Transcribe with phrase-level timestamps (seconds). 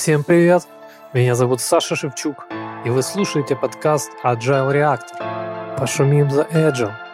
[0.00, 0.62] Всем привет!
[1.12, 2.46] Меня зовут Саша Шевчук,
[2.86, 5.76] и вы слушаете подкаст Agile Reactor.
[5.76, 7.09] Пошумим за Agile.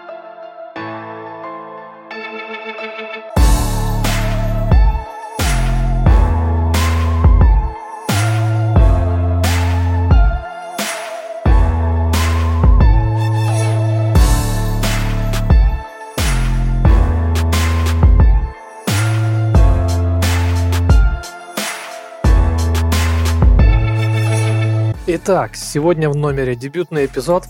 [25.28, 27.46] Итак, сегодня в номере дебютный эпизод,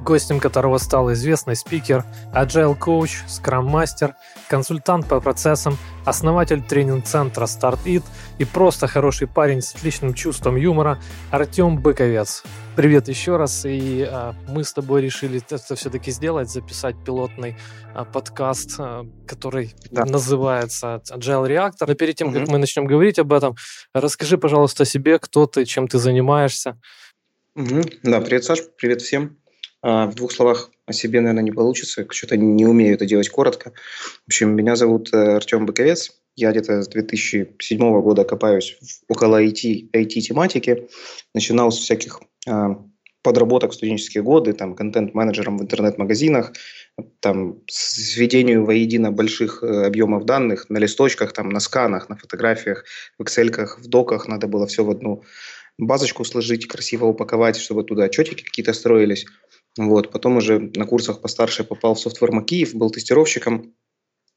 [0.00, 4.14] гостем которого стал известный спикер, agile коуч, скрам-мастер,
[4.48, 8.04] консультант по процессам, основатель тренинг-центра StartIt
[8.38, 11.00] и просто хороший парень с отличным чувством юмора
[11.32, 12.44] Артем Быковец.
[12.76, 17.56] Привет еще раз, и а, мы с тобой решили это все-таки сделать, записать пилотный
[17.92, 20.04] а, подкаст, а, который да.
[20.04, 21.86] называется Agile Reactor.
[21.88, 22.38] Но перед тем, угу.
[22.38, 23.56] как мы начнем говорить об этом,
[23.94, 26.78] расскажи, пожалуйста, о себе, кто ты, чем ты занимаешься.
[27.56, 27.80] Угу.
[28.02, 29.38] Да, привет, Саш, привет всем.
[29.80, 32.06] А, в двух словах о себе, наверное, не получится.
[32.10, 33.72] Что-то не умею это делать коротко.
[34.24, 36.12] В общем, меня зовут э, Артем Быковец.
[36.34, 38.76] Я где-то с 2007 года копаюсь
[39.08, 40.90] около IT, IT-тематики.
[41.32, 42.76] Начинал с всяких а,
[43.22, 46.52] подработок в студенческие годы, там, контент-менеджером в интернет-магазинах,
[47.20, 52.84] там, сведению воедино больших э, объемов данных на листочках, там, на сканах, на фотографиях,
[53.18, 54.28] в excel в доках.
[54.28, 55.24] Надо было все в одну
[55.78, 59.26] базочку сложить, красиво упаковать, чтобы туда отчетики какие-то строились.
[59.78, 60.10] Вот.
[60.10, 63.74] Потом уже на курсах постарше попал в софтвер Макиев, был тестировщиком,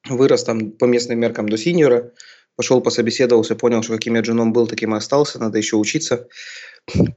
[0.07, 2.11] вырос там по местным меркам до синьора,
[2.55, 6.27] пошел пособеседовался, понял, что каким я джуном был, таким и остался, надо еще учиться.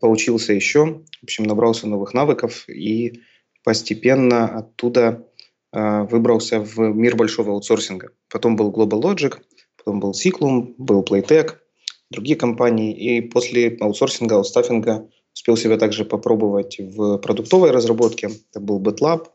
[0.00, 3.22] Поучился еще, в общем, набрался новых навыков и
[3.64, 5.26] постепенно оттуда
[5.72, 8.10] э, выбрался в мир большого аутсорсинга.
[8.28, 9.38] Потом был Global Logic,
[9.76, 11.56] потом был Cyclum, был Playtech,
[12.12, 12.92] другие компании.
[12.92, 18.30] И после аутсорсинга, аутстаффинга успел себя также попробовать в продуктовой разработке.
[18.50, 19.26] Это был BetLab,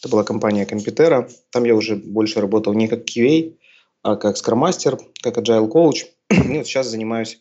[0.00, 1.28] это была компания Компьютера.
[1.50, 3.56] Там я уже больше работал не как QA,
[4.02, 6.06] а как Scrum Master, как Agile Coach.
[6.30, 7.40] И вот сейчас занимаюсь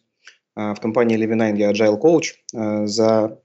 [0.55, 3.39] а, в компании Levinine я Agile Coach а, за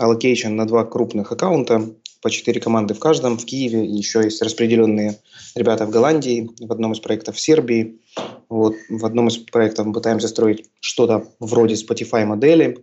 [0.00, 5.18] allocation на два крупных аккаунта, по четыре команды в каждом, в Киеве, еще есть распределенные
[5.56, 8.00] ребята в Голландии, в одном из проектов в Сербии.
[8.48, 12.78] Вот, в одном из проектов мы пытаемся строить что-то вроде Spotify модели.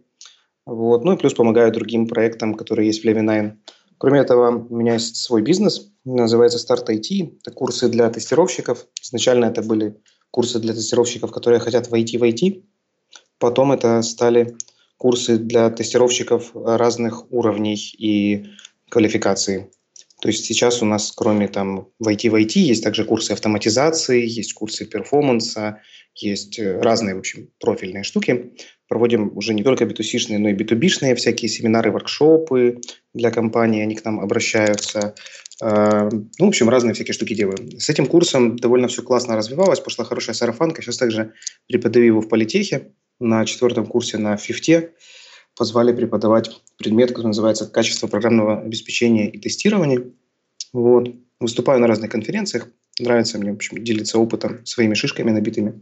[0.65, 3.53] Вот, ну и плюс помогаю другим проектам, которые есть в Levi9.
[3.97, 7.37] Кроме этого, у меня есть свой бизнес, называется Start IT.
[7.41, 8.85] Это курсы для тестировщиков.
[9.01, 10.01] Изначально это были
[10.31, 12.63] курсы для тестировщиков, которые хотят войти в IT.
[13.39, 14.57] Потом это стали
[14.97, 18.47] курсы для тестировщиков разных уровней и
[18.89, 19.69] квалификации.
[20.21, 24.25] То есть сейчас у нас, кроме там в IT, в IT, есть также курсы автоматизации,
[24.25, 25.81] есть курсы перформанса,
[26.13, 28.53] есть э, разные, в общем, профильные штуки.
[28.89, 32.81] Проводим уже не только B2C-шные, но и B2B-шные всякие семинары, воркшопы
[33.13, 35.15] для компаний, они к нам обращаются.
[35.61, 37.79] А, ну, в общем, разные всякие штуки делаем.
[37.79, 40.81] С этим курсом довольно все классно развивалось, пошла хорошая сарафанка.
[40.81, 41.33] Сейчас также
[41.67, 44.93] преподаю его в политехе на четвертом курсе на фифте
[45.59, 50.03] позвали преподавать предмет, который называется «Качество программного обеспечения и тестирования».
[50.71, 51.13] Вот.
[51.41, 52.69] Выступаю на разных конференциях.
[52.97, 55.81] Нравится мне, в общем, делиться опытом, своими шишками набитыми.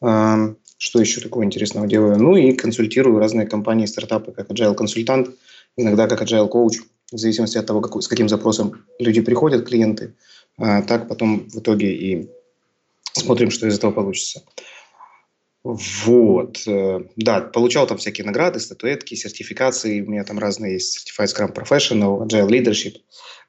[0.00, 2.18] А, что еще такого интересного делаю?
[2.18, 5.28] Ну и консультирую разные компании, стартапы, как agile консультант,
[5.76, 6.78] иногда как agile коуч,
[7.12, 10.14] в зависимости от того, какой, с каким запросом люди приходят, клиенты.
[10.56, 12.30] А так потом в итоге и
[13.12, 14.42] смотрим, что из этого получится.
[15.68, 21.26] Вот, э, да, получал там всякие награды, статуэтки, сертификации, у меня там разные есть, Certified
[21.26, 22.94] Scrum Professional, Agile Leadership.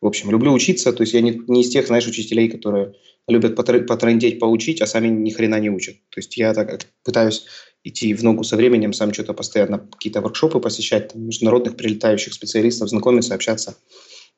[0.01, 2.95] В общем, люблю учиться, то есть я не, не из тех, знаешь, учителей, которые
[3.27, 5.97] любят потрындеть, поучить, а сами ни хрена не учат.
[6.09, 7.45] То есть я так пытаюсь
[7.83, 12.89] идти в ногу со временем, сам что-то постоянно, какие-то воркшопы посещать, там, международных прилетающих специалистов,
[12.89, 13.77] знакомиться, общаться.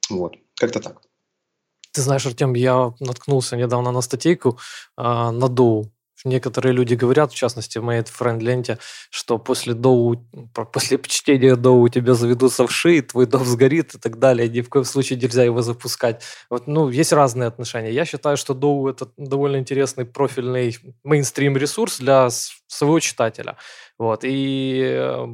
[0.09, 1.01] Вот, как-то так.
[1.93, 4.57] Ты знаешь, Артем, я наткнулся недавно на статейку
[4.97, 5.93] э, на Доу
[6.25, 8.77] Некоторые люди говорят, в частности, в моей френд-ленте,
[9.09, 10.25] что после доу,
[10.73, 14.49] после чтения доу у тебя заведутся вши, твой дом сгорит и так далее.
[14.49, 16.23] Ни в коем случае нельзя его запускать.
[16.49, 17.91] Вот, ну, есть разные отношения.
[17.91, 22.29] Я считаю, что доу– это довольно интересный профильный мейнстрим ресурс для
[22.67, 23.57] своего читателя.
[23.97, 24.21] Вот.
[24.23, 25.27] И э,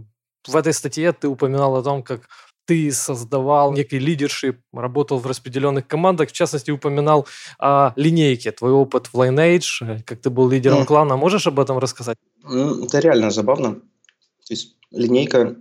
[0.48, 2.28] в этой статье ты упоминал о том, как
[2.66, 7.28] ты создавал некий лидершип, работал в распределенных командах, в частности, упоминал
[7.60, 10.86] о линейке, твой опыт в Lineage, э, как ты был лидером mm.
[10.86, 11.18] клана.
[11.18, 12.18] Можешь об этом рассказать?
[12.44, 13.76] Это реально забавно.
[13.76, 15.56] То есть линейка,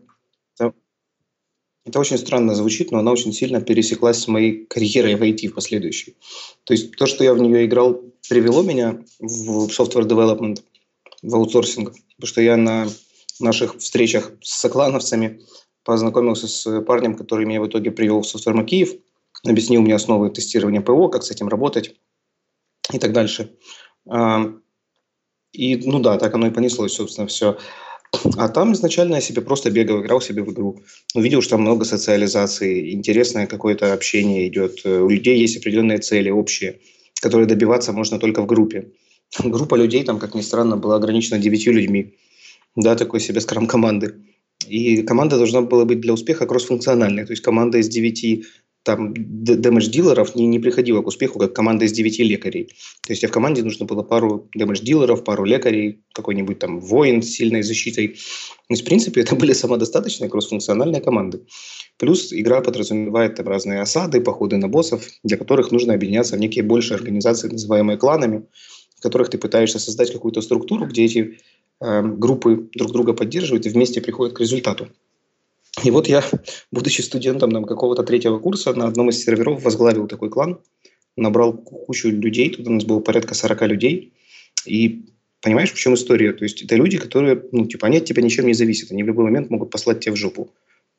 [0.59, 0.75] это,
[1.85, 5.55] это очень странно звучит, но она очень сильно пересеклась с моей карьерой в IT в
[5.55, 6.17] последующей.
[6.65, 10.63] То есть то, что я в нее играл, привело меня в software development,
[11.23, 12.87] в аутсорсинг, потому что я на
[13.41, 15.41] наших встречах с соклановцами
[15.85, 18.95] познакомился с парнем, который меня в итоге привел в Софтверма Киев,
[19.45, 21.95] объяснил мне основы тестирования ПО, как с этим работать
[22.93, 23.57] и так дальше.
[25.53, 27.59] И, ну да, так оно и понеслось, собственно, все.
[28.37, 30.83] А там изначально я себе просто бегал, играл себе в игру.
[31.15, 34.85] Увидел, что там много социализации, интересное какое-то общение идет.
[34.85, 36.81] У людей есть определенные цели общие,
[37.21, 38.93] которые добиваться можно только в группе.
[39.43, 42.15] Группа людей там, как ни странно, была ограничена девятью людьми.
[42.77, 44.15] Да, такой себе скрам команды.
[44.69, 47.27] И команда должна была быть для успеха кроссфункциональной.
[47.27, 48.45] То есть команда из девяти
[48.85, 52.67] там дэмэдж-дилеров не, не приходила к успеху, как команда из девяти лекарей.
[53.07, 57.31] То есть, а в команде нужно было пару дэмэдж-дилеров, пару лекарей, какой-нибудь там воин с
[57.31, 58.09] сильной защитой.
[58.09, 58.15] То
[58.69, 61.47] есть, в принципе, это были самодостаточные кроссфункциональные команды.
[61.99, 66.63] Плюс игра подразумевает там разные осады, походы на боссов, для которых нужно объединяться в некие
[66.63, 68.45] большие организации, называемые кланами,
[68.99, 71.39] в которых ты пытаешься создать какую-то структуру, где эти
[71.81, 74.89] группы друг друга поддерживают и вместе приходят к результату.
[75.83, 76.23] И вот я,
[76.71, 80.61] будучи студентом там, какого-то третьего курса, на одном из серверов возглавил такой клан,
[81.17, 84.13] набрал кучу людей, тут у нас было порядка 40 людей,
[84.67, 85.07] и
[85.41, 86.33] понимаешь, в чем история?
[86.33, 89.07] То есть это люди, которые, ну, типа, они от тебя ничем не зависят, они в
[89.07, 90.51] любой момент могут послать тебя в жопу.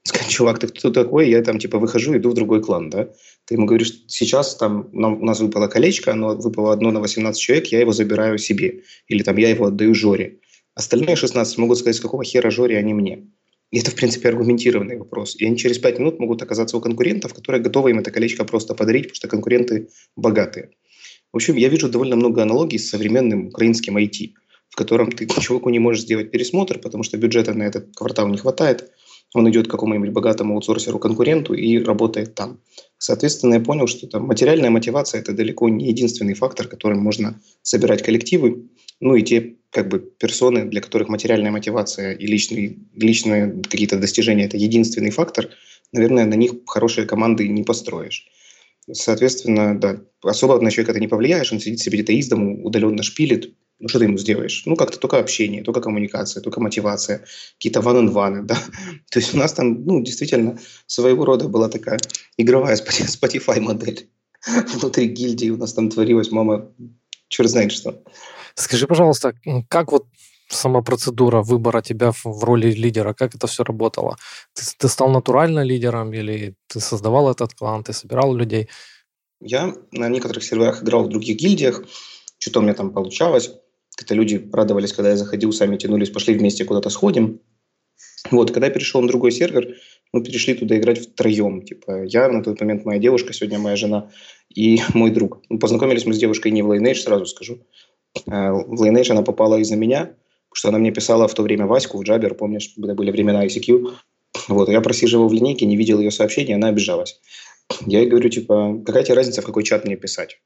[0.03, 1.29] Сказать, чувак, ты кто такой?
[1.29, 3.09] Я там, типа, выхожу, иду в другой клан, да?
[3.45, 7.41] Ты ему говоришь, сейчас там нам, у нас выпало колечко, оно выпало одно на 18
[7.41, 8.83] человек, я его забираю себе.
[9.07, 10.37] Или там я его отдаю Жоре.
[10.75, 13.27] Остальные 16 могут сказать, с какого хера Жоре, они мне.
[13.71, 15.35] И это, в принципе, аргументированный вопрос.
[15.37, 18.75] И они через пять минут могут оказаться у конкурентов, которые готовы им это колечко просто
[18.75, 20.71] подарить, потому что конкуренты богатые.
[21.31, 24.33] В общем, я вижу довольно много аналогий с современным украинским IT,
[24.69, 28.37] в котором ты чуваку не можешь сделать пересмотр, потому что бюджета на этот квартал не
[28.37, 28.91] хватает.
[29.33, 32.59] Он идет к какому-нибудь богатому аутсорсеру-конкуренту и работает там.
[32.97, 38.01] Соответственно, я понял, что там материальная мотивация– это далеко не единственный фактор, которым можно собирать
[38.01, 38.69] коллективы.
[38.99, 44.45] Ну и те как бы персоны, для которых материальная мотивация и личные, личные какие-то достижения–
[44.45, 45.49] это единственный фактор,
[45.91, 48.27] наверное, на них хорошие команды не построишь.
[48.91, 53.03] Соответственно, да, особо на человека ты не повлияешь, он сидит себе где-то из дому, удаленно
[53.03, 54.63] шпилит, ну что ты ему сделаешь?
[54.65, 57.25] Ну как-то только общение, только коммуникация, только мотивация,
[57.57, 58.57] какие-то ван-н-ваны, да.
[59.09, 60.57] То есть у нас там, ну, действительно,
[60.87, 61.99] своего рода была такая
[62.37, 64.07] игровая Spotify модель.
[64.75, 66.71] Внутри гильдии у нас там творилась, мама,
[67.27, 68.01] черт знает что.
[68.55, 69.33] Скажи, пожалуйста,
[69.69, 70.05] как вот
[70.49, 74.17] сама процедура выбора тебя в роли лидера, как это все работало?
[74.53, 78.69] Ты, ты стал натурально лидером или ты создавал этот клан, ты собирал людей?
[79.41, 81.83] Я на некоторых серверах играл в других гильдиях,
[82.37, 83.51] что-то у меня там получалось.
[83.97, 87.41] Это люди радовались, когда я заходил, сами тянулись, пошли вместе куда-то сходим.
[88.31, 89.75] Вот, когда я перешел на другой сервер,
[90.11, 91.61] мы перешли туда играть втроем.
[91.61, 94.09] Типа, я на тот момент, моя девушка, сегодня моя жена
[94.53, 95.41] и мой друг.
[95.49, 97.65] Ну, познакомились мы с девушкой не в Lineage, сразу скажу.
[98.27, 101.65] Э, в Lineage она попала из-за меня, потому что она мне писала в то время
[101.65, 103.91] Ваську в Джабер, помнишь, когда были времена ICQ.
[104.47, 107.19] Вот, я просиживал в линейке, не видел ее сообщения, она обижалась.
[107.85, 110.39] Я ей говорю, типа, какая тебе разница, в какой чат мне писать?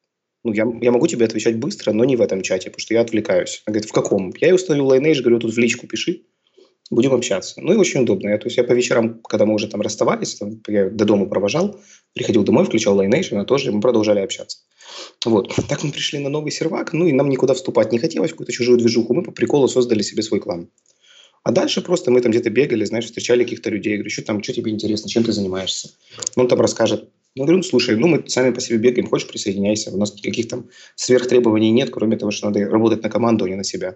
[0.43, 3.01] Ну, я, я могу тебе отвечать быстро, но не в этом чате, потому что я
[3.01, 3.61] отвлекаюсь.
[3.65, 4.33] Она говорит, в каком?
[4.39, 6.21] Я ей установил Lineage, говорю, тут в личку пиши,
[6.89, 7.61] будем общаться.
[7.61, 8.29] Ну и очень удобно.
[8.29, 11.25] Я, то есть я по вечерам, когда мы уже там расставались, там, я до дома
[11.25, 11.79] провожал,
[12.13, 14.59] приходил домой, включал Lineage, она тоже, мы продолжали общаться.
[15.25, 15.53] Вот.
[15.67, 18.77] Так мы пришли на новый сервак, ну и нам никуда вступать не хотелось, какую-то чужую
[18.77, 19.13] движуху.
[19.13, 20.69] Мы по приколу создали себе свой клан.
[21.43, 23.91] А дальше просто мы там где-то бегали, знаешь, встречали каких-то людей.
[23.91, 25.91] Я говорю, что там, что тебе интересно, чем ты занимаешься?
[26.35, 27.09] Он там расскажет.
[27.35, 29.91] Я говорю, ну, слушай, ну, мы сами по себе бегаем, хочешь, присоединяйся.
[29.91, 33.55] У нас никаких там сверхтребований нет, кроме того, что надо работать на команду, а не
[33.55, 33.95] на себя.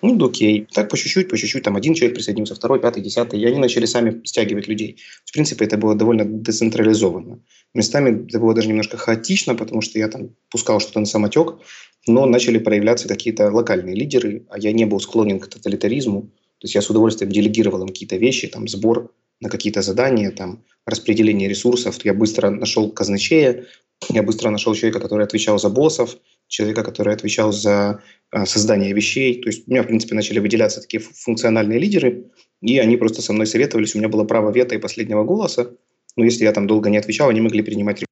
[0.00, 0.66] Ну, да окей.
[0.72, 1.62] Так по чуть-чуть, по чуть-чуть.
[1.62, 3.40] Там один человек присоединился, второй, пятый, десятый.
[3.40, 4.98] И они начали сами стягивать людей.
[5.24, 7.40] В принципе, это было довольно децентрализованно.
[7.74, 11.58] Местами это было даже немножко хаотично, потому что я там пускал что-то на самотек,
[12.06, 16.22] но начали проявляться какие-то локальные лидеры, а я не был склонен к тоталитаризму.
[16.22, 20.64] То есть я с удовольствием делегировал им какие-то вещи, там, сбор на какие-то задания, там,
[20.86, 22.04] распределение ресурсов.
[22.04, 23.66] Я быстро нашел казначея,
[24.08, 26.16] я быстро нашел человека, который отвечал за боссов,
[26.48, 29.40] человека, который отвечал за а, создание вещей.
[29.42, 32.24] То есть у меня, в принципе, начали выделяться такие функциональные лидеры,
[32.62, 33.94] и они просто со мной советовались.
[33.94, 35.70] У меня было право вето и последнего голоса.
[36.18, 38.04] Но если я там долго не отвечал, они могли принимать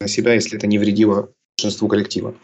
[0.00, 2.34] на себя, если это не вредило большинству коллектива.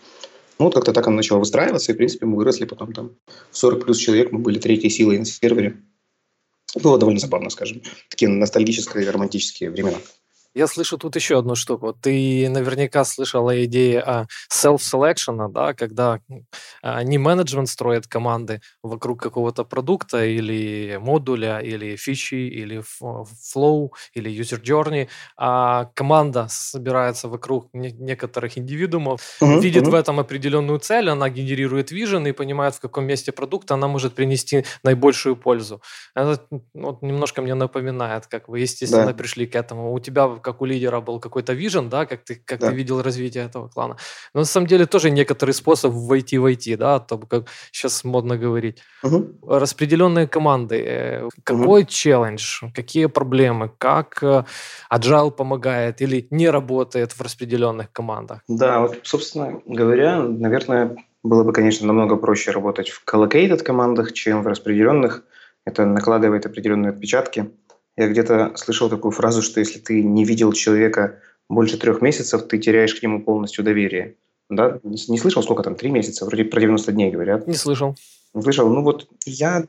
[0.58, 3.16] Ну, вот как-то так оно начало выстраиваться, и, в принципе, мы выросли потом там
[3.50, 5.80] в 40 плюс человек, мы были третьей силой на сервере.
[6.82, 7.80] Было довольно забавно, скажем.
[8.10, 9.96] Такие ностальгические, романтические времена.
[10.54, 11.92] Я слышу тут еще одну штуку.
[11.92, 16.20] Ты наверняка слышала идеи о self-selection, да, когда
[16.80, 24.30] а, не менеджмент строит команды вокруг какого-то продукта или модуля, или фичи, или flow, или
[24.30, 29.90] user journey, а команда собирается вокруг некоторых индивидуумов, uh-huh, видит uh-huh.
[29.90, 34.14] в этом определенную цель, она генерирует вижен и понимает, в каком месте продукта она может
[34.14, 35.82] принести наибольшую пользу.
[36.14, 39.14] Это вот, немножко мне напоминает, как вы, естественно, да.
[39.14, 39.92] пришли к этому.
[39.92, 42.68] У тебя как у лидера был какой-то вижен, да, как ты, как да.
[42.68, 43.96] ты видел развитие этого клана.
[44.34, 48.36] Но на самом деле тоже некоторый способ войти в IT, да, то, как сейчас модно
[48.36, 48.82] говорить.
[49.02, 49.48] Угу.
[49.48, 50.84] Распределенные команды.
[50.86, 51.90] Э, какой угу.
[51.90, 54.44] челлендж, какие проблемы, как э,
[54.92, 58.40] agile помогает или не работает в распределенных командах?
[58.48, 64.42] Да, вот, собственно говоря, наверное, было бы, конечно, намного проще работать в collocated командах, чем
[64.42, 65.24] в распределенных.
[65.64, 67.50] Это накладывает определенные отпечатки.
[67.96, 72.58] Я где-то слышал такую фразу, что если ты не видел человека больше трех месяцев, ты
[72.58, 74.16] теряешь к нему полностью доверие.
[74.50, 74.80] Да?
[74.82, 76.24] Не, не слышал, сколько там, три месяца?
[76.24, 77.46] Вроде про 90 дней говорят.
[77.46, 77.94] Не слышал.
[78.34, 78.68] Не слышал?
[78.68, 79.64] Ну вот я,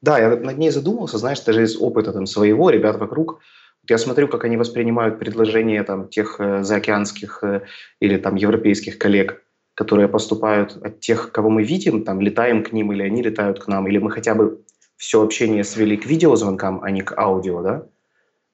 [0.00, 3.40] да, я над ней задумался, знаешь, даже из опыта там своего, ребят вокруг.
[3.88, 7.62] Я смотрю, как они воспринимают предложения там тех э, заокеанских э,
[8.00, 9.42] или там европейских коллег,
[9.74, 13.68] которые поступают от тех, кого мы видим, там летаем к ним или они летают к
[13.68, 14.60] нам, или мы хотя бы
[14.96, 17.86] все общение свели к видеозвонкам, а не к аудио, да,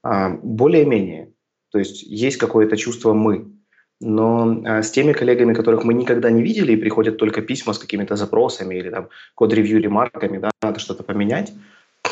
[0.03, 1.33] а, более-менее.
[1.71, 3.49] То есть есть какое-то чувство «мы».
[4.01, 7.79] Но а, с теми коллегами, которых мы никогда не видели, и приходят только письма с
[7.79, 11.53] какими-то запросами или там код-ревью ремарками, да, надо что-то поменять,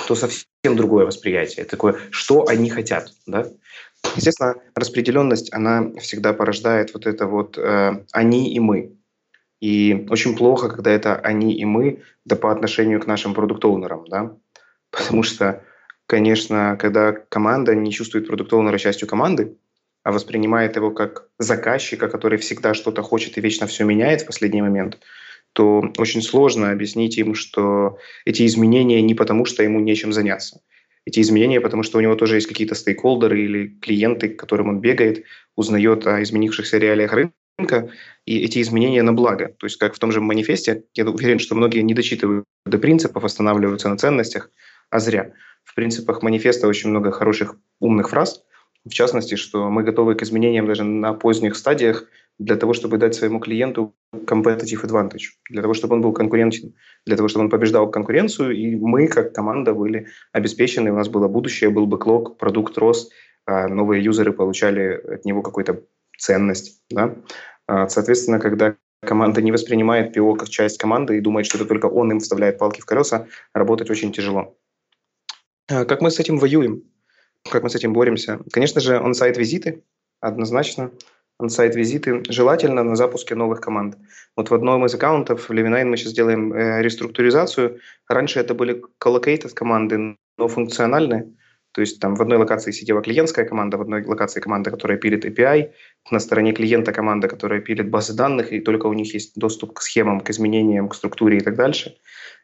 [0.07, 1.65] то совсем другое восприятие.
[1.65, 3.47] Такое, что они хотят, да.
[4.17, 8.93] Естественно, распределенность, она всегда порождает вот это вот э, «они» и «мы».
[9.61, 14.37] И очень плохо, когда это они и мы, да по отношению к нашим продукт-оунерам, да,
[14.91, 15.63] потому что,
[16.07, 19.57] конечно, когда команда не чувствует продукт-оунера частью команды,
[20.03, 24.63] а воспринимает его как заказчика, который всегда что-то хочет и вечно все меняет в последний
[24.63, 24.99] момент,
[25.53, 30.63] то очень сложно объяснить им, что эти изменения не потому, что ему нечем заняться.
[31.05, 34.81] Эти изменения, потому что у него тоже есть какие-то стейкхолдеры или клиенты, к которым он
[34.81, 35.25] бегает,
[35.57, 37.91] узнает о изменившихся реалиях рынка, рынка
[38.27, 39.55] и эти изменения на благо.
[39.59, 43.25] То есть, как в том же манифесте, я уверен, что многие не дочитывают до принципов,
[43.25, 44.51] останавливаются на ценностях,
[44.91, 45.33] а зря.
[45.65, 48.43] В принципах манифеста очень много хороших умных фраз,
[48.85, 52.07] в частности, что мы готовы к изменениям даже на поздних стадиях
[52.39, 56.73] для того, чтобы дать своему клиенту competitive advantage, для того, чтобы он был конкурентен,
[57.05, 61.29] для того, чтобы он побеждал конкуренцию, и мы, как команда, были обеспечены, у нас было
[61.29, 63.11] будущее, был бэклог, продукт рос,
[63.47, 65.83] а новые юзеры получали от него какую-то
[66.21, 66.81] ценность.
[66.91, 67.17] Да?
[67.67, 71.87] А, соответственно, когда команда не воспринимает ПО как часть команды и думает, что это только
[71.87, 74.57] он им вставляет палки в колеса, работать очень тяжело.
[75.69, 76.85] А, как мы с этим воюем?
[77.51, 78.41] Как мы с этим боремся?
[78.53, 79.83] Конечно же, он-сайт визиты,
[80.21, 80.93] однозначно.
[81.39, 83.97] Он-сайт визиты желательно на запуске новых команд.
[84.37, 87.81] Вот в одном из аккаунтов в Levinine мы сейчас делаем э, реструктуризацию.
[88.09, 91.35] Раньше это были collocated команды, но функциональные.
[91.73, 95.25] То есть там в одной локации сидела клиентская команда, в одной локации команда, которая пилит
[95.25, 95.71] API,
[96.11, 99.83] на стороне клиента команда, которая пилит базы данных, и только у них есть доступ к
[99.83, 101.97] схемам, к изменениям, к структуре и так дальше.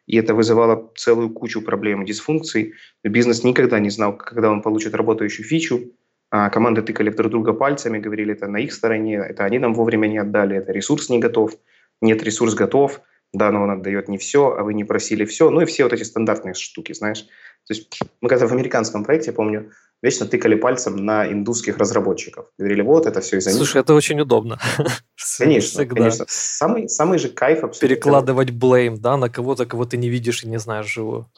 [0.06, 2.74] И это вызывало целую кучу проблем дисфункций.
[3.02, 5.92] Бизнес никогда не знал, когда он получит работающую фичу.
[6.30, 10.08] А команды тыкали друг друга пальцами, говорили, это на их стороне, это они нам вовремя
[10.08, 11.52] не отдали, это ресурс не готов,
[12.00, 13.00] нет, ресурс готов,
[13.32, 15.50] да, но он отдает не все, а вы не просили все.
[15.50, 17.22] Ну и все вот эти стандартные штуки, знаешь.
[17.66, 22.46] То есть мы когда в американском проекте, я помню, вечно тыкали пальцем на индусских разработчиков.
[22.58, 23.56] Говорили, вот это все из-за них.
[23.56, 24.58] Слушай, это очень удобно.
[25.38, 25.94] Конечно, Всегда.
[25.94, 26.24] конечно.
[26.28, 27.88] Самый, самый же кайф абсолютно.
[27.88, 31.28] Перекладывать блейм, да, на кого-то, кого ты не видишь и не знаешь живую.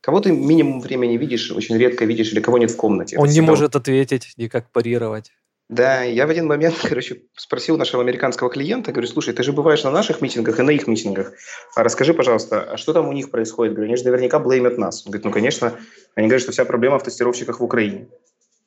[0.00, 3.18] Кого ты минимум времени видишь, очень редко видишь, или кого нет в комнате.
[3.18, 5.32] Он не может ответить, никак парировать.
[5.68, 9.82] Да, я в один момент, короче, спросил нашего американского клиента, говорю, слушай, ты же бываешь
[9.82, 11.32] на наших митингах и на их митингах.
[11.74, 13.74] А расскажи, пожалуйста, а что там у них происходит?
[13.74, 15.04] Говорю, они же наверняка блеймят нас.
[15.04, 15.78] Он говорит, ну, конечно,
[16.14, 18.08] они говорят, что вся проблема в тестировщиках в Украине.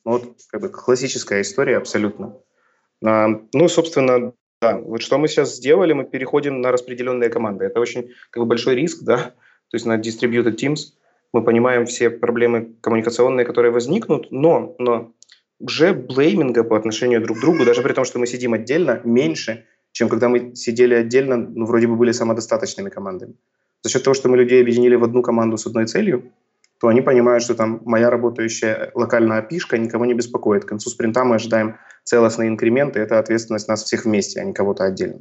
[0.04, 2.36] Ну, вот, как бы, классическая история абсолютно.
[3.04, 7.64] А, ну, собственно, да, вот что мы сейчас сделали, мы переходим на распределенные команды.
[7.64, 9.16] Это очень как бы, большой риск, да,
[9.70, 10.92] то есть на distributed teams.
[11.32, 15.14] Мы понимаем все проблемы коммуникационные, которые возникнут, но, но
[15.60, 19.66] уже блейминга по отношению друг к другу, даже при том, что мы сидим отдельно, меньше,
[19.92, 23.34] чем когда мы сидели отдельно, ну, вроде бы были самодостаточными командами.
[23.82, 26.32] За счет того, что мы людей объединили в одну команду с одной целью,
[26.80, 30.64] то они понимают, что там моя работающая локальная пишка никого не беспокоит.
[30.64, 34.54] К концу спринта мы ожидаем целостный инкремент, и это ответственность нас всех вместе, а не
[34.54, 35.20] кого-то отдельно.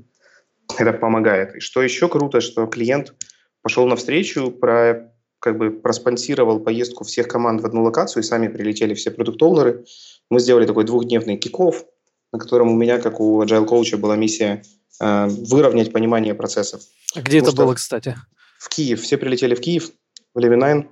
[0.78, 1.56] Это помогает.
[1.56, 3.14] И что еще круто, что клиент
[3.62, 8.94] пошел навстречу, про как бы проспонсировал поездку всех команд в одну локацию, и сами прилетели
[8.94, 9.86] все продукт-оунеры.
[10.30, 11.86] Мы сделали такой двухдневный киков,
[12.32, 14.64] на котором у меня, как у agile коуча, была миссия
[15.02, 16.82] э, выровнять понимание процессов.
[17.16, 18.16] А где Потому это было, кстати?
[18.60, 19.02] В Киев.
[19.02, 19.92] Все прилетели в Киев,
[20.34, 20.90] в Левинайн.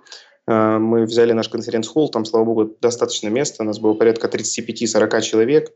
[0.47, 5.21] Э, мы взяли наш конференц-холл, там, слава богу, достаточно места, у нас было порядка 35-40
[5.21, 5.71] человек.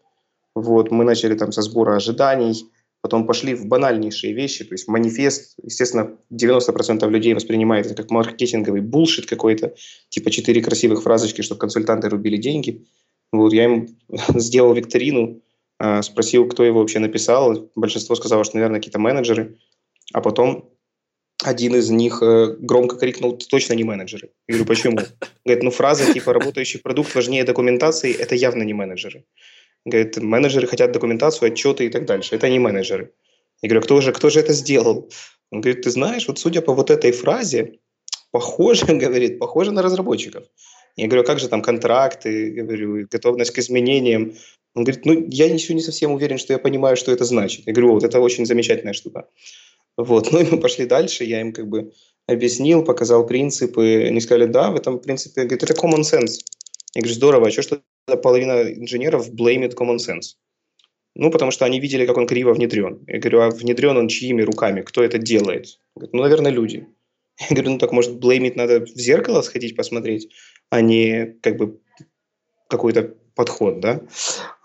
[0.55, 2.65] Вот, мы начали там со сбора ожиданий,
[3.01, 8.81] потом пошли в банальнейшие вещи, то есть манифест, естественно, 90% людей воспринимает это как маркетинговый
[8.81, 9.73] булшит какой-то,
[10.09, 12.85] типа четыре красивых фразочки, чтобы консультанты рубили деньги.
[13.31, 13.87] Вот, я им
[14.35, 15.41] сделал викторину,
[15.79, 19.57] э, спросил, кто его вообще написал, большинство сказало, что, наверное, какие-то менеджеры,
[20.13, 20.69] а потом
[21.43, 24.29] один из них э, громко крикнул, точно не менеджеры.
[24.47, 24.97] Я говорю, почему?
[25.45, 29.25] Говорит, ну фраза типа «работающий продукт важнее документации»– это явно не менеджеры.
[29.85, 32.35] Говорит, менеджеры хотят документацию, отчеты и так дальше.
[32.35, 33.11] Это не менеджеры.
[33.61, 35.09] Я говорю, кто же, кто же это сделал?
[35.51, 37.79] Он говорит, ты знаешь, вот судя по вот этой фразе,
[38.31, 40.45] похоже, говорит, похоже на разработчиков.
[40.95, 44.33] Я говорю, «А как же там контракты, говорю, готовность к изменениям.
[44.73, 47.67] Он говорит, ну, я еще не совсем уверен, что я понимаю, что это значит.
[47.67, 49.27] Я говорю, вот это очень замечательная штука.
[49.97, 50.31] Вот.
[50.31, 51.91] Ну и мы пошли дальше, я им как бы
[52.27, 54.05] объяснил, показал принципы.
[54.07, 56.39] Они сказали, да, в этом принципе, говорит, это common sense.
[56.93, 57.81] Я говорю, здорово, а что, что
[58.23, 60.35] половина инженеров blamed common sense?
[61.15, 63.03] Ну, потому что они видели, как он криво внедрен.
[63.07, 64.81] Я говорю, а внедрен он чьими руками?
[64.81, 65.79] Кто это делает?
[65.95, 66.87] Говорит, ну, наверное, люди.
[67.49, 70.29] Я говорю, ну так, может, блеймить надо в зеркало сходить посмотреть,
[70.71, 71.79] а не как бы
[72.67, 74.01] какой-то подход, да.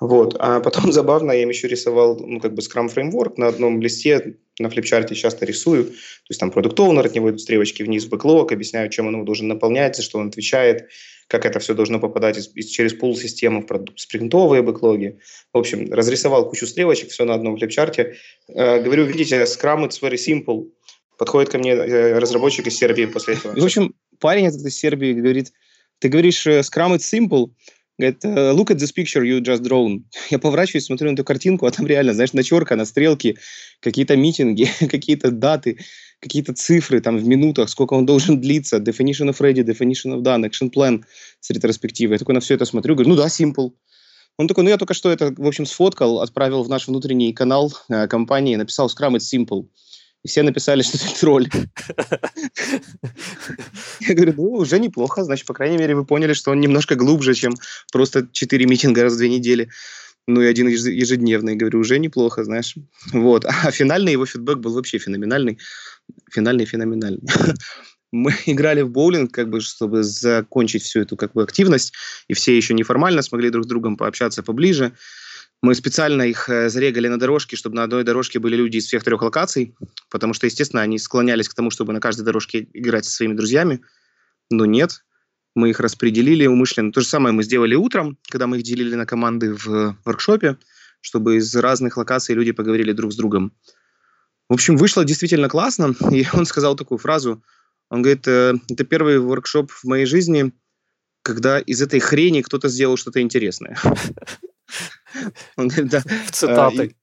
[0.01, 0.37] Вот.
[0.39, 4.37] А потом забавно, я им еще рисовал, ну, как бы Scrum Framework на одном листе,
[4.59, 8.89] на флипчарте часто рисую, то есть там продукт от него идут стрелочки вниз бэклог, объясняю,
[8.89, 10.89] чем он его должен наполнять, за что он отвечает,
[11.29, 15.19] как это все должно попадать из, из, через пул-систему в спринтовые бэклоги.
[15.53, 18.15] В общем, разрисовал кучу стрелочек, все на одном флипчарте.
[18.49, 20.71] Э, говорю, видите, Scrum it's very simple.
[21.19, 23.59] Подходит ко мне э, разработчик из Сербии после этого.
[23.59, 25.53] В общем, парень этот из Сербии говорит,
[25.99, 27.50] ты говоришь э, Scrum it's simple,
[27.99, 30.05] Говорит, «Э, look at this picture you just drawn.
[30.31, 33.37] Я поворачиваюсь, смотрю на эту картинку, а там реально, знаешь, начерка на стрелке,
[33.81, 35.79] какие-то митинги, какие-то даты,
[36.21, 40.45] какие-то цифры там в минутах, сколько он должен длиться, definition of ready, definition of done,
[40.45, 41.05] action plan
[41.41, 42.15] с ретроспективой.
[42.15, 43.73] Я такой на все это смотрю, говорю, ну да, simple.
[44.38, 47.73] Он такой, ну я только что это, в общем, сфоткал, отправил в наш внутренний канал
[47.88, 49.69] э, компании, написал Scrum it's simple.
[50.26, 51.49] И все написали, что ты тролль.
[54.00, 55.23] Я говорю, ну, уже неплохо.
[55.23, 57.54] Значит, по крайней мере, вы поняли, что он немножко глубже, чем
[57.92, 59.68] просто четыре митинга раз в две недели.
[60.27, 61.55] Ну, и один ежедневный.
[61.55, 62.74] Говорю, уже неплохо, знаешь.
[63.12, 63.44] Вот.
[63.64, 65.61] А финальный его фидбэк был вообще феноменальный.
[66.33, 67.22] Финальный, феноменальный.
[68.11, 71.92] Мы играли в боулинг, как бы, чтобы закончить всю эту как бы, активность,
[72.27, 74.92] и все еще неформально смогли друг с другом пообщаться поближе.
[75.62, 79.03] Мы специально их э, зарегали на дорожке, чтобы на одной дорожке были люди из всех
[79.05, 79.75] трех локаций,
[80.11, 83.81] потому что, естественно, они склонялись к тому, чтобы на каждой дорожке играть со своими друзьями.
[84.51, 85.05] Но нет,
[85.55, 86.92] мы их распределили умышленно.
[86.92, 90.59] То же самое мы сделали утром, когда мы их делили на команды в воркшопе,
[91.01, 93.53] чтобы из разных локаций люди поговорили друг с другом.
[94.49, 97.42] В общем, вышло действительно классно, и он сказал такую фразу.
[97.88, 100.53] Он говорит, «Э, это первый воркшоп в моей жизни,
[101.23, 103.79] когда из этой хрени кто-то сделал что-то интересное.
[105.57, 106.02] Он говорит, да.
[106.26, 106.94] В цитаты.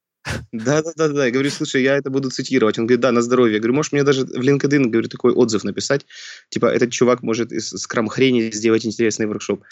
[0.52, 1.26] Да, да, да, да.
[1.26, 2.80] Я говорю, слушай, я это буду цитировать.
[2.80, 3.56] Он говорит, да, на здоровье.
[3.56, 6.06] Я говорю, можешь мне даже в LinkedIn, говорю, такой отзыв написать.
[6.49, 9.63] Типа, этот чувак может из скрам-хрени сделать интересный воркшоп.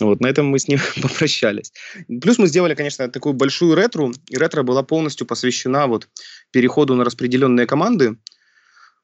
[0.00, 1.72] Вот, на этом мы с ним попрощались.
[2.20, 6.08] Плюс мы сделали, конечно, такую большую ретро, и ретро была полностью посвящена вот
[6.50, 8.16] переходу на распределенные команды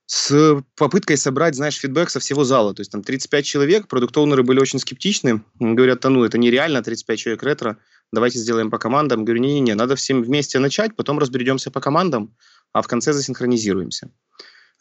[0.06, 2.74] с попыткой собрать, знаешь, фидбэк со всего зала.
[2.74, 7.18] То есть там 35 человек, продукт-оунеры были очень скептичны, говорят, да ну, это нереально, 35
[7.18, 7.78] человек ретро,
[8.12, 9.24] давайте сделаем по командам.
[9.24, 12.36] Говорю, не-не-не, надо всем вместе начать, потом разберемся по командам,
[12.72, 14.06] а в конце засинхронизируемся.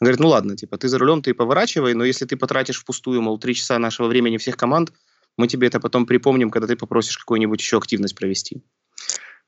[0.00, 3.22] Он говорит, ну ладно, типа, ты за рулем, ты поворачивай, но если ты потратишь впустую,
[3.22, 4.92] мол, три часа нашего времени всех команд,
[5.36, 8.62] мы тебе это потом припомним, когда ты попросишь какую-нибудь еще активность провести.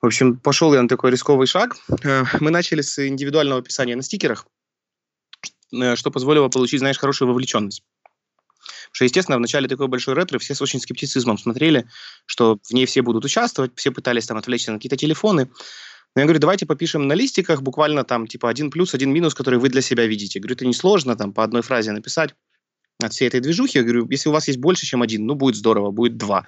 [0.01, 1.75] В общем, пошел я на такой рисковый шаг.
[2.03, 4.47] Э, мы начали с индивидуального писания на стикерах,
[5.73, 7.83] э, что позволило получить, знаешь, хорошую вовлеченность
[8.91, 11.87] что, естественно, в начале такой большой ретро все с очень скептицизмом смотрели,
[12.25, 15.49] что в ней все будут участвовать, все пытались там отвлечься на какие-то телефоны.
[16.15, 19.59] Но я говорю, давайте попишем на листиках буквально там типа один плюс, один минус, который
[19.59, 20.39] вы для себя видите.
[20.39, 22.35] Я говорю, это несложно там по одной фразе написать
[23.03, 23.79] от всей этой движухи.
[23.79, 26.47] Я говорю, если у вас есть больше, чем один, ну, будет здорово, будет два.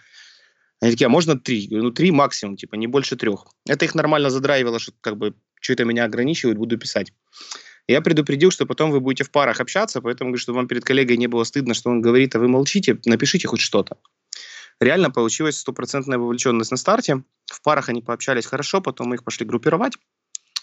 [0.79, 1.57] Они такие, а можно три?
[1.57, 3.47] Я говорю, ну, три максимум, типа, не больше трех.
[3.67, 7.11] Это их нормально задрайвило, что как бы что это меня ограничивает, буду писать.
[7.87, 11.27] Я предупредил, что потом вы будете в парах общаться, поэтому чтобы вам перед коллегой не
[11.27, 13.97] было стыдно, что он говорит, а вы молчите, напишите хоть что-то.
[14.79, 17.23] Реально получилась стопроцентная вовлеченность на старте.
[17.45, 19.93] В парах они пообщались хорошо, потом мы их пошли группировать.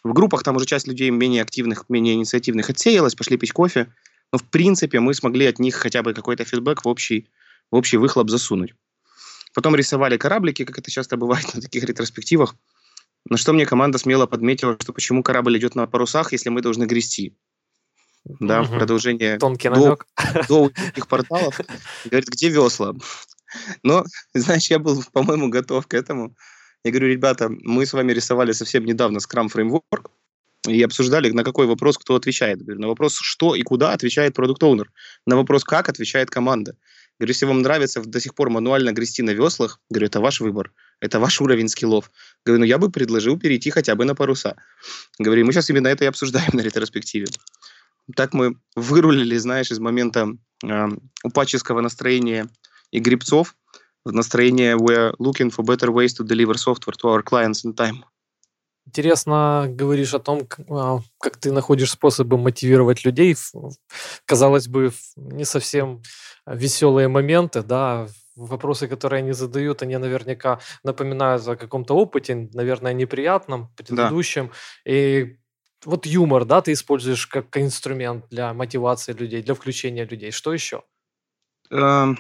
[0.05, 3.93] В группах там уже часть людей менее активных, менее инициативных отсеялась, пошли пить кофе.
[4.33, 7.29] но в принципе мы смогли от них хотя бы какой-то фидбэк в общий,
[7.71, 8.75] в общий выхлоп засунуть.
[9.55, 12.55] Потом рисовали кораблики, как это часто бывает на таких ретроспективах.
[13.29, 16.85] На что мне команда смело подметила, что почему корабль идет на парусах, если мы должны
[16.85, 17.35] грести.
[18.25, 18.75] Да, угу.
[18.75, 19.99] продолжение Тонкий до,
[20.49, 21.61] до этих порталов.
[22.05, 22.95] Говорит, где весла?
[23.83, 26.35] Но, знаешь, я был, по-моему, готов к этому.
[26.85, 30.11] Я говорю, ребята, мы с вами рисовали совсем недавно Scrum Framework,
[30.67, 32.63] и обсуждали, на какой вопрос кто отвечает.
[32.63, 34.91] Говорю, на вопрос, что и куда отвечает продукт оунер
[35.27, 36.77] На вопрос, как отвечает команда.
[37.19, 40.73] Говорю, если вам нравится до сих пор мануально грести на веслах, говорю, это ваш выбор,
[41.05, 42.11] это ваш уровень скиллов.
[42.47, 44.57] Говорю, ну я бы предложил перейти хотя бы на паруса.
[45.19, 47.27] Говорю, мы сейчас именно это и обсуждаем на ретроспективе.
[48.17, 50.29] Так мы вырулили, знаешь, из момента
[50.65, 50.89] э,
[51.23, 52.49] упадческого настроения
[52.91, 53.55] и грибцов
[54.05, 58.05] в настроение we're looking for better ways to deliver software to our clients in time.
[58.87, 63.35] Интересно говоришь о том, а, как ты находишь способы мотивировать людей.
[64.27, 66.03] Казалось бы, не совсем
[66.47, 73.71] веселые моменты, да, вопросы, которые они задают, они наверняка напоминают о каком-то опыте, наверное, неприятном,
[73.77, 74.51] предыдущем.
[74.85, 74.93] Да.
[74.93, 75.37] И
[75.85, 80.31] вот юмор, да, ты используешь как инструмент для мотивации людей, для включения людей.
[80.31, 80.83] Что еще?
[81.71, 82.19] Эм,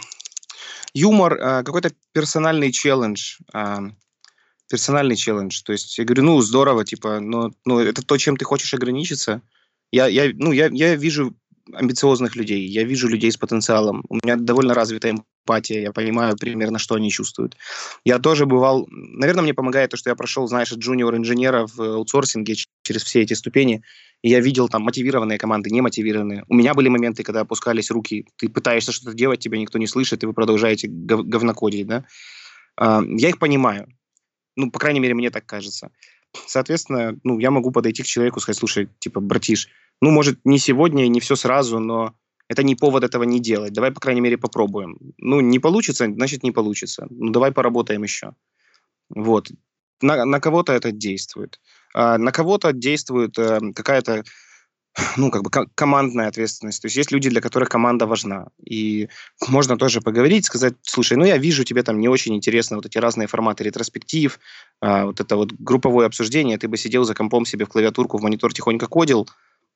[0.92, 3.79] юмор, э, какой-то персональный челлендж, э,
[4.68, 5.62] персональный челлендж.
[5.62, 9.42] То есть я говорю, ну, здорово, типа, но, но это то, чем ты хочешь ограничиться.
[9.92, 11.35] Я, я, ну, я, я вижу
[11.72, 14.05] амбициозных людей, я вижу людей с потенциалом.
[14.09, 17.57] У меня довольно развитая эмпатия, я понимаю примерно, что они чувствуют.
[18.05, 18.87] Я тоже бывал...
[18.90, 23.35] Наверное, мне помогает то, что я прошел, знаешь, от джуниор-инженера в аутсорсинге через все эти
[23.35, 23.83] ступени,
[24.22, 26.44] и я видел там мотивированные команды, немотивированные.
[26.48, 30.22] У меня были моменты, когда опускались руки, ты пытаешься что-то делать, тебя никто не слышит,
[30.22, 32.05] и вы продолжаете гов- говнокодить, да?
[32.77, 33.88] А, я их понимаю.
[34.57, 35.90] Ну, по крайней мере, мне так кажется.
[36.46, 39.68] Соответственно, ну, я могу подойти к человеку и сказать, слушай, типа, братиш,
[40.00, 42.14] ну, может, не сегодня не все сразу, но
[42.48, 43.72] это не повод этого не делать.
[43.72, 44.98] Давай, по крайней мере, попробуем.
[45.18, 47.07] Ну, не получится, значит, не получится.
[47.11, 48.35] Ну, давай поработаем еще.
[49.09, 49.50] Вот.
[50.02, 51.61] На, на кого-то это действует.
[51.94, 54.24] А на кого-то действует э, какая-то
[55.16, 56.83] ну, как бы командная ответственность.
[56.83, 58.48] То есть есть люди, для которых команда важна.
[58.64, 59.09] И
[59.48, 62.98] можно тоже поговорить, сказать, слушай, ну, я вижу, тебе там не очень интересно вот эти
[62.98, 64.38] разные форматы ретроспектив,
[64.80, 68.22] а, вот это вот групповое обсуждение, ты бы сидел за компом себе в клавиатурку, в
[68.22, 69.28] монитор тихонько кодил,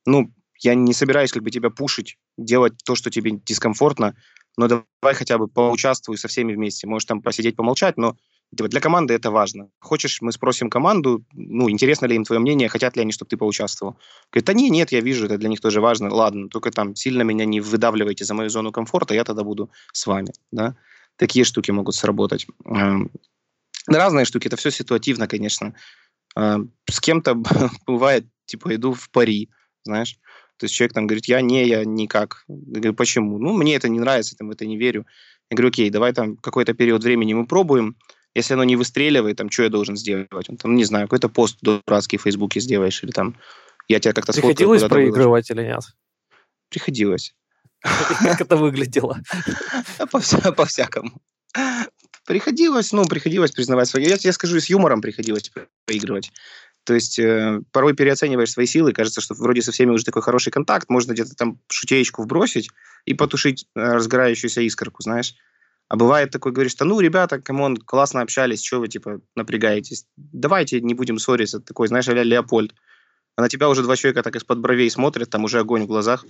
[0.08, 4.16] ну, я не собираюсь как бы тебя пушить, делать то, что тебе дискомфортно,
[4.56, 6.86] но давай хотя бы поучаствуй со всеми вместе.
[6.86, 8.16] Можешь там посидеть, помолчать, но
[8.56, 9.70] типа, для команды это важно.
[9.78, 13.36] Хочешь, мы спросим команду, ну, интересно ли им твое мнение, хотят ли они, чтобы ты
[13.36, 13.98] поучаствовал.
[14.32, 16.12] Говорит, да не, нет, я вижу, это для них тоже важно.
[16.12, 20.06] Ладно, только там сильно меня не выдавливайте за мою зону комфорта, я тогда буду с
[20.06, 20.76] вами, да.
[21.16, 22.46] Такие штуки могут сработать.
[22.64, 23.10] Эм,
[23.86, 25.74] разные штуки, это все ситуативно, конечно.
[26.36, 27.34] Эм, с кем-то
[27.86, 29.50] бывает, типа, иду в пари,
[29.88, 30.18] знаешь.
[30.58, 32.44] То есть человек там говорит, я не, я никак.
[32.48, 33.38] Я говорю, почему?
[33.38, 35.06] Ну, мне это не нравится, там, в это не верю.
[35.50, 37.96] Я говорю, окей, давай там какой-то период времени мы пробуем.
[38.34, 40.48] Если оно не выстреливает, там, что я должен сделать?
[40.48, 43.36] Он там, не знаю, какой-то пост дурацкий в Фейсбуке сделаешь, или там,
[43.88, 45.82] я тебя как-то Приходилось проигрывать или нет?
[46.68, 47.34] Приходилось.
[47.80, 49.18] Как это выглядело?
[50.56, 51.12] По-всякому.
[52.26, 54.04] Приходилось, ну, приходилось признавать свои...
[54.04, 55.50] Я тебе скажу, с юмором приходилось
[55.86, 56.30] проигрывать.
[56.88, 60.50] То есть э, порой переоцениваешь свои силы, кажется, что вроде со всеми уже такой хороший
[60.50, 62.70] контакт, можно где-то там шутеечку вбросить
[63.04, 65.34] и потушить э, разгорающуюся искорку, знаешь.
[65.88, 70.06] А бывает такой, говоришь, что ну, ребята, come on, классно общались, что вы, типа, напрягаетесь?
[70.16, 71.60] Давайте не будем ссориться.
[71.60, 72.74] Такой, знаешь, а Леопольд.
[73.36, 76.24] А на тебя уже два человека так из-под бровей смотрят, там уже огонь в глазах.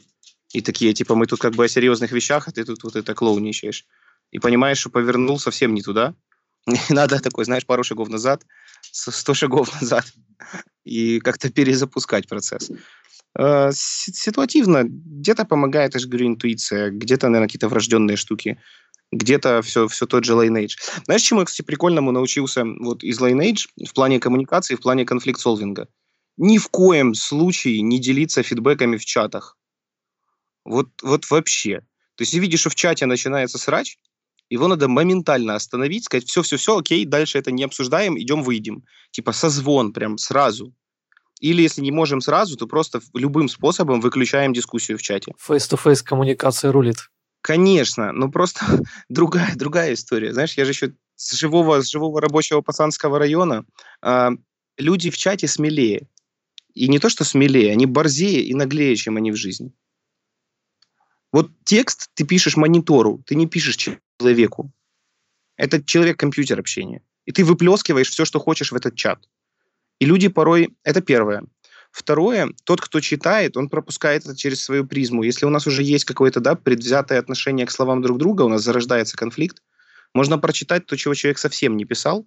[0.53, 3.14] И такие, типа, мы тут как бы о серьезных вещах, а ты тут вот это
[3.14, 3.87] клоуничаешь.
[4.33, 6.16] И понимаешь, что повернул совсем не туда.
[6.90, 8.44] Надо такой, знаешь, пару шагов назад,
[8.81, 10.05] сто шагов назад
[10.85, 12.71] и как-то перезапускать процесс.
[13.38, 14.85] Э, ситуативно.
[14.85, 18.59] Где-то помогает, я же говорю, интуиция, где-то, наверное, какие-то врожденные штуки,
[19.12, 20.77] где-то все, все тот же Lineage.
[21.05, 25.88] Знаешь, чему я, кстати, прикольному научился вот из Lineage в плане коммуникации, в плане конфликт-солвинга?
[26.37, 29.57] Ни в коем случае не делиться фидбэками в чатах.
[30.64, 31.81] Вот, вот вообще.
[32.16, 33.99] То есть, видишь, что в чате начинается срач,
[34.51, 38.85] его надо моментально остановить, сказать, все-все-все, окей, дальше это не обсуждаем, идем выйдем.
[39.11, 40.75] Типа созвон прям сразу.
[41.41, 45.35] Или если не можем сразу, то просто любым способом выключаем дискуссию в чате.
[45.49, 47.11] Face-to-face коммуникация рулит.
[47.43, 48.61] Конечно, но просто
[49.09, 50.33] другая, другая история.
[50.33, 53.65] Знаешь, я же еще с живого, с живого рабочего пацанского района.
[54.03, 54.31] А,
[54.77, 56.09] люди в чате смелее.
[56.75, 59.73] И не то, что смелее, они борзее и наглее, чем они в жизни.
[61.33, 64.73] Вот текст ты пишешь монитору, ты не пишешь человеку.
[65.57, 67.03] Это человек-компьютер общения.
[67.27, 69.29] И ты выплескиваешь все, что хочешь в этот чат.
[69.99, 70.75] И люди порой...
[70.85, 71.43] Это первое.
[71.91, 75.23] Второе, тот, кто читает, он пропускает это через свою призму.
[75.23, 78.62] Если у нас уже есть какое-то да, предвзятое отношение к словам друг друга, у нас
[78.62, 79.62] зарождается конфликт,
[80.14, 82.27] можно прочитать то, чего человек совсем не писал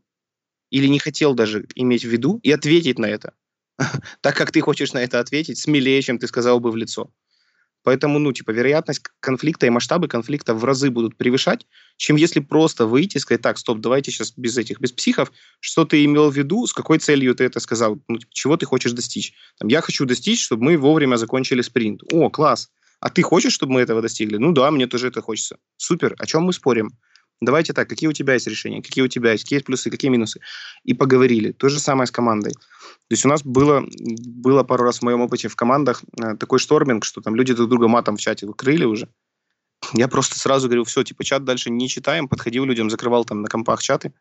[0.70, 3.34] или не хотел даже иметь в виду, и ответить на это.
[4.22, 7.12] Так как ты хочешь на это ответить, смелее, чем ты сказал бы в лицо.
[7.84, 11.66] Поэтому, ну, типа, вероятность конфликта и масштабы конфликта в разы будут превышать,
[11.98, 15.86] чем если просто выйти и сказать, так, стоп, давайте сейчас без этих, без психов, что
[15.86, 18.92] ты имел в виду, с какой целью ты это сказал, ну, типа, чего ты хочешь
[18.92, 19.34] достичь.
[19.58, 22.02] Там, я хочу достичь, чтобы мы вовремя закончили спринт.
[22.12, 22.70] О, класс.
[23.00, 24.38] А ты хочешь, чтобы мы этого достигли?
[24.38, 25.58] Ну да, мне тоже это хочется.
[25.78, 26.16] Супер.
[26.20, 26.92] О чем мы спорим?
[27.42, 30.12] Давайте так, какие у тебя есть решения, какие у тебя есть, какие есть плюсы, какие
[30.12, 30.40] минусы.
[30.84, 31.52] И поговорили.
[31.52, 32.54] То же самое с командой.
[32.54, 36.60] То есть у нас было, было пару раз в моем опыте в командах э, такой
[36.60, 39.10] шторминг, что там люди друг друга матом в чате крыли уже.
[39.94, 43.48] Я просто сразу говорю, все, типа чат дальше не читаем, подходил людям, закрывал там на
[43.48, 44.14] компах чаты.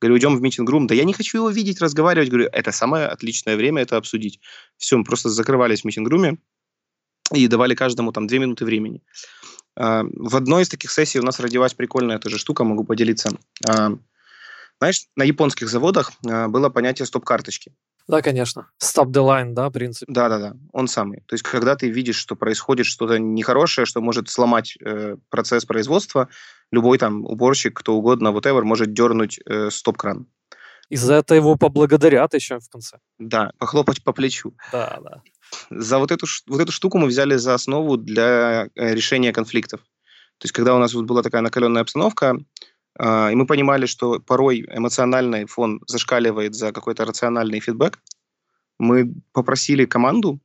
[0.00, 0.86] Говорю, идем в митинг-рум.
[0.86, 2.30] Да я не хочу его видеть, разговаривать.
[2.30, 4.40] Говорю, это самое отличное время это обсудить.
[4.76, 6.38] Все, мы просто закрывались в митинг-руме
[7.32, 9.02] и давали каждому там две минуты времени.
[9.76, 13.30] А, в одной из таких сессий у нас родилась прикольная тоже штука, могу поделиться.
[13.68, 13.92] А,
[14.78, 17.72] знаешь, на японских заводах а, было понятие стоп-карточки.
[18.08, 18.66] Да, конечно.
[18.82, 20.08] Stop the line, да, принцип.
[20.10, 21.20] Да-да-да, он самый.
[21.26, 26.28] То есть, когда ты видишь, что происходит что-то нехорошее, что может сломать э, процесс производства,
[26.72, 30.26] любой там уборщик, кто угодно, whatever, может дернуть э, стоп-кран.
[30.88, 32.98] И за это его поблагодарят еще в конце.
[33.18, 34.54] Да, похлопать по плечу.
[34.72, 35.22] Да, да.
[35.70, 39.80] За вот эту, вот эту штуку мы взяли за основу для э, решения конфликтов.
[40.38, 42.38] То есть, когда у нас вот была такая накаленная обстановка,
[42.98, 47.98] э, и мы понимали, что порой эмоциональный фон зашкаливает за какой-то рациональный фидбэк,
[48.78, 50.40] мы попросили команду,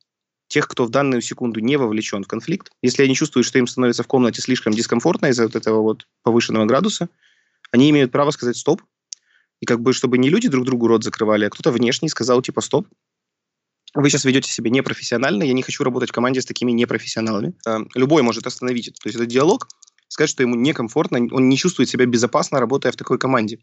[0.47, 4.03] тех, кто в данную секунду не вовлечен в конфликт, если они чувствуют, что им становится
[4.03, 7.09] в комнате слишком дискомфортно из-за вот этого вот повышенного градуса,
[7.71, 8.81] они имеют право сказать «стоп»,
[9.61, 12.61] и как бы, чтобы не люди друг другу рот закрывали, а кто-то внешний сказал типа
[12.61, 12.87] «стоп»,
[13.95, 17.53] вы сейчас ведете себя непрофессионально, я не хочу работать в команде с такими непрофессионалами.
[17.65, 18.97] Э, любой может остановить это.
[19.01, 19.67] То есть это диалог,
[20.07, 23.59] сказать, что ему некомфортно, он не чувствует себя безопасно, работая в такой команде.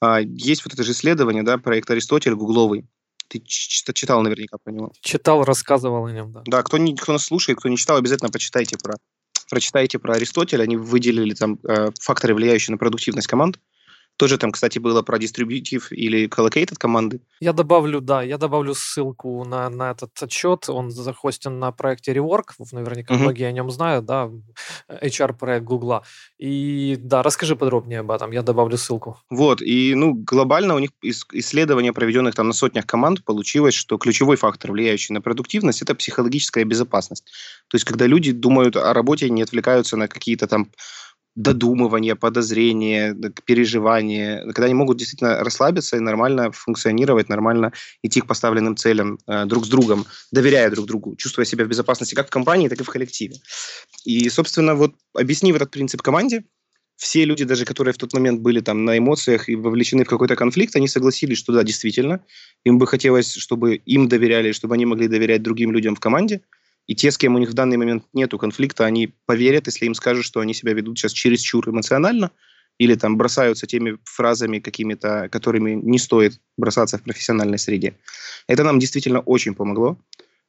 [0.00, 2.86] А, есть вот это же исследование, да, проект Аристотель гугловый.
[3.28, 4.92] Ты читал наверняка про него.
[5.00, 6.42] Читал, рассказывал о нем, да.
[6.46, 8.94] Да, кто, не, кто нас слушает, кто не читал, обязательно почитайте про,
[9.50, 10.62] прочитайте про Аристотеля.
[10.62, 13.58] Они выделили там э, факторы, влияющие на продуктивность команд.
[14.16, 17.20] Тоже там, кстати, было про дистрибьютив или collocated команды.
[17.40, 20.68] Я добавлю, да, я добавлю ссылку на, на этот отчет.
[20.68, 22.52] Он захостен на проекте Rework.
[22.72, 23.18] Наверняка uh-huh.
[23.18, 24.30] многие о нем знают, да,
[24.88, 26.02] HR-проект Гугла.
[26.38, 29.20] И да, расскажи подробнее об этом, я добавлю ссылку.
[29.30, 34.36] Вот, и ну, глобально у них исследования, проведенных там на сотнях команд, получилось, что ключевой
[34.36, 37.24] фактор, влияющий на продуктивность, это психологическая безопасность.
[37.68, 40.70] То есть, когда люди думают о работе, не отвлекаются на какие-то там
[41.36, 47.72] додумывание, подозрение, переживание, когда они могут действительно расслабиться и нормально функционировать, нормально
[48.02, 52.14] идти к поставленным целям э, друг с другом, доверяя друг другу, чувствуя себя в безопасности
[52.14, 53.36] как в компании, так и в коллективе.
[54.04, 56.44] И, собственно, вот объяснив этот принцип команде,
[56.96, 60.34] все люди, даже которые в тот момент были там на эмоциях и вовлечены в какой-то
[60.34, 62.24] конфликт, они согласились, что да, действительно,
[62.64, 66.40] им бы хотелось, чтобы им доверяли, чтобы они могли доверять другим людям в команде,
[66.86, 69.94] и те, с кем у них в данный момент нету конфликта, они поверят, если им
[69.94, 72.30] скажут, что они себя ведут сейчас чересчур эмоционально,
[72.78, 77.94] или там бросаются теми фразами какими-то, которыми не стоит бросаться в профессиональной среде.
[78.48, 79.98] Это нам действительно очень помогло.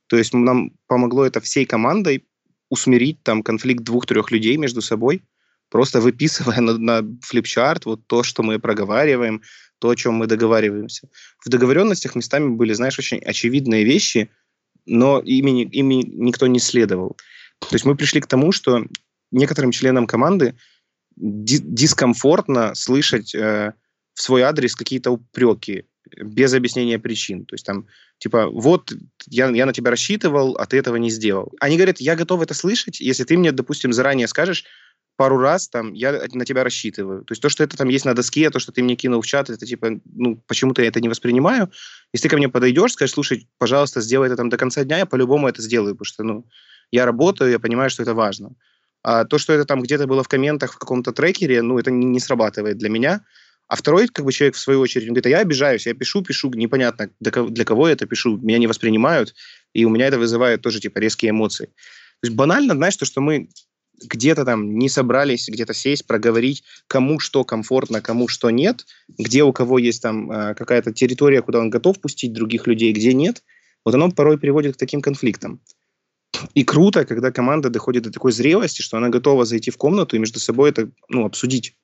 [0.07, 2.25] То есть нам помогло это всей командой
[2.69, 5.23] усмирить там конфликт двух-трех людей между собой,
[5.69, 9.41] просто выписывая на, на флипчарт вот то, что мы проговариваем,
[9.79, 11.09] то, о чем мы договариваемся.
[11.45, 14.29] В договоренностях местами были, знаешь, очень очевидные вещи,
[14.87, 17.17] но ими, ими никто не следовал.
[17.59, 18.85] То есть мы пришли к тому, что
[19.31, 20.55] некоторым членам команды
[21.15, 23.73] дискомфортно слышать э,
[24.13, 25.85] в свой адрес какие-то упреки
[26.21, 27.45] без объяснения причин.
[27.45, 27.87] То есть там,
[28.19, 28.93] типа, вот,
[29.27, 31.51] я, я на тебя рассчитывал, а ты этого не сделал.
[31.59, 34.65] Они говорят, я готов это слышать, если ты мне, допустим, заранее скажешь,
[35.17, 37.23] пару раз там я на тебя рассчитываю.
[37.25, 39.25] То есть то, что это там есть на доске, то, что ты мне кинул в
[39.25, 41.69] чат, это типа, ну, почему-то я это не воспринимаю.
[42.13, 45.05] Если ты ко мне подойдешь, скажешь, слушай, пожалуйста, сделай это там до конца дня, я
[45.05, 46.45] по-любому это сделаю, потому что, ну,
[46.91, 48.51] я работаю, я понимаю, что это важно.
[49.03, 52.05] А то, что это там где-то было в комментах в каком-то трекере, ну, это не,
[52.05, 53.21] не срабатывает для меня.
[53.67, 56.49] А второй, как бы, человек, в свою очередь, говорит, а я обижаюсь, я пишу, пишу,
[56.51, 59.33] непонятно, для кого, для кого я это пишу, меня не воспринимают,
[59.73, 61.65] и у меня это вызывает тоже, типа, резкие эмоции.
[61.65, 63.49] То есть банально, знаешь, то, что мы
[64.03, 69.53] где-то там не собрались, где-то сесть, проговорить, кому что комфортно, кому что нет, где у
[69.53, 73.43] кого есть там э, какая-то территория, куда он готов пустить других людей, где нет,
[73.85, 75.61] вот оно порой приводит к таким конфликтам.
[76.53, 80.19] И круто, когда команда доходит до такой зрелости, что она готова зайти в комнату и
[80.19, 81.75] между собой это ну, обсудить.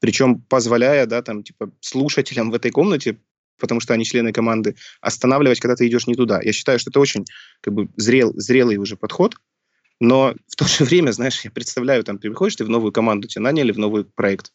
[0.00, 3.18] Причем позволяя, да, там, типа, слушателям в этой комнате
[3.58, 6.40] потому что они члены команды, останавливать, когда ты идешь не туда.
[6.40, 7.24] Я считаю, что это очень
[7.60, 9.34] как бы зрел, зрелый уже подход,
[10.00, 13.42] но в то же время, знаешь, я представляю, там, приходишь, ты в новую команду, тебя
[13.42, 14.52] наняли в новый проект.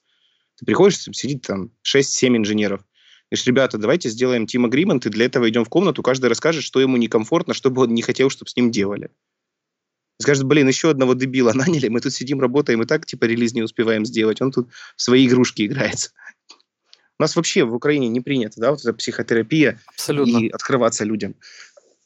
[0.58, 2.82] Ты приходишь, сидит там 6-7 инженеров.
[3.30, 6.80] Говоришь, ребята, давайте сделаем team agreement, и для этого идем в комнату, каждый расскажет, что
[6.80, 9.10] ему некомфортно, что бы он не хотел, чтобы с ним делали.
[10.22, 13.64] Скажет, блин, еще одного дебила наняли, мы тут сидим, работаем, и так, типа, релиз не
[13.64, 14.42] успеваем сделать.
[14.42, 16.12] Он тут в свои игрушки играется.
[17.20, 20.38] У нас вообще в Украине не принято, да, вот эта психотерапия Абсолютно.
[20.38, 21.36] и открываться людям.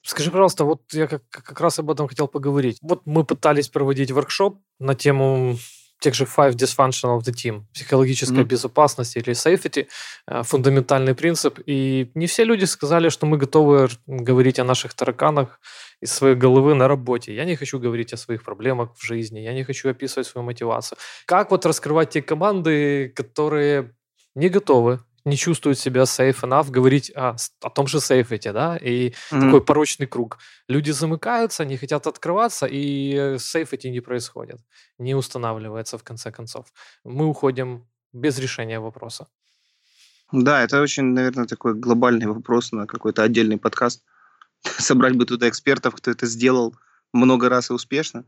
[0.07, 2.77] Скажи, пожалуйста, вот я как, как раз об этом хотел поговорить.
[2.81, 5.57] Вот мы пытались проводить воркшоп на тему
[5.99, 8.47] тех же Five Dysfunctional of the Team, психологическая mm-hmm.
[8.47, 9.87] безопасность или safety,
[10.27, 11.59] э, фундаментальный принцип.
[11.65, 15.59] И не все люди сказали, что мы готовы говорить о наших тараканах
[15.99, 17.35] из своей головы на работе.
[17.35, 20.97] Я не хочу говорить о своих проблемах в жизни, я не хочу описывать свою мотивацию.
[21.25, 23.93] Как вот раскрывать те команды, которые
[24.35, 29.09] не готовы не чувствуют себя safe enough говорить о, о том же сейфете, да, и
[29.09, 29.41] mm-hmm.
[29.41, 30.39] такой порочный круг.
[30.69, 34.59] Люди замыкаются, не хотят открываться, и сейфете не происходит,
[34.97, 36.65] не устанавливается в конце концов.
[37.03, 39.27] Мы уходим без решения вопроса.
[40.31, 44.03] Да, это очень, наверное, такой глобальный вопрос на какой-то отдельный подкаст.
[44.79, 46.75] Собрать бы туда экспертов, кто это сделал
[47.13, 48.23] много раз и успешно.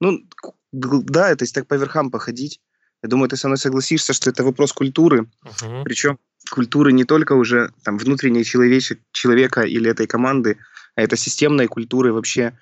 [0.00, 0.20] Ну,
[0.72, 2.60] да, это если так по верхам походить.
[3.02, 5.26] Я думаю, ты со мной согласишься, что это вопрос культуры.
[5.44, 5.82] Uh-huh.
[5.84, 6.18] Причем
[6.50, 10.58] культуры не только уже там внутренней человече, человека или этой команды,
[10.96, 12.58] а это системной культуры вообще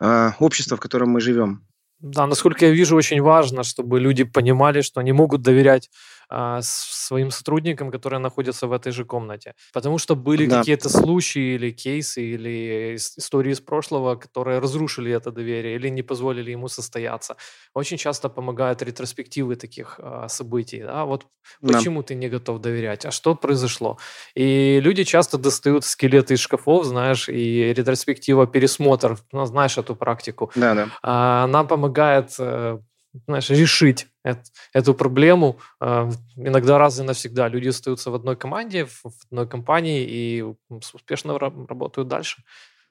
[0.00, 1.62] э, общества, в котором мы живем.
[2.00, 5.90] Да, насколько я вижу, очень важно, чтобы люди понимали, что они могут доверять
[6.30, 9.54] а, своим сотрудникам, которые находятся в этой же комнате.
[9.72, 10.58] Потому что были да.
[10.58, 16.52] какие-то случаи или кейсы, или истории из прошлого, которые разрушили это доверие или не позволили
[16.52, 17.36] ему состояться.
[17.74, 20.82] Очень часто помогают ретроспективы таких а, событий.
[20.82, 21.04] Да?
[21.04, 21.26] Вот
[21.60, 21.72] да.
[21.72, 23.98] почему ты не готов доверять, а что произошло.
[24.36, 30.52] И люди часто достают скелеты из шкафов, знаешь, и ретроспектива пересмотр, ну, знаешь эту практику.
[30.54, 30.88] Да, да.
[31.02, 32.78] А, она помогает э,
[33.26, 34.08] знаешь, решить
[34.72, 35.58] эту, проблему.
[35.80, 41.38] Э, иногда раз и навсегда люди остаются в одной команде, в одной компании и успешно
[41.38, 42.42] работают дальше.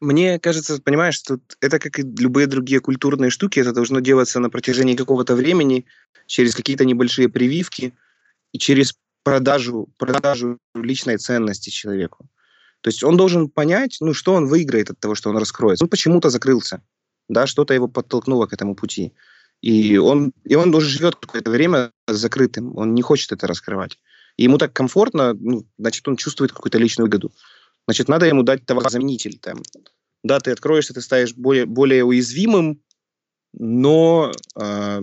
[0.01, 4.49] Мне кажется, понимаешь, что это как и любые другие культурные штуки, это должно делаться на
[4.49, 5.85] протяжении какого-то времени,
[6.25, 7.93] через какие-то небольшие прививки
[8.53, 12.29] и через продажу, продажу личной ценности человеку.
[12.81, 15.83] То есть он должен понять, ну, что он выиграет от того, что он раскроется.
[15.83, 16.81] Он почему-то закрылся,
[17.27, 19.13] да, что-то его подтолкнуло к этому пути.
[19.61, 23.97] И он, и он уже живет какое-то время закрытым, он не хочет это раскрывать.
[24.37, 27.33] И ему так комфортно, ну, значит, он чувствует какую-то личную выгоду.
[27.87, 29.37] Значит, надо ему дать товарозаменитель.
[29.39, 29.61] Там.
[30.23, 32.81] Да, ты откроешься, ты станешь более, более уязвимым,
[33.53, 35.01] но э,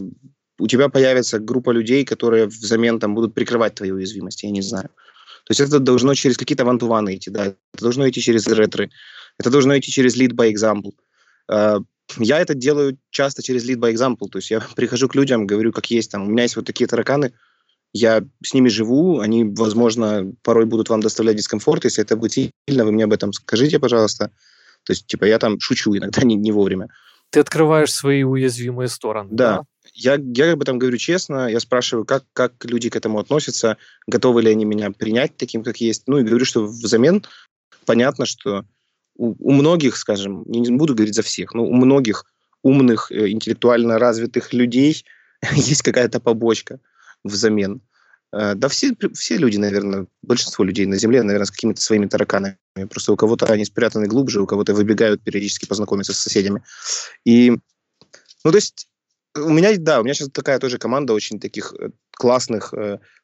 [0.58, 4.88] у тебя появится группа людей, которые взамен там будут прикрывать твои уязвимости, я не знаю.
[5.44, 8.90] То есть это должно через какие-то вантуваны идти, да, это должно идти через ретры,
[9.38, 10.94] это должно идти через lead by example.
[11.48, 11.80] Э,
[12.18, 15.72] я это делаю часто через lead by example, то есть я прихожу к людям, говорю,
[15.72, 17.32] как есть, там, у меня есть вот такие тараканы,
[17.92, 22.84] я с ними живу, они, возможно, порой будут вам доставлять дискомфорт, если это будет сильно,
[22.84, 24.30] вы мне об этом скажите, пожалуйста.
[24.84, 26.88] То есть, типа, я там шучу иногда не, не вовремя.
[27.30, 29.30] Ты открываешь свои уязвимые стороны.
[29.32, 29.56] Да.
[29.56, 29.64] да?
[29.94, 34.42] Я, я об этом говорю честно, я спрашиваю, как, как люди к этому относятся, готовы
[34.42, 36.04] ли они меня принять таким, как есть.
[36.06, 37.24] Ну и говорю, что взамен
[37.84, 38.64] понятно, что
[39.16, 42.24] у, у многих, скажем, не буду говорить за всех, но у многих
[42.62, 45.04] умных, э, интеллектуально развитых людей
[45.52, 46.80] есть какая-то побочка
[47.24, 47.80] взамен.
[48.32, 52.58] Э, да все, все люди, наверное, большинство людей на Земле, наверное, с какими-то своими тараканами.
[52.90, 56.62] Просто у кого-то они спрятаны глубже, у кого-то выбегают периодически познакомиться с соседями.
[57.24, 57.52] И,
[58.44, 58.88] ну, то есть
[59.36, 62.72] у меня, да, у меня сейчас такая тоже команда очень таких э, классных,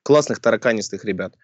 [0.02, 1.34] классных тараканистых ребят.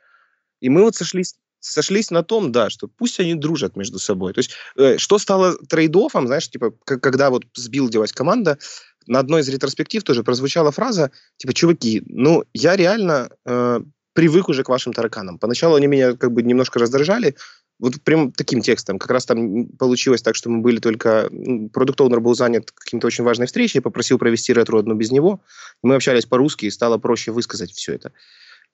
[0.60, 4.32] И мы вот сошлись сошлись на том, да, что пусть они дружат между собой.
[4.32, 8.58] То есть, э, что стало trade-off ом, знаешь, типа, когда вот сбилдилась команда,
[9.06, 13.80] на одной из ретроспектив тоже прозвучала фраза, типа, чуваки, ну, я реально э,
[14.12, 15.38] привык уже к вашим тараканам.
[15.38, 17.36] Поначалу они меня как бы немножко раздражали,
[17.78, 18.98] вот прям таким текстом.
[18.98, 21.30] Как раз там получилось так, что мы были только...
[21.72, 25.40] Product owner был занят каким-то очень важной встречей, попросил провести ретро одну без него.
[25.82, 28.12] Мы общались по-русски, и стало проще высказать все это.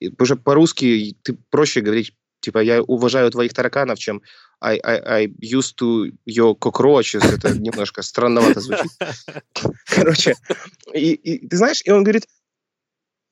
[0.01, 2.15] И уже по-русски ты проще говорить
[2.45, 4.23] типа, я уважаю твоих тараканов, чем
[4.61, 7.25] I, I, I used to your cockroaches.
[7.25, 8.91] Это немножко странновато звучит.
[9.87, 10.35] Короче,
[10.93, 12.29] и, и ты знаешь, и он говорит,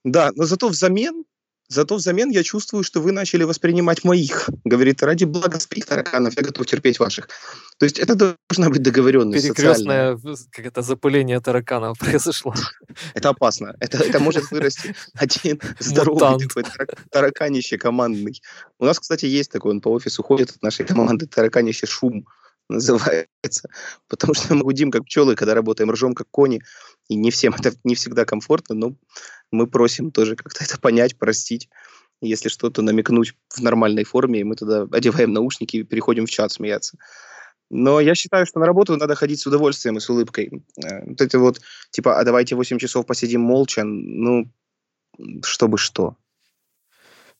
[0.04, 1.24] да, но зато взамен
[1.72, 4.50] Зато взамен я чувствую, что вы начали воспринимать моих.
[4.64, 7.30] Говорит, ради блага своих тараканов я готов терпеть ваших.
[7.82, 10.16] То есть это должна быть договоренность Перекрестное
[10.52, 12.54] как это, запыление тараканов произошло.
[13.12, 13.74] Это опасно.
[13.80, 16.62] Это, это может вырасти один здоровый такой
[17.10, 18.40] тараканище командный.
[18.78, 22.24] У нас, кстати, есть такой, он по офису ходит от нашей команды, тараканище шум
[22.68, 23.68] называется.
[24.06, 26.62] Потому что мы гудим как пчелы, когда работаем, ржем как кони.
[27.08, 28.94] И не всем это не всегда комфортно, но
[29.50, 31.68] мы просим тоже как-то это понять, простить.
[32.20, 36.52] Если что-то намекнуть в нормальной форме, и мы тогда одеваем наушники и переходим в чат
[36.52, 36.96] смеяться.
[37.74, 40.62] Но я считаю, что на работу надо ходить с удовольствием и с улыбкой.
[40.84, 41.60] Э, вот это вот,
[41.90, 44.46] типа, а давайте 8 часов посидим молча, ну,
[45.42, 46.16] чтобы что.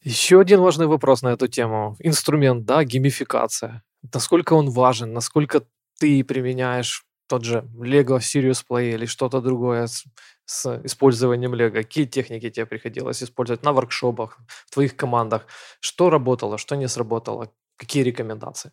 [0.01, 1.97] Еще один важный вопрос на эту тему.
[1.99, 3.83] Инструмент, да, геймификация.
[4.15, 5.67] Насколько он важен, насколько
[6.01, 10.05] ты применяешь тот же Lego Serious Play или что-то другое с,
[10.47, 11.83] с использованием Lego?
[11.83, 15.47] Какие техники тебе приходилось использовать на воркшопах, в твоих командах?
[15.81, 17.53] Что работало, что не сработало?
[17.77, 18.73] Какие рекомендации?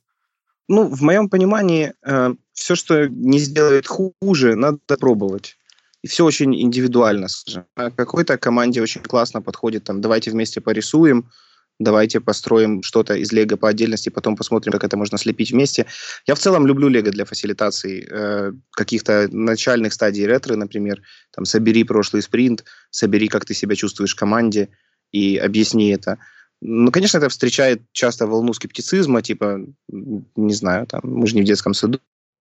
[0.69, 5.57] Ну, в моем понимании, э, все, что не сделает хуже, надо пробовать.
[6.03, 7.65] И все очень индивидуально, скажем.
[7.75, 11.31] А какой-то команде очень классно подходит, там, давайте вместе порисуем,
[11.79, 15.87] давайте построим что-то из Лего по отдельности, потом посмотрим, как это можно слепить вместе.
[16.27, 21.01] Я в целом люблю Лего для фасилитации э, каких-то начальных стадий ретро, например,
[21.31, 24.69] там, собери прошлый спринт, собери, как ты себя чувствуешь в команде,
[25.11, 26.19] и объясни это.
[26.61, 31.45] Ну, конечно, это встречает часто волну скептицизма, типа, не знаю, там, мы же не в
[31.45, 31.99] детском саду,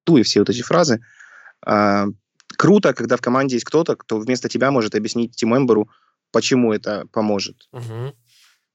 [0.08, 1.02] и все вот эти фразы.
[1.66, 2.08] А,
[2.58, 5.90] круто, когда в команде есть кто-то, кто вместо тебя может объяснить тиммемберу,
[6.32, 7.68] почему это поможет.
[7.72, 8.16] Угу.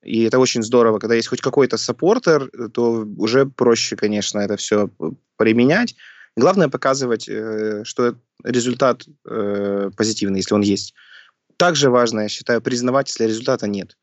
[0.04, 0.98] И это очень здорово.
[0.98, 4.90] Когда есть хоть какой-то саппортер, то уже проще, конечно, это все
[5.36, 5.94] применять.
[6.36, 10.94] Главное показывать, э, что результат э, позитивный, если он есть.
[11.56, 13.96] Также важно, я считаю, признавать, если результата нет.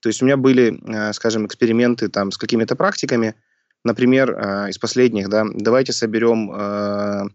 [0.00, 3.34] То есть у меня были, э, скажем, эксперименты там с какими-то практиками,
[3.84, 7.28] например, э, из последних, да, давайте соберем э,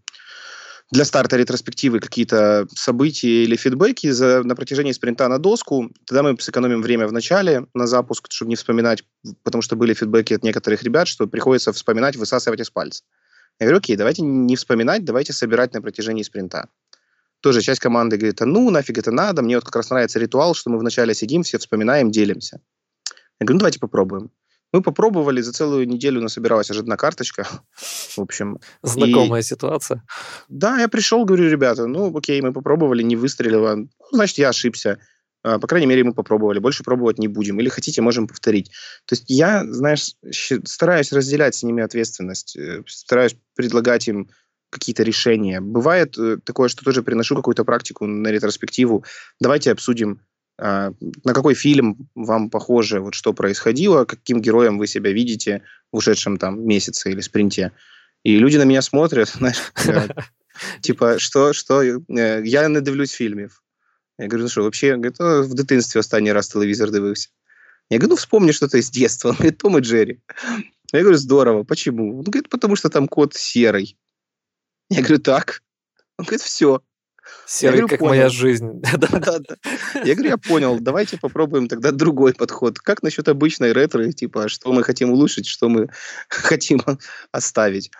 [0.92, 5.92] для старта ретроспективы какие-то события или фидбэки за, на протяжении спринта на доску.
[6.06, 9.04] Тогда мы сэкономим время в начале на запуск, чтобы не вспоминать,
[9.44, 13.04] потому что были фидбэки от некоторых ребят, что приходится вспоминать, высасывать из пальца.
[13.60, 16.70] Я говорю, окей, давайте не вспоминать, давайте собирать на протяжении спринта
[17.44, 20.56] тоже часть команды говорит, а ну, нафиг это надо, мне вот как раз нравится ритуал,
[20.56, 22.62] что мы вначале сидим, все вспоминаем, делимся.
[23.40, 24.32] Я говорю, ну, давайте попробуем.
[24.72, 27.48] Мы попробовали, за целую неделю насобиралась аж одна карточка.
[28.16, 28.60] В общем.
[28.82, 29.44] Знакомая и...
[29.44, 30.04] ситуация.
[30.48, 33.76] Да, я пришел, говорю, ребята, ну, окей, мы попробовали, не выстрелило.
[33.76, 34.98] Ну, значит, я ошибся.
[35.44, 36.60] А, по крайней мере, мы попробовали.
[36.60, 37.60] Больше пробовать не будем.
[37.60, 38.72] Или хотите, можем повторить.
[39.06, 40.16] То есть я, знаешь,
[40.64, 42.56] стараюсь разделять с ними ответственность.
[42.56, 44.30] Э, стараюсь предлагать им
[44.73, 45.61] какие-то решения.
[45.61, 49.05] Бывает э, такое, что тоже приношу какую-то практику на ретроспективу.
[49.41, 50.21] Давайте обсудим,
[50.61, 50.93] а,
[51.25, 55.63] на какой фильм вам похоже, вот что происходило, каким героем вы себя видите
[55.93, 57.73] в ушедшем там месяце или спринте.
[58.25, 60.09] И люди на меня смотрят, знаешь, э,
[60.81, 63.63] типа, что, что, э, я не дивлюсь фільмів.
[64.19, 67.29] Я говорю, ну что, вообще, говорит, в дитинстве останній раз телевизор дивився.
[67.91, 69.31] Я говорю, ну вспомни что-то из детства.
[69.31, 70.21] Он говорит, Том и Джерри.
[70.93, 71.65] Я говорю, здорово.
[71.65, 72.19] Почему?
[72.19, 73.97] Он говорит, потому что там кот серый.
[74.90, 75.62] Я говорю, так.
[76.18, 76.82] Он говорит, все.
[77.46, 78.10] Серый, говорю, как понял.
[78.10, 78.82] моя жизнь.
[78.98, 79.58] да, да, да.
[80.04, 82.80] Я говорю, я понял, давайте попробуем тогда другой подход.
[82.80, 85.90] Как насчет обычной ретро, типа, что мы хотим улучшить, что мы
[86.28, 86.82] хотим
[87.32, 87.92] оставить.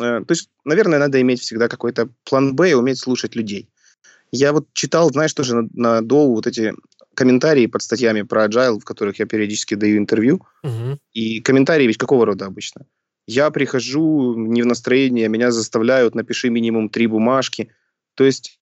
[0.00, 3.68] Э, то есть, наверное, надо иметь всегда какой-то план Б и уметь слушать людей.
[4.30, 6.74] Я вот читал, знаешь, тоже на, на Доу вот эти
[7.14, 10.46] комментарии под статьями про agile, в которых я периодически даю интервью.
[10.62, 10.98] Угу.
[11.14, 12.86] И комментарии ведь какого рода обычно?
[13.28, 17.70] Я прихожу не в настроение, меня заставляют, напиши минимум три бумажки.
[18.14, 18.58] То есть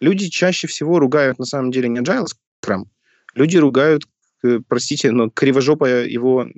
[0.00, 2.86] люди чаще всего ругают на самом деле не Agile Scrum,
[3.34, 4.08] люди ругают,
[4.42, 6.48] э, простите, но кривожопое его,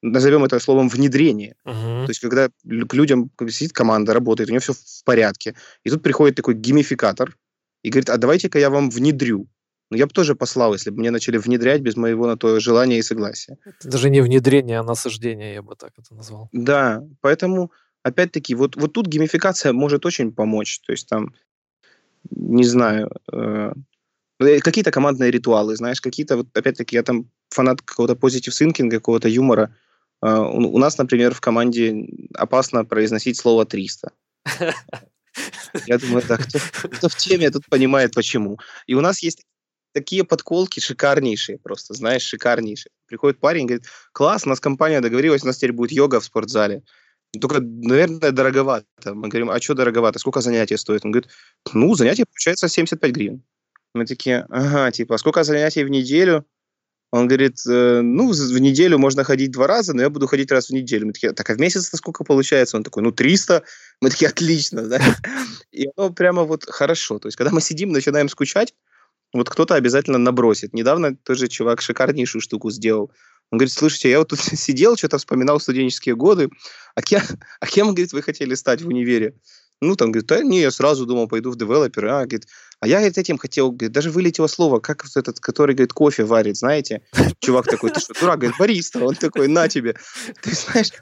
[0.00, 1.56] назовем это словом, внедрение.
[1.66, 2.06] Uh-huh.
[2.06, 6.02] То есть когда к людям сидит команда, работает, у нее все в порядке, и тут
[6.02, 7.36] приходит такой геймификатор
[7.82, 9.46] и говорит, а давайте-ка я вам внедрю.
[9.90, 12.98] Но я бы тоже послал, если бы мне начали внедрять без моего на то желания
[12.98, 13.58] и согласия.
[13.64, 16.48] Это даже не внедрение, а насаждение, я бы так это назвал.
[16.52, 17.70] Да, поэтому,
[18.02, 20.80] опять-таки, вот, вот тут геймификация может очень помочь.
[20.80, 21.34] То есть там,
[22.30, 23.72] не знаю, э,
[24.40, 29.28] э какие-то командные ритуалы, знаешь, какие-то, вот опять-таки, я там фанат какого-то позитив синкинга, какого-то
[29.28, 29.76] юмора.
[30.22, 34.12] Э, у, у нас, например, в команде опасно произносить слово 300.
[35.86, 36.58] Я думаю, да, кто,
[36.88, 38.58] кто в теме, тут понимает, почему.
[38.86, 39.44] И у нас есть
[39.94, 42.90] такие подколки шикарнейшие просто, знаешь, шикарнейшие.
[43.06, 46.82] Приходит парень, говорит, класс, у нас компания договорилась, у нас теперь будет йога в спортзале.
[47.40, 49.14] Только, наверное, дороговато.
[49.14, 50.18] Мы говорим, а что дороговато?
[50.18, 51.04] Сколько занятия стоит?
[51.04, 51.30] Он говорит,
[51.72, 53.42] ну, занятие получается 75 гривен.
[53.94, 56.44] Мы такие, ага, типа, а сколько занятий в неделю?
[57.12, 60.68] Он говорит, э, ну, в неделю можно ходить два раза, но я буду ходить раз
[60.68, 61.06] в неделю.
[61.06, 62.76] Мы такие, так, а в месяц это сколько получается?
[62.76, 63.62] Он такой, ну, 300.
[64.00, 65.00] Мы такие, отлично, да.
[65.70, 67.20] И оно прямо вот хорошо.
[67.20, 68.74] То есть, когда мы сидим, начинаем скучать,
[69.34, 70.72] вот кто-то обязательно набросит.
[70.72, 73.10] Недавно тоже чувак шикарнейшую штуку сделал.
[73.50, 76.48] Он говорит, слушайте, я вот тут сидел, что-то вспоминал студенческие годы,
[76.94, 77.20] а кем,
[77.60, 79.34] а кем, говорит, вы хотели стать в универе?
[79.80, 82.06] Ну, там, говорит, да, не, я сразу думал, пойду в девелопер.
[82.06, 82.46] А, говорит,
[82.80, 86.24] а я, говорит, этим хотел, говорит, даже вылетело слово, как вот этот, который, говорит, кофе
[86.24, 87.02] варит, знаете?
[87.40, 88.38] Чувак такой, ты что, дурак?
[88.38, 89.04] Говорит, бариста.
[89.04, 89.96] Он такой, на тебе.
[90.42, 90.92] Ты знаешь,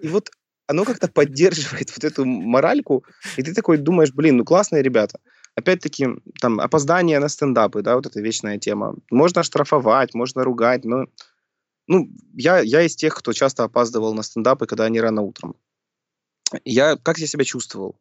[0.00, 0.30] и вот
[0.66, 3.04] оно как-то поддерживает вот эту моральку,
[3.36, 5.18] и ты такой думаешь, блин, ну классные ребята.
[5.56, 6.08] Опять-таки,
[6.40, 8.96] там, опоздание на стендапы, да, вот эта вечная тема.
[9.10, 11.06] Можно штрафовать, можно ругать, но
[11.86, 15.54] ну, я, я из тех, кто часто опаздывал на стендапы, когда они рано утром.
[16.64, 17.96] Я, как я себя чувствовал?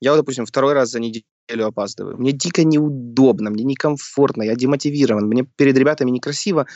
[0.00, 1.24] Я, допустим, второй раз за неделю
[1.66, 2.16] опаздываю.
[2.16, 6.66] Мне дико неудобно, мне некомфортно, я демотивирован, мне перед ребятами некрасиво.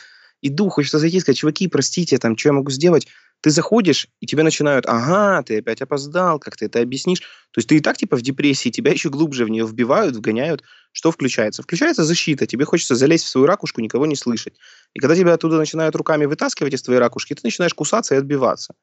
[0.41, 3.07] Иду, хочется зайти и сказать, чуваки, простите, там, что я могу сделать?
[3.43, 7.19] Ты заходишь, и тебе начинают, ага, ты опять опоздал, как ты это объяснишь?
[7.19, 10.63] То есть ты и так типа в депрессии, тебя еще глубже в нее вбивают, вгоняют.
[10.93, 11.61] Что включается?
[11.61, 14.53] Включается защита, тебе хочется залезть в свою ракушку, никого не слышать.
[14.93, 18.75] И когда тебя оттуда начинают руками вытаскивать из твоей ракушки, ты начинаешь кусаться и отбиваться.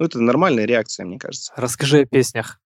[0.00, 1.52] Ну, это нормальная реакция, мне кажется.
[1.54, 2.60] Расскажи о песнях.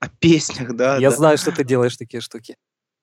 [0.00, 0.96] О песнях, да.
[0.96, 1.16] Я да.
[1.16, 2.56] знаю, что ты делаешь такие штуки.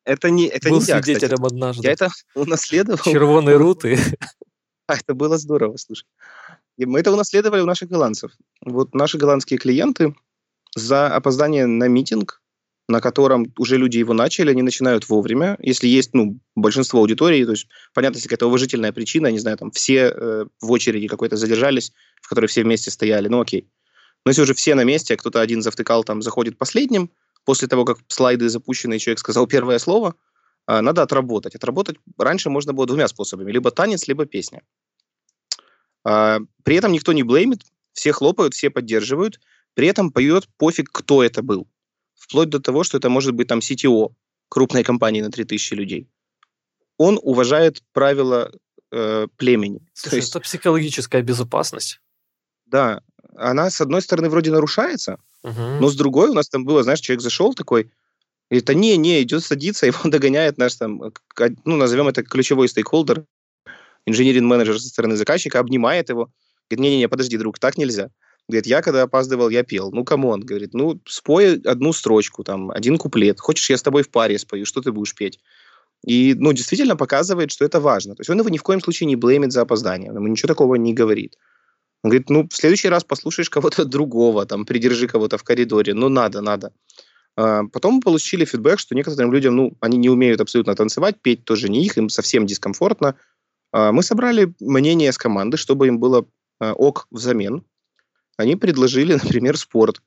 [0.03, 1.53] Это не, это Был не я, свидетелем кстати.
[1.53, 1.83] однажды.
[1.87, 2.99] Я это унаследовал.
[3.01, 3.97] Червоные руты.
[4.87, 6.05] А, это было здорово, слушай.
[6.81, 8.31] И мы это унаследовали у наших голландцев.
[8.65, 10.15] Вот наши голландские клиенты
[10.75, 12.41] за опоздание на митинг,
[12.87, 15.57] на котором уже люди его начали, они начинают вовремя.
[15.61, 19.69] Если есть ну, большинство аудитории, то есть, понятно, если какая-то уважительная причина, не знаю, там
[19.69, 23.69] все э, в очереди какой-то задержались, в которой все вместе стояли, ну окей.
[24.25, 27.11] Но если уже все на месте, а кто-то один завтыкал, там, заходит последним,
[27.45, 30.15] после того, как слайды запущены, человек сказал первое слово,
[30.67, 31.53] э, надо отработать.
[31.53, 33.51] Отработать раньше можно было двумя способами.
[33.51, 34.63] Либо танец, либо песня.
[36.03, 37.61] А, при этом никто не блеймит,
[37.93, 39.39] все хлопают, все поддерживают,
[39.73, 41.67] при этом поет пофиг, кто это был.
[42.15, 44.13] Вплоть до того, что это может быть там CTO
[44.49, 46.07] крупной компании на 3000 людей.
[46.97, 48.51] Он уважает правила
[48.91, 49.79] э, племени.
[49.93, 52.01] Слушай, То есть, это психологическая безопасность.
[52.65, 53.01] да,
[53.35, 55.79] она, с одной стороны, вроде нарушается, Мгм.
[55.79, 57.91] но с другой у нас там было, знаешь, человек зашел такой,
[58.49, 61.01] а не, не, идет садиться, его догоняет наш там,
[61.65, 63.25] ну, назовем это ключевой стейкхолдер,
[64.05, 66.31] engineering manager со стороны заказчика, обнимает его,
[66.69, 68.09] говорит, не-не-не, подожди, друг, так нельзя.
[68.47, 69.91] Говорит, я когда опаздывал, я пел.
[69.91, 73.39] Ну, come on, говорит, ну, спой одну строчку, там, один куплет.
[73.39, 75.39] Хочешь, я с тобой в паре спою, что ты будешь петь?
[76.05, 78.15] И, ну, действительно показывает, что это важно.
[78.15, 80.47] То есть он его ни в коем случае не блеймит за опоздание, он ему ничего
[80.47, 81.37] такого не говорит.
[82.03, 85.93] Он говорит, ну, в следующий раз послушаешь кого-то другого, там, придержи кого-то в коридоре.
[85.93, 86.73] Ну, надо, надо.
[87.35, 91.45] А, Потом мы получили фидбэк, что некоторым людям, ну, они не умеют абсолютно танцевать, петь
[91.45, 93.15] тоже не их, им совсем дискомфортно.
[93.71, 96.25] А, Мы собрали мнение с команды, чтобы им было
[96.59, 97.63] а, ок взамен.
[98.37, 99.97] Они предложили, например, спорт.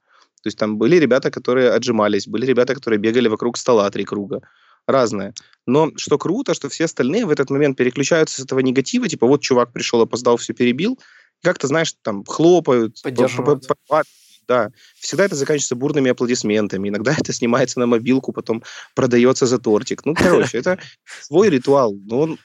[0.42, 4.42] То есть там были ребята, которые отжимались, были ребята, которые бегали вокруг стола три круга.
[4.86, 5.32] Разное.
[5.66, 9.40] Но что круто, что все остальные в этот момент переключаются с этого негатива, типа вот
[9.40, 10.98] чувак пришел, опоздал, все перебил,
[11.42, 13.64] как-то, знаешь, там хлопают, Поддерживают.
[14.46, 14.70] да.
[14.98, 16.90] Всегда это заканчивается бурными аплодисментами.
[16.90, 18.62] Иногда это снимается на мобилку, потом
[18.94, 20.04] продается за тортик.
[20.04, 20.78] Ну, короче, это
[21.22, 22.38] свой ритуал, но он,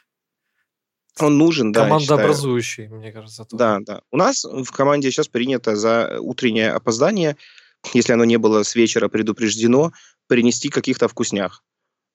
[1.21, 1.83] он нужен, да.
[1.85, 3.45] Командообразующий, мне кажется.
[3.45, 3.57] тоже.
[3.57, 4.01] Да, да.
[4.11, 7.35] У нас в команде сейчас принято за утреннее опоздание,
[7.93, 9.91] если оно не было с вечера предупреждено,
[10.27, 11.63] принести каких-то вкуснях.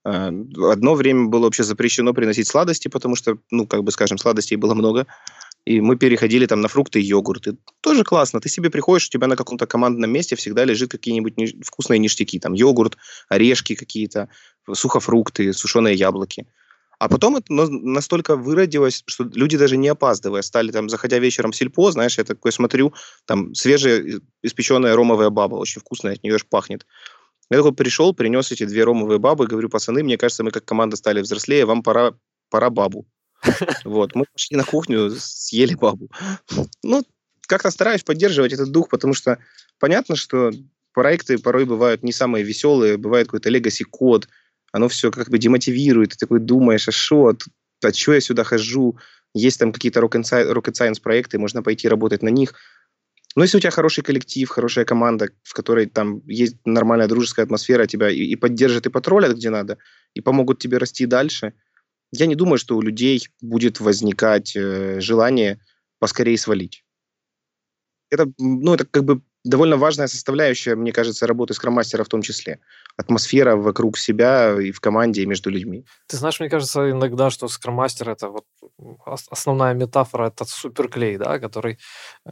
[0.04, 0.30] Э,
[0.70, 4.74] Одно время было вообще запрещено приносить сладости, потому что, ну, как бы, скажем, сладостей было
[4.74, 5.06] много.
[5.64, 7.56] И мы переходили там на фрукты и йогурты.
[7.80, 8.38] Тоже классно.
[8.40, 12.38] Ты себе приходишь, у тебя на каком-то командном месте всегда лежит какие-нибудь ни- вкусные ништяки.
[12.38, 12.98] Там йогурт,
[13.30, 14.28] орешки какие-то,
[14.70, 16.46] сухофрукты, сушеные яблоки.
[17.04, 21.52] А потом это на- настолько выродилось, что люди даже не опаздывая стали там, заходя вечером
[21.52, 22.94] в сельпо, знаешь, я такой смотрю,
[23.26, 26.86] там свежая и- испеченная ромовая баба, очень вкусная, от нее аж пахнет.
[27.50, 30.96] Я такой пришел, принес эти две ромовые бабы, говорю, пацаны, мне кажется, мы как команда
[30.96, 32.14] стали взрослее, вам пора,
[32.48, 33.06] пора бабу.
[33.84, 36.08] Вот, мы пошли на кухню, съели бабу.
[36.82, 37.02] Ну,
[37.42, 39.36] как-то стараюсь поддерживать этот дух, потому что
[39.78, 40.52] понятно, что
[40.94, 44.26] проекты порой бывают не самые веселые, бывает какой-то legacy код,
[44.74, 47.36] оно все как бы демотивирует, ты такой думаешь, а что,
[47.84, 48.98] а что я сюда хожу,
[49.32, 52.54] есть там какие-то rocket sci- rocket science проекты, можно пойти работать на них.
[53.36, 57.86] Но если у тебя хороший коллектив, хорошая команда, в которой там есть нормальная дружеская атмосфера,
[57.86, 59.78] тебя и, и поддержат, и потроллят где надо,
[60.12, 61.52] и помогут тебе расти дальше,
[62.10, 65.60] я не думаю, что у людей будет возникать э, желание
[66.00, 66.84] поскорее свалить.
[68.10, 72.58] Это, ну, это как бы довольно важная составляющая, мне кажется, работы скроммастера в том числе.
[72.96, 75.84] Атмосфера вокруг себя и в команде, и между людьми.
[76.06, 78.44] Ты знаешь, мне кажется иногда, что скроммастер это вот
[79.30, 81.78] основная метафора, это суперклей, да, который
[82.26, 82.30] э,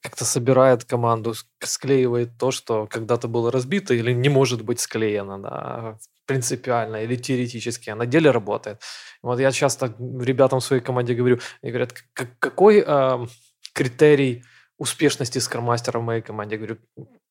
[0.00, 5.98] как-то собирает команду, склеивает то, что когда-то было разбито или не может быть склеено, да,
[6.26, 8.80] принципиально или теоретически, а на деле работает.
[9.22, 11.94] Вот я часто ребятам в своей команде говорю, они говорят,
[12.38, 13.26] какой э,
[13.72, 14.44] критерий
[14.78, 16.56] успешности скроммастера в моей команде?
[16.56, 16.78] Я говорю,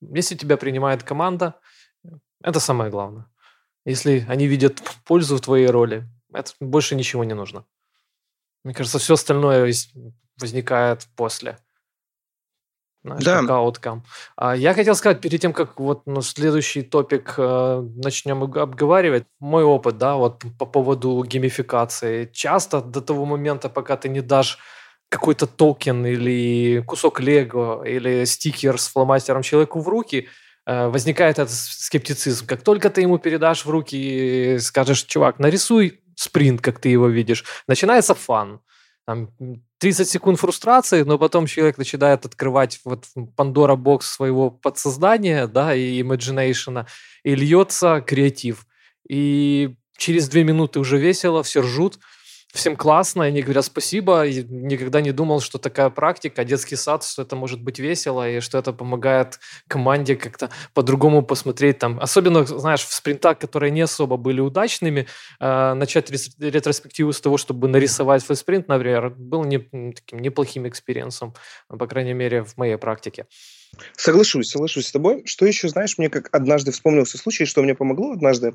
[0.01, 1.55] если тебя принимает команда,
[2.43, 3.25] это самое главное.
[3.85, 7.65] Если они видят пользу в твоей роли, это больше ничего не нужно.
[8.63, 9.73] Мне кажется, все остальное
[10.37, 11.57] возникает после
[13.03, 13.41] знаешь, да.
[13.41, 14.01] как outcome.
[14.35, 19.63] А я хотел сказать, перед тем, как вот ну, следующий topic э, начнем обговаривать, мой
[19.63, 22.29] опыт, да, вот по поводу геймификации.
[22.33, 24.59] Часто до того момента, пока ты не дашь
[25.09, 30.27] какой-то токен или кусок лего или стикер с фломастером человеку в руки,
[30.65, 32.45] э, возникает этот скептицизм.
[32.45, 37.07] Как только ты ему передашь в руки и скажешь, чувак, нарисуй спринт, как ты его
[37.07, 38.59] видишь, начинается fun.
[39.05, 39.29] Там
[39.79, 43.05] 30 секунд фрустрации, но потом человек начинает открывать вот
[43.37, 46.85] Пандора бокс своего подсознания, да, и imagination,
[47.23, 48.65] и льется креатив.
[49.07, 51.99] И через две минуты уже весело, все ржут,
[52.57, 54.25] всем классно, и они говорят спасибо.
[54.25, 58.39] И никогда не думал, что такая практика, детский сад, что это может быть весело, и
[58.41, 61.79] что это помогает команде как-то по-другому посмотреть.
[61.79, 65.07] Там, особенно, знаешь, в спринтах, которые не особо были удачными,
[65.39, 69.59] э, начать ретроспективу с того, чтобы нарисовать свой спринт, например, был не,
[69.93, 71.33] таким неплохим experience ом,
[71.69, 73.25] по крайней мере, в моей практике.
[73.95, 75.23] Соглашусь, соглашусь с тобой.
[75.25, 78.53] Что еще, знаешь, мне как однажды вспомнился случай, что мне помогло однажды.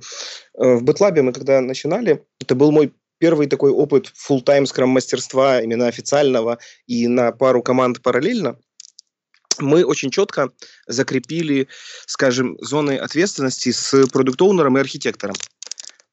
[0.58, 2.92] Э, в BetLab е мы когда начинали, это был мой
[3.22, 6.58] первый такой опыт full-time скрам-мастерства, именно официального,
[6.88, 8.58] и на пару команд параллельно,
[9.60, 10.50] мы очень четко
[10.88, 11.68] закрепили,
[12.06, 15.36] скажем, зоны ответственности с продукт-оунером и архитектором.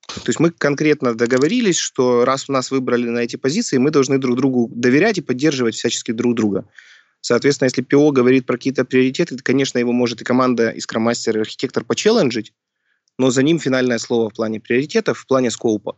[0.07, 4.37] То есть мы конкретно договорились, что раз нас выбрали на эти позиции, мы должны друг
[4.37, 6.65] другу доверять и поддерживать всячески друг друга.
[7.21, 11.35] Соответственно, если ПО говорит про какие-то приоритеты, то, конечно, его может и команда, и скрам-мастер,
[11.37, 12.53] и архитектор почелленджить,
[13.17, 15.97] но за ним финальное слово в плане приоритетов, в плане скоупа.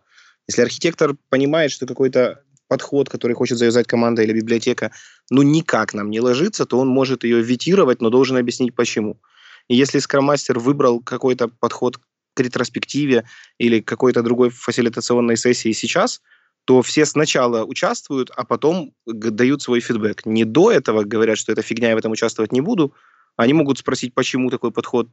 [0.51, 4.91] Если архитектор понимает, что какой-то подход, который хочет завязать команда или библиотека,
[5.29, 9.21] ну никак нам не ложится, то он может ее витировать, но должен объяснить почему.
[9.69, 11.99] И если скроммастер выбрал какой-то подход
[12.33, 13.23] к ретроспективе
[13.59, 16.21] или какой-то другой фасилитационной сессии сейчас,
[16.65, 20.25] то все сначала участвуют, а потом дают свой фидбэк.
[20.25, 22.93] Не до этого говорят, что это фигня, я в этом участвовать не буду,
[23.37, 25.07] они могут спросить, почему такой подход.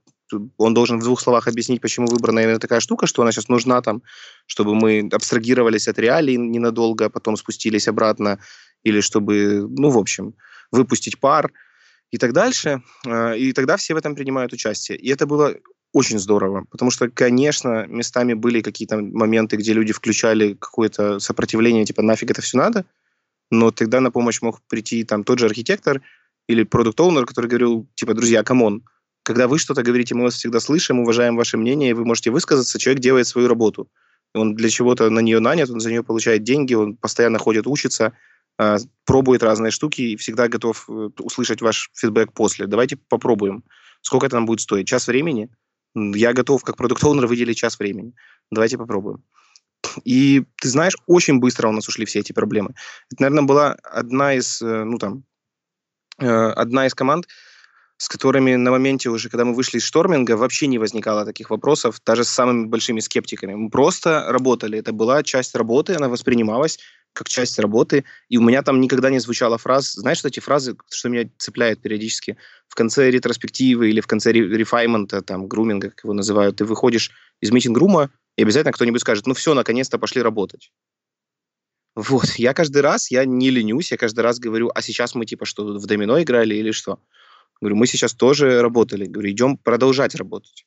[0.57, 3.81] Он должен в двух словах объяснить, почему выбрана именно такая штука, что она сейчас нужна
[3.83, 4.03] там,
[4.47, 8.39] чтобы мы абстрагировались от реалий ненадолго, а потом спустились обратно,
[8.85, 10.35] или чтобы, ну, в общем,
[10.71, 11.53] выпустить пар
[12.11, 12.83] и так дальше.
[13.07, 14.99] А, и тогда все в этом принимают участие.
[14.99, 15.55] И это было
[15.93, 22.03] очень здорово, потому что, конечно, местами были какие-то моменты, где люди включали какое-то сопротивление, типа,
[22.03, 22.85] нафиг это все надо,
[23.51, 26.03] но тогда на помощь мог прийти там тот же архитектор,
[26.47, 28.83] или product owner который говорил, типа, друзья, come on,
[29.29, 32.79] когда вы что-то говорите, мы вас всегда слышим, уважаем ваше мнение, и вы можете высказаться,
[32.79, 33.87] человек делает свою работу.
[34.33, 38.15] Он для чего-то на нее нанят, он за нее получает деньги, он постоянно ходит, учится,
[38.57, 42.67] а, пробует разные штуки и всегда готов э, услышать ваш фидбэк после.
[42.67, 43.65] Давайте попробуем.
[44.01, 44.89] Сколько это нам будет стоить?
[44.89, 45.51] Час времени?
[45.95, 48.15] Я готов как продукт оунер выделить час времени.
[48.51, 49.23] Давайте попробуем.
[50.05, 52.71] И ты знаешь, очень быстро у нас ушли все эти проблемы.
[53.13, 55.25] Это, наверное, была одна из, э, ну там,
[56.21, 57.29] Э, одна из команд,
[57.99, 62.01] с которыми на моменте уже, когда мы вышли из шторминга, вообще не возникало таких вопросов,
[62.07, 63.55] даже с самыми большими скептиками.
[63.55, 64.79] Мы просто работали.
[64.79, 66.79] Это была часть работы, она воспринималась
[67.13, 69.95] как часть работы, и у меня там никогда не звучала фраз.
[69.95, 72.37] Знаешь, эти фразы, что меня цепляет периодически?
[72.69, 77.51] В конце ретроспективы или в конце рефаймента, там, груминга, как его называют, ты выходишь из
[77.51, 80.71] митинг-рума, и обязательно кто-нибудь скажет, ну все, наконец-то пошли работать.
[81.97, 85.45] Вот, я каждый раз, я не ленюсь, я каждый раз говорю, а сейчас мы типа
[85.45, 87.01] что, в домино играли или что?
[87.61, 89.07] Говорю, мы сейчас тоже работали.
[89.07, 90.65] Говорю, идем продолжать работать.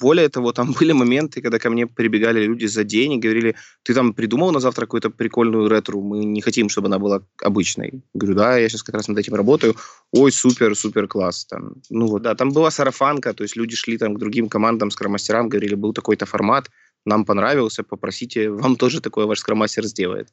[0.00, 3.94] Более того, там были моменты, когда ко мне прибегали люди за день и говорили, ты
[3.94, 8.02] там придумал на завтра какую-то прикольную ретру, мы не хотим, чтобы она была обычной.
[8.14, 9.74] Говорю, да, я сейчас как раз над этим работаю.
[10.12, 11.44] Ой, супер, супер класс.
[11.44, 14.90] Там, ну вот, да, там была сарафанка, то есть люди шли там к другим командам,
[14.90, 16.70] скромастерам, говорили, был такой-то формат,
[17.04, 20.28] нам понравился, попросите, вам тоже такое ваш скромастер сделает.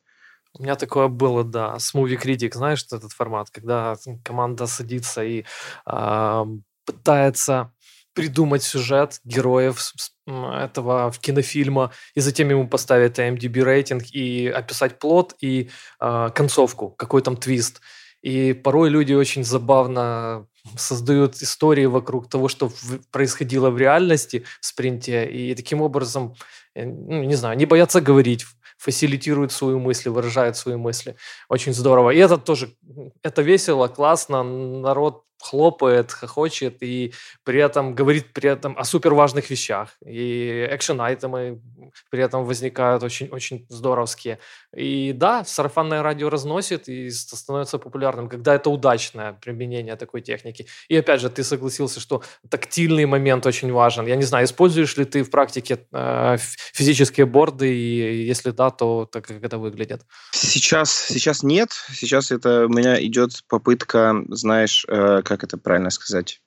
[0.59, 5.43] У меня такое было, да, с Movie Critic, знаешь, этот формат, когда команда садится и
[5.85, 6.45] э,
[6.85, 7.71] пытается
[8.13, 9.93] придумать сюжет героев
[10.25, 17.21] этого кинофильма, и затем ему поставить IMDb рейтинг и описать плод и э, концовку, какой
[17.21, 17.81] там твист.
[18.23, 22.71] И порой люди очень забавно создают истории вокруг того, что
[23.11, 26.33] происходило в реальности в спринте, и таким образом,
[26.73, 28.45] э, ну, не знаю, не боятся говорить,
[28.77, 31.15] фасилитируют свои мысли, выражают свои мысли.
[31.49, 32.11] Очень здорово.
[32.11, 32.75] И это тоже,
[33.23, 37.13] это весело, классно, народ хлопает, хохочет и
[37.43, 39.89] при этом говорит при этом о супер важных вещах.
[40.05, 41.61] И экшен-айтемы
[42.09, 44.39] при этом возникают очень, очень здоровские.
[44.75, 50.67] И да, сарафанное радио разносит и становится популярным, когда это удачное применение такой техники.
[50.89, 54.07] И опять же, ты согласился, что тактильный момент очень важен.
[54.07, 56.37] Я не знаю, используешь ли ты в практике э,
[56.73, 60.01] физические борды, и если да, то так как это выглядит?
[60.31, 61.69] Сейчас, сейчас нет.
[61.93, 66.41] Сейчас это у меня идет попытка, знаешь, э, как это правильно сказать,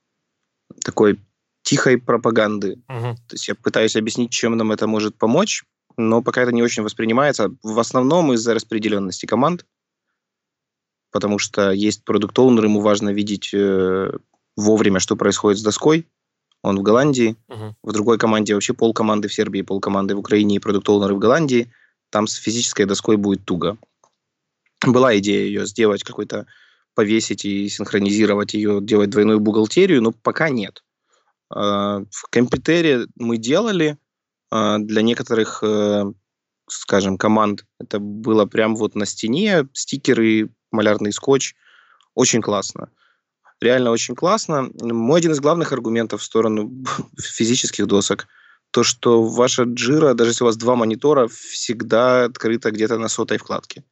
[0.85, 1.20] такой
[1.62, 2.83] тихой пропаганды.
[2.89, 3.16] Угу.
[3.28, 5.64] То есть я пытаюсь объяснить, чем нам это может помочь,
[5.97, 7.51] но пока это не очень воспринимается.
[7.62, 9.66] В основном из-за распределенности команд,
[11.12, 14.12] потому что есть продукт оунер ему важно видеть э,
[14.57, 16.07] вовремя, что происходит с доской.
[16.62, 17.76] Он в Голландии, угу.
[17.83, 21.14] в другой команде вообще пол команды в Сербии, пол команды в Украине и продукт оунеры
[21.14, 21.72] в Голландии.
[22.11, 23.76] Там с физической доской будет туго.
[24.87, 26.47] Была идея ее сделать какой-то
[27.01, 30.84] повесить и синхронизировать ее, делать двойную бухгалтерию, но пока нет.
[31.48, 33.96] А, в компьютере мы делали
[34.51, 36.05] а, для некоторых, э,
[36.68, 37.64] скажем, команд.
[37.78, 41.55] Это было прям вот на стене, стикеры, малярный скотч.
[42.14, 42.90] Очень классно.
[43.62, 44.68] Реально очень классно.
[44.82, 46.70] Мой один из главных аргументов в сторону
[47.18, 48.26] физических досок
[48.72, 53.38] то, что ваша джира, даже если у вас два монитора, всегда открыта где-то на сотой
[53.38, 53.84] вкладке.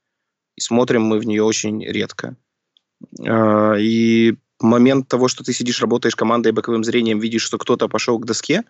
[0.57, 2.37] И смотрим мы в нее очень редко.
[3.27, 8.19] А, и момент того, что ты сидишь, работаешь командой боковым зрением, видишь, что кто-то пошел
[8.19, 8.65] к доске,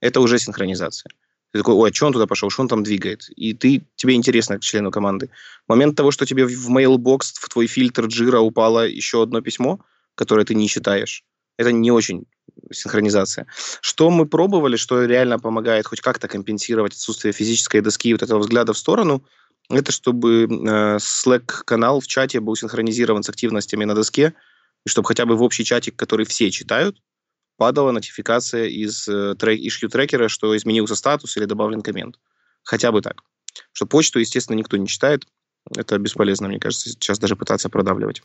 [0.00, 1.10] это уже синхронизация.
[1.52, 3.28] Ты такой, ой, а что он туда пошел, что он там двигает?
[3.36, 5.30] И ты, тебе интересно к члену команды.
[5.68, 9.80] Момент того, что тебе в mailbox, в твой фильтр джира упало еще одно письмо,
[10.14, 11.24] которое ты не читаешь,
[11.56, 12.26] это не очень
[12.72, 13.46] синхронизация.
[13.80, 18.40] Что мы пробовали, что реально помогает хоть как-то компенсировать отсутствие физической доски и вот этого
[18.40, 19.24] взгляда в сторону–
[19.68, 24.34] это чтобы э, Slack-канал в чате был синхронизирован с активностями на доске,
[24.84, 27.00] и чтобы хотя бы в общий чатик, который все читают,
[27.56, 32.18] падала нотификация из э, трек, issue трекера, что изменился статус или добавлен коммент.
[32.62, 33.22] Хотя бы так.
[33.72, 35.26] Что почту, естественно, никто не читает.
[35.74, 38.22] Это бесполезно, мне кажется, сейчас даже пытаться продавливать.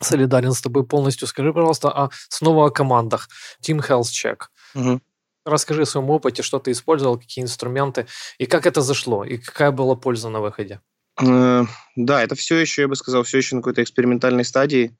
[0.00, 1.28] Солидарен с тобой полностью.
[1.28, 3.28] Скажи, пожалуйста, а снова о командах.
[3.62, 4.44] Team Health Check.
[4.74, 5.00] Угу.
[5.44, 8.06] Расскажи о своем опыте, что ты использовал, какие инструменты,
[8.38, 10.80] и как это зашло, и какая была польза на выходе.
[11.20, 11.64] Э,
[11.96, 14.96] да, это все еще, я бы сказал, все еще на какой-то экспериментальной стадии.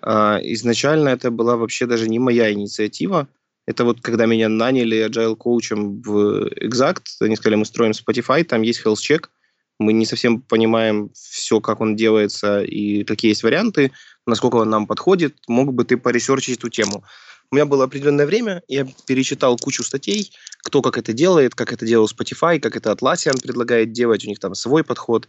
[0.00, 3.28] А, изначально это была вообще даже не моя инициатива.
[3.66, 8.62] Это вот когда меня наняли agile коучем в Exact, они сказали, мы строим Spotify, там
[8.62, 9.26] есть health check,
[9.78, 13.92] мы не совсем понимаем все, как он делается и какие есть варианты,
[14.26, 15.36] насколько он нам подходит.
[15.48, 17.04] Мог бы ты поресерчить эту тему?
[17.52, 20.32] У меня было определенное время, я перечитал кучу статей,
[20.64, 24.38] кто как это делает, как это делал Spotify, как это Atlassian предлагает делать, у них
[24.38, 25.28] там свой подход.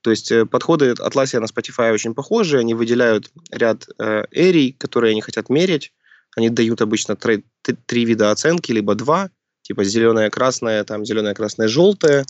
[0.00, 5.10] То есть э, подходы Atlassian на Spotify очень похожи, они выделяют ряд э, эрий, которые
[5.10, 5.92] они хотят мерить,
[6.36, 7.44] они дают обычно три,
[7.84, 9.28] три вида оценки, либо два,
[9.60, 12.24] типа зеленая, красная, там зеленая, красная, желтая,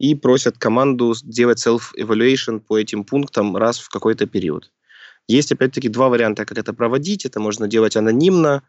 [0.00, 4.72] и просят команду делать self-evaluation по этим пунктам раз в какой-то период.
[5.28, 7.24] Есть, опять-таки, два варианта, как это проводить.
[7.24, 8.64] Это можно делать анонимно,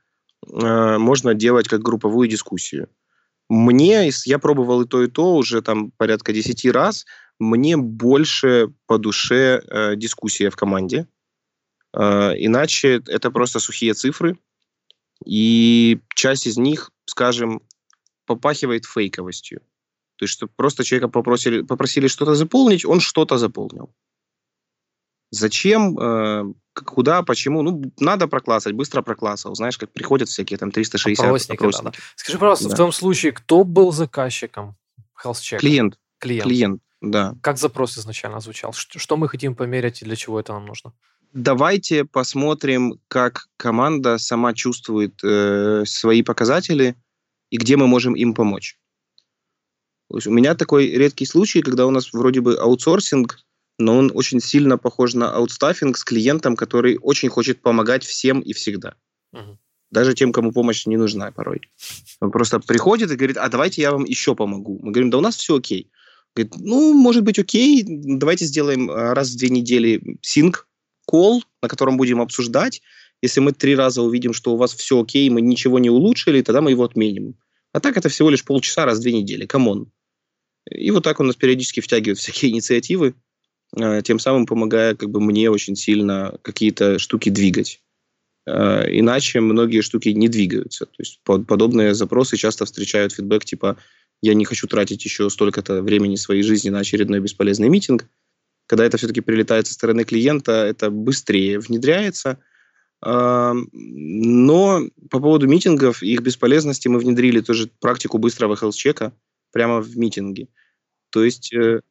[0.47, 2.89] Э, можно делать как групповую дискуссию.
[3.49, 7.05] Мне, я пробовал и то, и то уже там порядка 10 раз,
[7.39, 11.07] мне больше по душе э, дискуссия в команде.
[11.93, 14.37] Э, иначе это просто сухие цифры,
[15.25, 17.61] и часть из них, скажем,
[18.25, 19.59] попахивает фейковостью.
[20.15, 23.93] То есть, что просто человека попросили, попросили что-то заполнить, он что-то заполнил.
[25.31, 27.61] Зачем, э, куда, почему?
[27.61, 29.55] Ну, надо проклассать, быстро проклассал.
[29.55, 31.61] Знаешь, как приходят всякие там 360 опросники.
[31.61, 31.91] Да, да.
[32.17, 32.75] Скажи, пожалуйста, да.
[32.75, 34.75] в том случае, кто был заказчиком
[35.23, 35.97] health Клиент.
[36.19, 36.43] Клиент.
[36.43, 37.35] Клиент, да.
[37.41, 38.73] Как запрос изначально звучал?
[38.73, 40.91] Что, мы хотим померить и для чего это нам нужно?
[41.33, 46.95] Давайте посмотрим, как команда сама чувствует э, свои показатели
[47.49, 48.77] и где мы можем им помочь.
[50.09, 53.39] у меня такой редкий случай, когда у нас вроде бы аутсорсинг–
[53.81, 58.53] но он очень сильно похож на аутстаффинг с клиентом, который очень хочет помогать всем и
[58.53, 58.95] всегда.
[59.33, 59.57] Угу.
[59.91, 61.61] Даже тем, кому помощь не нужна порой.
[62.21, 64.79] Он просто приходит и говорит, а давайте я вам еще помогу.
[64.81, 65.91] Мы говорим, да у нас все окей.
[66.33, 70.67] Говорит, ну, может быть, окей, давайте сделаем а, раз в две недели sync,
[71.05, 72.81] call, на котором будем обсуждать.
[73.21, 76.61] Если мы три раза увидим, что у вас все окей, мы ничего не улучшили, тогда
[76.61, 77.35] мы его отменим.
[77.73, 79.45] А так это всего лишь полчаса раз в две недели.
[79.45, 79.91] Come on.
[80.69, 83.15] И вот так у нас периодически втягивают всякие инициативы
[83.75, 87.81] тем самым помогая как бы мне очень сильно какие-то штуки двигать.
[88.45, 90.85] Э, иначе многие штуки не двигаются.
[90.85, 93.77] То есть подобные запросы часто встречают фидбэк типа
[94.21, 98.07] «я не хочу тратить еще столько-то времени своей жизни на очередной бесполезный митинг».
[98.67, 102.37] Когда это все-таки прилетает со стороны клиента, это быстрее внедряется.
[103.03, 109.11] Но по поводу митингов их бесполезности мы внедрили тоже практику быстрого хелс-чека
[109.51, 110.47] прямо в митинге.
[111.11, 111.81] То есть, э,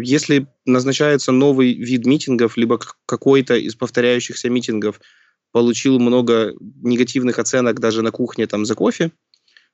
[0.00, 5.00] если назначается новый вид митингов, либо какой-то из повторяющихся митингов
[5.52, 9.10] получил много негативных оценок даже на кухне там за кофе,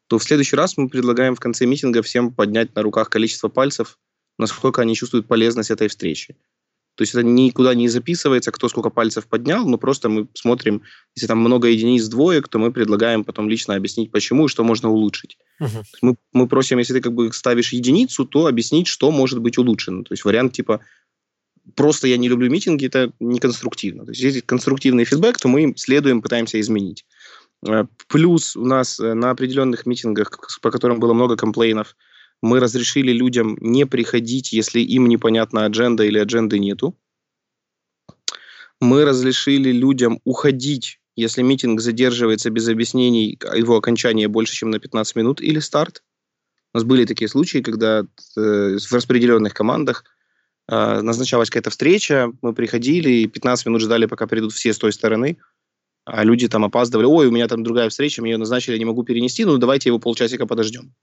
[0.08, 3.98] то в следующий раз мы предлагаем в конце митинга всем поднять на руках количество пальцев,
[4.38, 6.36] насколько они чувствуют полезность этой встречи.
[6.94, 10.82] То есть это никуда не записывается, кто сколько пальцев поднял, но просто мы смотрим,
[11.16, 14.90] если там много единиц двоек, то мы предлагаем потом лично объяснить, почему и что можно
[14.90, 15.36] улучшить.
[15.60, 15.82] Uh-huh.
[16.02, 20.04] Мы, мы просим, если ты как бы ставишь единицу, то объяснить, что может быть улучшено.
[20.04, 20.80] То есть вариант типа
[21.74, 24.04] просто я не люблю митинги, это не конструктивно.
[24.04, 27.04] То есть если конструктивный фидбэк, то мы следуем, пытаемся изменить.
[27.66, 31.96] Э, плюс у нас э, на определенных митингах, по которым было много комплейнов,
[32.44, 36.94] мы разрешили людям не приходить, если им непонятна адженда или адженды нету.
[38.82, 45.16] Мы разрешили людям уходить, если митинг задерживается без объяснений, его окончание больше, чем на 15
[45.16, 46.02] минут или старт.
[46.74, 48.04] У нас были такие случаи, когда э,
[48.36, 50.04] в распределенных командах
[50.68, 54.92] э, назначалась какая-то встреча, мы приходили и 15 минут ждали, пока придут все с той
[54.92, 55.38] стороны,
[56.04, 57.06] а люди там опаздывали.
[57.06, 59.88] Ой, у меня там другая встреча, мне ее назначили, я не могу перенести, ну давайте
[59.88, 60.94] его полчасика подождем.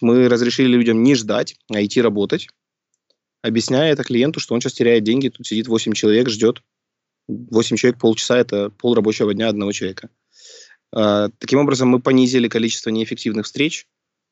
[0.00, 2.48] Мы разрешили людям не ждать, а идти работать,
[3.42, 6.62] объясняя это клиенту, что он сейчас теряет деньги, тут сидит 8 человек, ждет.
[7.28, 10.10] 8 человек полчаса– это пол рабочего дня одного человека.
[10.92, 13.86] А, таким образом, мы понизили количество неэффективных встреч,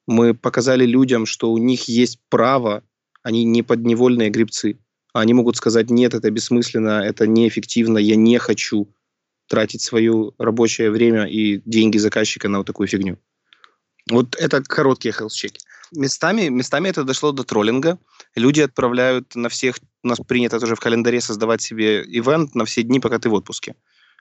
[0.06, 2.82] мы показали людям, что у них есть право,
[3.22, 4.78] они не подневольные грибцы.
[5.12, 8.88] Они могут сказать, нет, это бессмысленно, это неэффективно, я не хочу
[9.48, 13.18] тратить свое рабочее время и деньги заказчика на вот такую фигню.
[14.11, 15.61] Вот это короткие хелс-чеки.
[15.92, 17.98] Местами, местами это дошло до троллинга.
[18.34, 22.82] Люди отправляют на всех, у нас принято тоже в календаре создавать себе ивент на все
[22.82, 23.74] дни, пока ты в отпуске.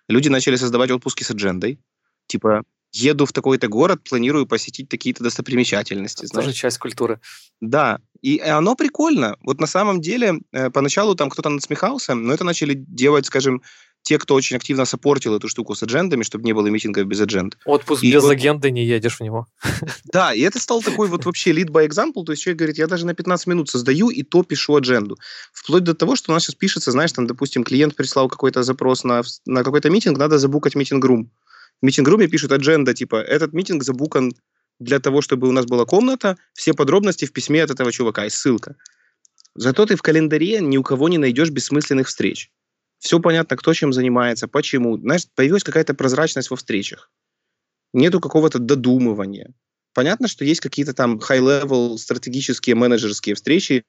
[0.08, 1.80] Люди начали создавать отпуски с аджендой.
[2.28, 2.64] Типа,
[2.94, 6.26] еду в такой-то город, планирую посетить такие-то достопримечательности.
[6.26, 7.20] Это тоже часть культуры.
[7.60, 9.36] Да, и оно прикольно.
[9.42, 13.62] Вот на самом деле, э, поначалу там кто-то насмехался, но это начали делать, скажем,
[14.08, 17.58] те, кто очень активно сопортил эту штуку с аджендами, чтобы не было митингов без адженд.
[17.66, 18.32] Отпуск и без вот...
[18.32, 19.48] агенды не едешь в него.
[20.06, 22.88] Да, и это стал такой вот вообще lead by example, то есть человек говорит, я
[22.88, 25.18] даже на 15 минут создаю и то пишу адженду.
[25.52, 29.04] Вплоть до того, что у нас сейчас пишется, знаешь, там, допустим, клиент прислал какой-то запрос
[29.04, 31.30] на, на какой-то митинг, надо забукать митинг-рум.
[31.82, 34.32] В митинг-руме пишут адженда, типа, этот митинг забукан
[34.80, 38.30] для того, чтобы у нас была комната, все подробности в письме от этого чувака и
[38.30, 38.76] ссылка.
[39.54, 42.52] Зато ты в календаре ни у кого не найдешь бессмысленных встреч
[43.00, 44.98] все понятно, кто чем занимается, почему.
[44.98, 47.12] Знаешь, появилась какая-то прозрачность во встречах.
[47.94, 49.54] Нету какого-то додумывания.
[49.94, 53.84] Понятно, что есть какие-то там high-level стратегические менеджерские встречи,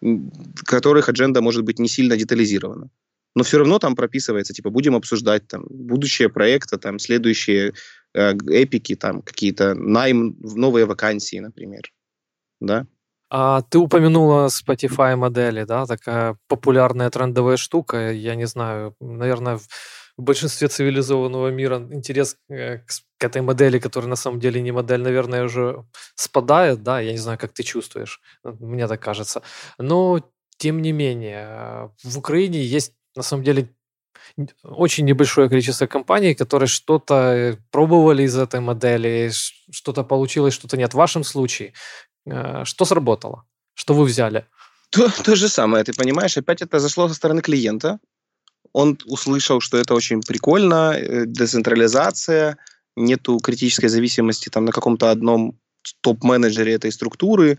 [0.00, 2.90] в которых адженда может быть не сильно детализирована.
[3.34, 7.74] Но все равно там прописывается, типа, будем обсуждать там будущее проекта, там следующие
[8.14, 11.92] э, эпики, там какие-то найм, новые вакансии, например.
[12.60, 12.86] Да?
[13.28, 18.12] А ты упомянула Spotify модели, да, такая популярная трендовая штука.
[18.12, 19.58] Я не знаю, наверное,
[20.16, 25.00] в большинстве цивилизованного мира интерес э, к, этой модели, которая на самом деле не модель,
[25.00, 29.42] наверное, уже спадает, да, я не знаю, как ты чувствуешь, мне так кажется.
[29.78, 30.20] Но,
[30.56, 33.68] тем не менее, в Украине есть, на самом деле,
[34.62, 39.30] очень небольшое количество компаний, которые что-то э, пробовали из этой модели,
[39.70, 40.94] что-то получилось, что-то нет.
[40.94, 42.05] В вашем случае Э,
[42.64, 43.44] что сработало?
[43.74, 44.46] Что вы взяли?
[44.90, 47.98] То, то же самое, ты понимаешь, опять это зашло со стороны клиента.
[48.72, 52.58] Он услышал, что это очень прикольно, э, децентрализация,
[52.96, 55.58] нету критической зависимости там на каком-то одном
[56.00, 57.58] топ-менеджере этой структуры,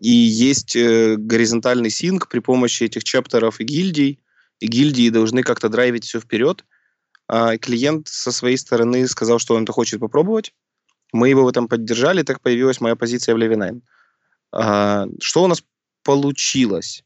[0.00, 4.20] и есть э, горизонтальный синк при помощи этих чаптеров и гильдий,
[4.60, 6.64] и гильдии должны как-то драйвить все вперед.
[7.28, 10.54] А клиент со своей стороны сказал, что он это хочет попробовать.
[11.12, 13.82] Мы его в этом поддержали, так появилась моя позиция в Левинайн.
[14.52, 15.64] А, что у нас
[16.04, 17.04] получилось?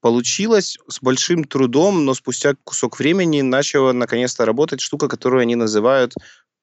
[0.00, 6.14] Получилось с большим трудом, но спустя кусок времени начала наконец-то работать штука, которую они называют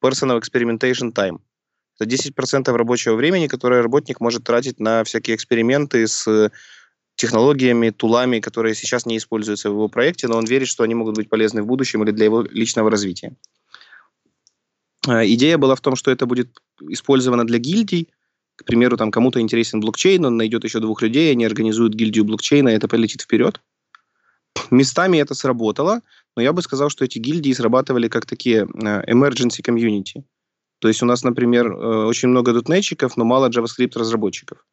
[0.01, 1.39] Personal Experimentation Time.
[1.99, 6.51] Это 10% рабочего времени, которое работник может тратить на всякие эксперименты с
[7.15, 11.15] технологиями, тулами, которые сейчас не используются в его проекте, но он верит, что они могут
[11.15, 13.35] быть полезны в будущем или для его личного развития.
[15.07, 18.09] А, идея была в том, что это будет использовано для гильдий.
[18.55, 22.69] К примеру, там кому-то интересен блокчейн, он найдет еще двух людей, они организуют гильдию блокчейна,
[22.69, 23.61] и это полетит вперед.
[24.71, 26.01] местами это сработало,
[26.35, 30.23] но я бы сказал, что эти гильдии срабатывали как такие э, emergency community.
[30.79, 34.65] То есть у нас, например, э, очень много дотнетчиков, но мало JavaScript-разработчиков.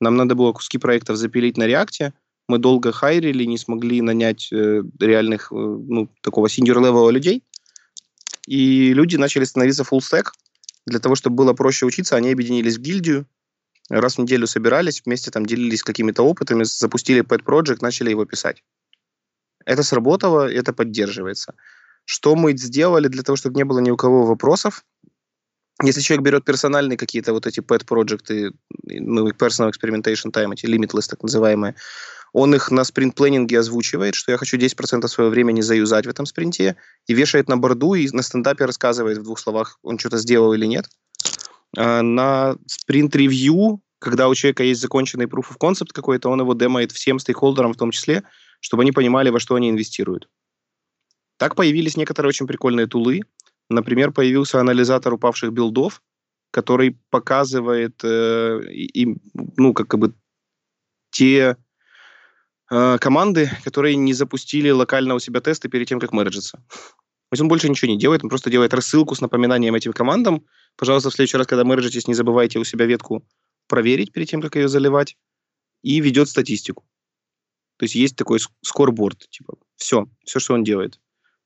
[0.00, 2.12] Нам надо было куски проектов запилить на React,
[2.48, 7.42] мы долго хайрили, не смогли нанять э, реальных, ну, такого senior-level людей,
[8.46, 10.26] и люди начали становиться full stack.
[10.86, 13.26] Для того, чтобы было проще учиться, они объединились в гильдию,
[13.88, 18.62] раз в неделю собирались, вместе там делились какими-то опытами, запустили pet project, начали его писать.
[19.64, 21.54] Это сработало, это поддерживается.
[22.04, 24.84] Что мы сделали для того, чтобы не было ни у кого вопросов?
[25.82, 28.52] Если человек берет персональные какие-то вот эти pet проекты,
[28.84, 31.74] ну, personal experimentation time, эти limitless так называемые,
[32.34, 36.76] он их на спринт-планинге озвучивает, что я хочу 10% своего времени заюзать в этом спринте,
[37.06, 40.66] и вешает на борду, и на стендапе рассказывает в двух словах, он что-то сделал или
[40.66, 40.86] нет.
[41.78, 46.90] А на спринт-ревью, когда у человека есть законченный proof of concept какой-то, он его демает
[46.90, 48.24] всем стейкхолдерам в том числе,
[48.58, 50.28] чтобы они понимали, во что они инвестируют.
[51.36, 53.20] Так появились некоторые очень прикольные тулы.
[53.70, 56.02] Например, появился анализатор упавших билдов,
[56.50, 59.20] который показывает э, им,
[59.56, 60.14] ну, как бы
[61.12, 61.56] те
[62.70, 66.58] э, команды, которые не запустили локально у себя тесты перед тем, как мерджиться.
[66.58, 70.44] То есть он больше ничего не делает, он просто делает рассылку с напоминанием этим командам.
[70.76, 73.26] Пожалуйста, в следующий раз, когда мерджитесь, не забывайте у себя ветку
[73.66, 75.16] проверить перед тем, как ее заливать,
[75.82, 76.84] и ведет статистику.
[77.76, 81.00] То есть есть такой scoreboard, типа, все, все, что он делает.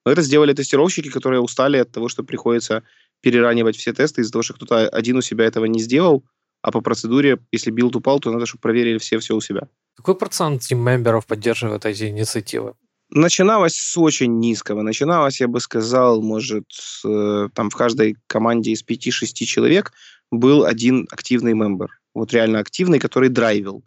[0.05, 2.83] Но это сделали тестировщики, которые устали от того, что приходится
[3.21, 6.25] переранивать все тесты из-за того, что кто-то один у себя этого не сделал,
[6.63, 9.69] а по процедуре, если build упал, то надо, чтобы проверили все все у себя.
[9.99, 12.75] Какой процент team member ов поддерживает эти инициативы?
[13.11, 14.83] Начиналось с очень низкого.
[14.83, 16.67] Начиналось, я бы сказал, может,
[17.05, 19.93] э, там в каждой команде из 5-6 человек
[20.31, 21.89] был один активный мембер.
[22.15, 23.83] Вот реально активный, который драйвил.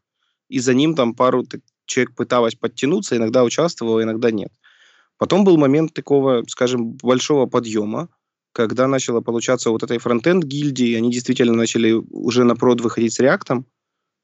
[0.49, 1.45] И за ним там пару
[1.86, 4.51] человек пыталась подтянуться, иногда участвовала, иногда нет.
[5.18, 8.09] Потом был момент такого, скажем, большого подъема,
[8.51, 13.20] когда начало получаться вот этой фронтенд гильдии, они действительно начали уже на прод выходить с
[13.20, 13.66] реактом,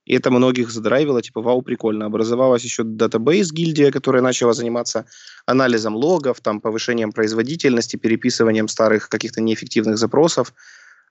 [0.08, 2.05] и это многих задрайвило, типа, вау, прикольно.
[2.05, 5.05] Образовалась еще датабейс гильдия, которая начала заниматься
[5.45, 10.53] анализом логов, там, повышением производительности, переписыванием старых каких-то неэффективных запросов.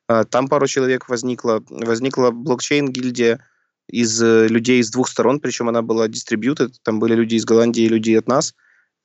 [0.09, 1.63] А, там пару человек возникло.
[1.69, 3.41] Возникла блокчейн-гильдия,
[3.89, 7.85] из э, людей с двух сторон, причем она была distributed, там были люди из Голландии
[7.85, 8.55] и люди от нас,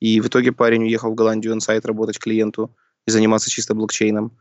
[0.00, 2.74] и в итоге парень уехал в Голландию на сайт работать клиенту
[3.06, 4.36] и заниматься чисто блокчейном.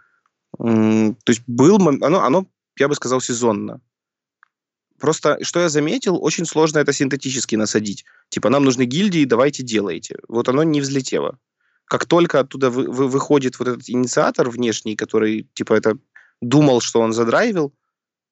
[0.57, 2.47] То есть был, оно, оно,
[2.79, 3.81] я бы сказал, сезонно.
[5.01, 8.05] Просто, что я заметил, очень сложно это синтетически насадить.
[8.29, 10.19] Типа, нам нужны гильдии, давайте делайте.
[10.27, 11.39] Вот оно не взлетело.
[11.85, 15.97] Как только оттуда вы, вы, выходит вот этот инициатор внешний, который, типа, это
[16.39, 17.73] думал, что он задрайвил,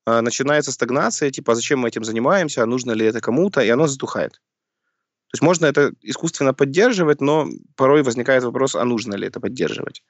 [0.05, 3.69] а, начинается стагнация, типа, а зачем мы этим занимаемся, а нужно ли это кому-то, и
[3.69, 4.33] оно затухает.
[4.33, 10.03] То есть можно это искусственно поддерживать, но порой возникает вопрос, а нужно ли это поддерживать.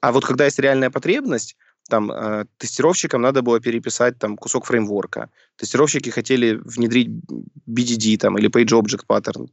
[0.00, 1.56] А вот когда есть реальная потребность,
[1.90, 5.28] там э, тестировщикам надо было переписать там кусок фреймворка.
[5.56, 7.08] Тестировщики хотели внедрить
[7.68, 9.48] BDD там, или Page Object Pattern.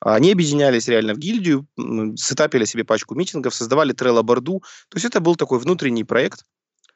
[0.00, 1.66] Они объединялись реально в гильдию,
[2.16, 4.60] сетапили себе пачку митингов, создавали Trello-борду.
[4.88, 6.44] То есть это был такой внутренний проект,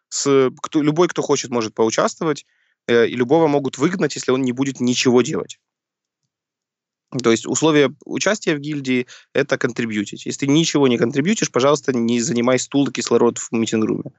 [0.08, 2.46] с, кто, любой, кто хочет, может поучаствовать,
[2.86, 5.58] э, и любого могут выгнать, если он не будет ничего делать.
[7.22, 10.26] То есть условия участия в гильдии– это контрибьютить.
[10.26, 14.10] Если ты ничего не контрибьютишь, пожалуйста, не занимай стул и кислород в митинг-руме.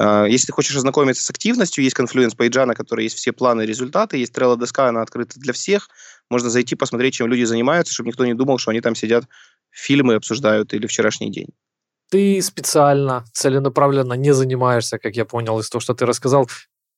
[0.00, 3.62] Uh, если ты хочешь ознакомиться с активностью, есть Confluence Page, на которой есть все планы
[3.62, 5.88] и результаты, есть Trello доска, она открыта для всех.
[6.28, 9.24] Можно зайти, посмотреть, чем люди занимаются, чтобы никто не думал, что они там сидят,
[9.70, 11.48] фильмы обсуждают или вчерашний день
[12.10, 16.48] ты специально, целенаправленно не занимаешься, как я понял из того, что ты рассказал,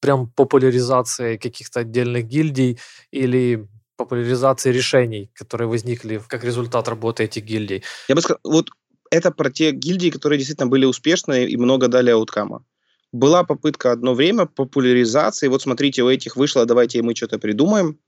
[0.01, 2.79] прям популяризацией каких-то отдельных гильдий
[3.11, 7.83] или популяризацией решений, которые возникли как результат работы этих гильдий.
[8.09, 8.71] Я бы сказал, вот
[9.11, 12.65] это про те гильдии, которые действительно были успешны и много дали ауткама.
[13.13, 15.49] Была попытка одно время популяризации.
[15.49, 17.99] Вот смотрите, у этих вышло, давайте мы что-то придумаем.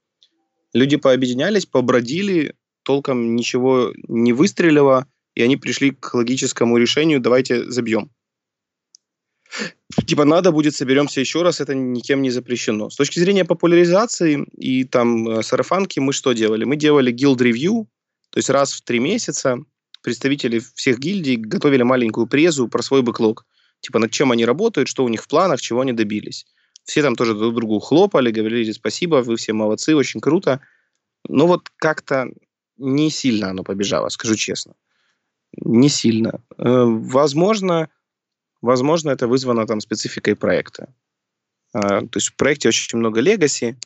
[0.74, 8.10] Люди пообъединялись, побродили, толком ничего не выстрелило и они пришли к логическому решению, давайте забьем.
[10.06, 12.90] Типа надо будет, соберемся еще раз, это никем не запрещено.
[12.90, 16.64] С точки зрения популяризации и там э, сарафанки мы что делали?
[16.64, 17.86] Мы делали review,
[18.30, 19.58] то есть раз в три месяца
[20.02, 23.44] представители всех гильдий готовили маленькую презу про свой бэклог.
[23.80, 26.46] Типа над чем они работают, что у них в планах, чего они добились.
[26.84, 30.60] Все там тоже друг другу хлопали, говорили спасибо, вы все молодцы, очень круто.
[31.28, 32.28] Но вот как-то
[32.76, 34.74] не сильно оно побежало, скажу честно.
[35.56, 36.42] Не сильно.
[36.58, 37.88] Э, возможно,
[38.62, 40.92] возможно, это вызвано там спецификой проекта.
[41.72, 43.76] А, то есть в проекте очень много легаси,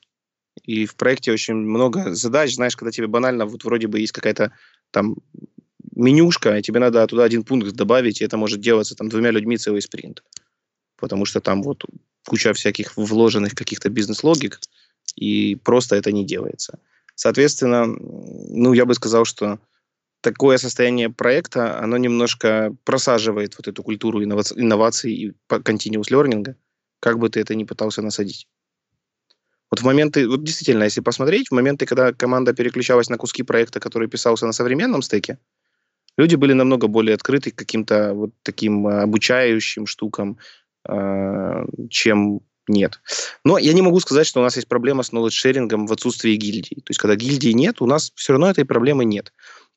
[0.62, 2.55] и в проекте очень много задач.
[2.55, 4.53] Знаешь, когда тебе банально, вот вроде бы есть какая-то
[4.90, 5.16] там
[5.95, 9.57] менюшка, и тебе надо туда один пункт добавить, и это может делаться там двумя людьми
[9.57, 10.22] целый спринт.
[10.97, 11.84] Потому что там вот
[12.26, 14.61] куча всяких вложенных каких-то бизнес-логик,
[15.16, 16.78] и просто это не делается.
[17.14, 19.59] Соответственно, ну, я бы сказал, что
[20.20, 26.55] такое состояние проекта, оно немножко просаживает вот эту культуру инноваций и continuous learning,
[27.01, 28.49] как бы ты это ни пытался насадить.
[29.70, 33.80] Вот в моменты, вот действительно, если посмотреть, в моменты, когда команда переключалась на куски проекта,
[33.80, 35.38] который писался на современном стеке,
[36.16, 40.38] люди были намного более открыты к каким-то вот таким э, обучающим штукам,
[40.88, 43.00] э, чем нет.
[43.44, 46.76] Но я не могу сказать, что у нас есть проблема с knowledge-шерингом в отсутствии гильдии.
[46.76, 49.32] То есть, когда гильдии нет, у нас все равно этой проблемы нет.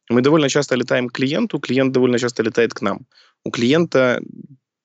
[0.09, 3.05] Мы довольно часто летаем к клиенту, клиент довольно часто летает к нам.
[3.43, 4.21] У клиента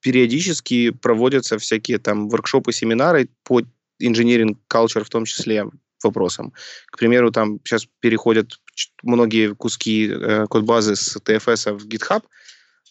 [0.00, 3.62] периодически проводятся всякие там воркшопы, семинары по
[4.02, 5.66] engineering culture в том числе
[6.04, 6.52] вопросам.
[6.90, 8.60] К примеру, там сейчас переходят
[9.02, 12.22] многие куски э, код-базы с TFS в GitHub.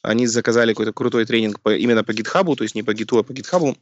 [0.02, 3.24] Они заказали какой-то крутой тренинг по, именно по GitHub, то есть не по Git, а
[3.24, 3.78] по GitHub,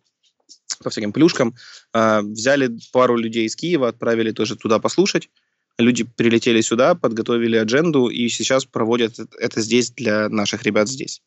[0.84, 1.55] по всяким плюшкам.
[1.93, 5.30] Э, взяли пару людей из Киева, отправили тоже туда послушать.
[5.77, 11.21] Люди прилетели сюда, подготовили адженду и сейчас проводят это здесь для наших ребят здесь.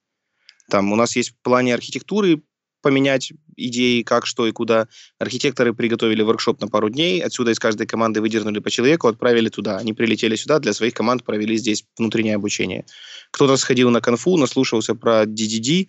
[0.68, 2.42] Там у нас есть в плане архитектуры
[2.82, 4.88] поменять идеи, как, что и куда.
[5.18, 9.78] Архитекторы приготовили воркшоп на пару дней, отсюда из каждой команды выдернули по человеку, отправили туда.
[9.78, 12.84] Они прилетели сюда, для своих команд провели здесь внутреннее обучение.
[13.30, 15.88] Кто-то сходил на конфу, наслушался про DDD,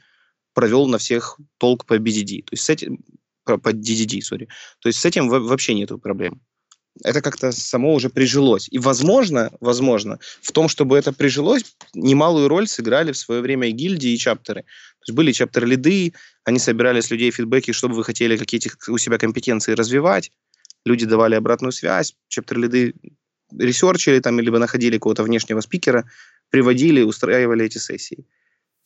[0.54, 2.44] провел на всех толк по BDD.
[2.44, 3.04] То есть с этим,
[3.44, 4.48] по, DDD, sorry.
[4.80, 6.41] То есть с этим вообще нету проблем
[7.04, 8.68] это как-то само уже прижилось.
[8.70, 11.64] И, возможно, возможно, в том, чтобы это прижилось,
[11.94, 14.62] немалую роль сыграли в свое время и гильдии, и чаптеры.
[14.62, 16.14] То есть были чаптер-лиды,
[16.44, 20.32] они собирали с людей фидбэки, чтобы вы хотели какие-то у себя компетенции развивать.
[20.86, 22.94] Люди давали обратную связь, чаптер-лиды
[23.58, 26.06] ресерчили там, либо находили какого-то внешнего спикера,
[26.50, 28.26] приводили, устраивали эти сессии.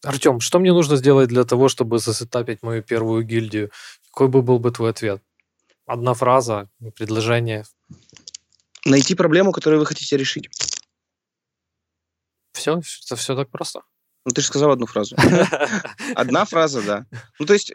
[0.03, 3.71] Артем, что мне нужно сделать для того, чтобы засетапить мою первую гильдию?
[4.11, 5.21] Какой бы был бы твой ответ?
[5.87, 7.63] Одна фраза, предложение.
[8.85, 10.49] Найти проблему, которую вы хотите решить.
[12.51, 12.81] Все?
[13.05, 13.83] Это все так просто?
[14.25, 15.15] Ну, ты же сказал одну фразу.
[16.15, 17.05] Одна фраза, да.
[17.39, 17.71] Ну, то есть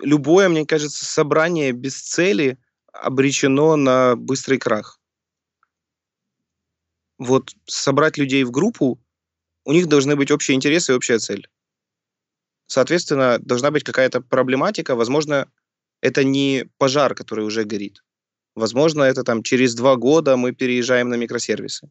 [0.00, 2.58] любое, мне кажется, собрание без цели
[2.92, 4.98] обречено на быстрый крах.
[7.18, 9.00] Вот собрать людей в группу,
[9.64, 11.48] у них должны быть общие интересы и общая цель.
[12.66, 15.48] Соответственно, должна быть какая-то проблематика, возможно,
[16.00, 18.02] это не пожар, который уже горит.
[18.54, 21.90] Возможно, это там через два года мы переезжаем на микросервисы.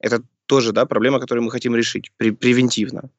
[0.00, 3.10] Это тоже, да, проблема, которую мы хотим решить при, превентивно.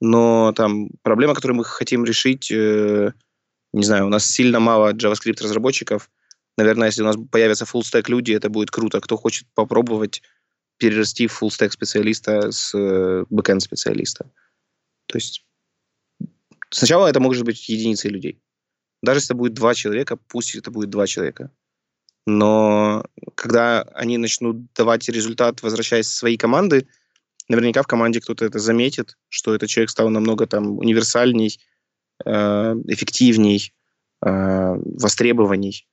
[0.00, 3.12] Но там проблема, которую мы хотим решить, э,
[3.72, 6.08] не знаю, у нас сильно мало JavaScript разработчиков.
[6.56, 9.00] Наверное, если у нас появятся full stack люди, это будет круто.
[9.00, 10.22] Кто хочет попробовать
[10.78, 14.30] перерасти в full stack специалиста с э, backend специалиста.
[15.06, 15.44] То есть
[16.70, 18.40] сначала это может быть единицей людей.
[19.02, 21.50] Даже если будет два человека, пусть это будет два человека.
[22.26, 26.86] Но когда они начнут давать результат, возвращаясь в свои команды,
[27.48, 31.58] наверняка в команде кто-то это заметит, что этот человек стал намного там универсальней,
[32.24, 32.30] э,
[32.86, 33.72] эффективней,
[34.26, 35.88] э, востребованней,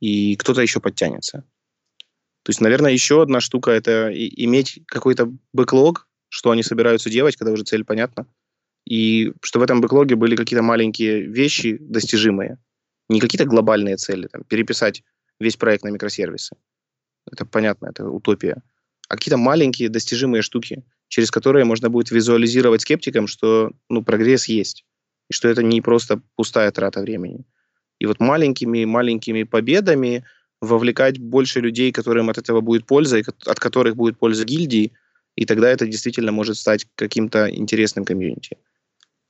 [0.00, 1.44] и кто-то еще подтянется.
[2.42, 7.52] То есть, наверное, еще одна штука– это иметь какой-то бэклог, что они собираются делать, когда
[7.52, 8.26] уже цель понятна
[8.86, 12.58] и что в этом бэклоге были какие-то маленькие вещи достижимые,
[13.08, 15.02] не какие-то глобальные цели, там, переписать
[15.40, 16.56] весь проект на микросервисы.
[17.30, 18.62] Это понятно, это утопия.
[19.08, 24.84] А какие-то маленькие достижимые штуки, через которые можно будет визуализировать скептикам, что ну, прогресс есть,
[25.28, 27.44] и что это не просто пустая трата времени.
[27.98, 30.24] И вот маленькими-маленькими победами
[30.60, 34.92] вовлекать больше людей, которым от этого будет польза, и от которых будет польза гильдии,
[35.34, 38.56] и тогда это действительно может стать каким-то интересным комьюнити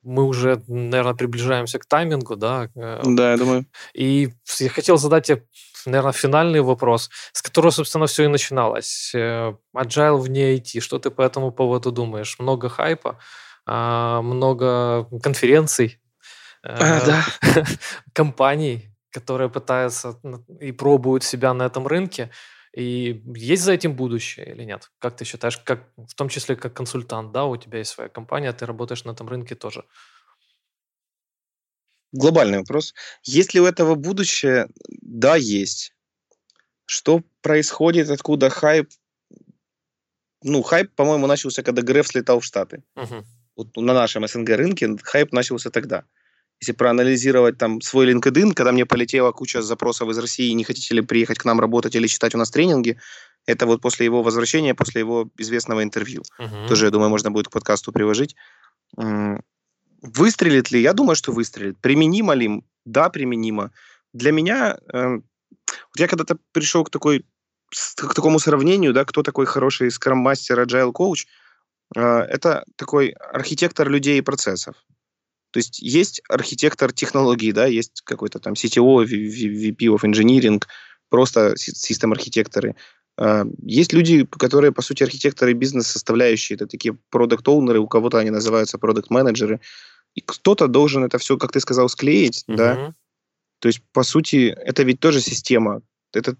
[0.06, 2.68] мы уже, наверное, приближаемся к таймингу, да?
[2.76, 3.66] Э, да, я думаю.
[3.92, 5.42] И я хотел задать тебе,
[5.84, 9.12] наверное, финальный вопрос, с которого, собственно, все и начиналось.
[9.14, 10.80] Э, agile вне IT.
[10.80, 12.38] Что ты по этому поводу думаешь?
[12.38, 13.18] Много хайпа,
[13.66, 15.98] а, много конференций,
[16.62, 17.24] а, да.
[18.12, 20.20] компаний, которые пытаются
[20.60, 22.30] и пробуют себя на этом рынке.
[22.76, 24.90] И есть за этим будущее или нет?
[24.98, 28.52] Как ты считаешь, как, в том числе как консультант, да, у тебя есть своя компания,
[28.52, 29.84] ты работаешь на этом рынке тоже.
[32.12, 32.92] Глобальный вопрос.
[33.22, 34.68] Есть ли у этого будущее?
[35.00, 35.94] Да, есть.
[36.84, 38.90] Что происходит, откуда хайп?
[40.42, 42.82] Ну, хайп, по-моему, начался, когда Греф слетал в Штаты.
[42.94, 43.24] Угу.
[43.56, 46.04] Вот на нашем СНГ рынке хайп начался тогда
[46.60, 51.02] если проанализировать там свой LinkedIn, когда мне полетела куча запросов из России, не хотите ли
[51.02, 52.98] приехать к нам работать или читать у нас тренинги,
[53.48, 56.22] Это вот после его возвращения, после его известного интервью.
[56.38, 56.68] Угу.
[56.68, 58.34] Тоже, я думаю, можно будет к подкасту приложить.
[60.02, 60.80] Выстрелит ли?
[60.80, 61.78] Я думаю, что выстрелит.
[61.80, 62.62] Применимо ли?
[62.84, 63.70] Да, применимо.
[64.12, 64.78] Для меня...
[64.92, 65.18] Э,
[65.68, 67.24] вот я когда-то пришел к такой
[67.96, 71.26] к такому сравнению, да, кто такой хороший скрам-мастер, agile коуч,
[71.96, 74.76] э, это такой архитектор людей и процессов.
[75.50, 80.62] То есть есть архитектор технологий, да, есть какой-то там CTO, VP of Engineering,
[81.08, 82.74] просто систем-архитекторы.
[83.18, 88.78] А, есть люди, которые, по сути, архитекторы бизнес-составляющие, это такие продукт-оунеры, у кого-то они называются
[88.78, 89.60] продукт-менеджеры.
[90.14, 92.56] И кто-то должен это все, как ты сказал, склеить, uh-huh.
[92.56, 92.94] да.
[93.60, 95.82] То есть, по сути, это ведь тоже система.
[96.12, 96.36] Это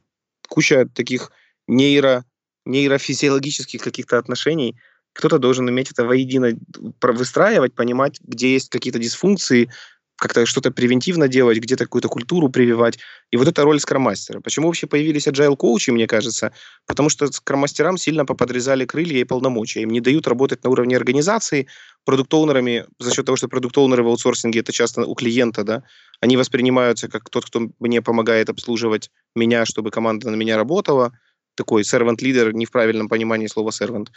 [0.48, 1.30] куча таких
[1.66, 2.24] нейро,
[2.64, 4.76] нейрофизиологических каких-то отношений.
[5.16, 6.52] Кто-то должен уметь это воедино
[7.00, 9.70] выстраивать, понимать, где есть какие-то дисфункции,
[10.16, 12.98] как-то что-то превентивно делать, где-то какую-то культуру прививать.
[13.30, 14.40] И вот эта роль скроммастера.
[14.40, 16.52] Почему вообще появились agile коучи, мне кажется?
[16.86, 19.82] Потому что скроммастерам сильно поподрезали крылья и полномочия.
[19.82, 21.66] Им не дают работать на уровне организации.
[22.04, 25.82] Продукт-оунерами, за счет того, что продукт-оунеры в аутсорсинге это часто у клиента, да,
[26.20, 31.12] они воспринимаются как тот, кто мне помогает обслуживать меня, чтобы команда на меня работала.
[31.56, 34.08] Такой servant-лидер, не в правильном понимании слова servant.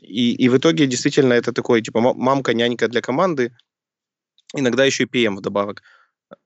[0.00, 3.52] И, и в итоге действительно это такой, типа, мамка, нянька для команды,
[4.54, 5.82] иногда еще и PM вдобавок.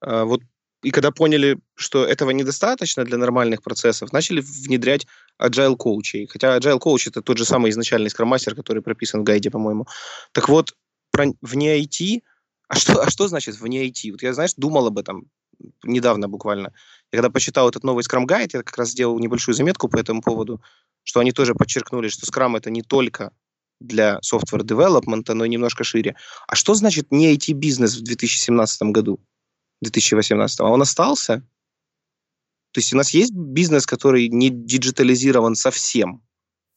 [0.00, 0.42] А, вот
[0.82, 5.06] и когда поняли, что этого недостаточно для нормальных процессов, начали внедрять
[5.40, 6.26] agile коучей.
[6.26, 9.86] Хотя agile коуч это тот же самый изначальный скроммастер, который прописан в гайде, по-моему.
[10.32, 10.74] Так вот,
[11.12, 12.22] про, вне IT,
[12.68, 14.10] а что, а что значит вне IT?
[14.10, 15.30] Вот я, знаешь, думал об этом
[15.84, 16.72] недавно буквально.
[17.12, 20.20] Я когда почитал этот новый Scrum Guide, я как раз сделал небольшую заметку по этому
[20.20, 20.60] поводу,
[21.04, 23.32] что они тоже подчеркнули, что Scrum это не только
[23.86, 26.16] для software development, но немножко шире.
[26.46, 29.20] А что значит не IT-бизнес в 2017 году,
[29.80, 30.60] 2018?
[30.60, 31.42] А он остался?
[32.72, 36.22] То есть у нас есть бизнес, который не диджитализирован совсем?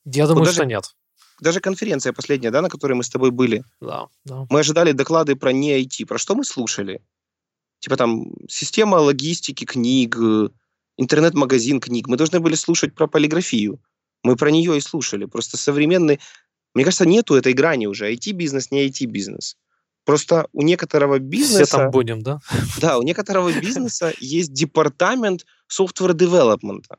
[0.06, 0.96] Я думаю, вот даже, что нет.
[1.42, 3.64] Даже конференция последняя, да, на которой мы с тобой были.
[3.82, 4.46] Да, да.
[4.50, 6.06] Мы ожидали доклады про не IT.
[6.06, 7.02] Про что мы слушали?
[7.80, 10.18] Типа там система логистики книг,
[10.98, 12.08] интернет-магазин книг.
[12.08, 13.82] Мы должны были слушать про полиграфию.
[14.24, 15.26] Мы про нее и слушали.
[15.26, 16.20] Просто современный
[16.76, 18.14] мне кажется, нету этой грани уже.
[18.14, 19.58] IT-бизнес, не IT-бизнес.
[20.04, 21.66] Просто у некоторого бизнеса...
[21.66, 22.40] Все там будем, да?
[22.80, 26.98] Да, у некоторого бизнеса есть департамент software девелопмента.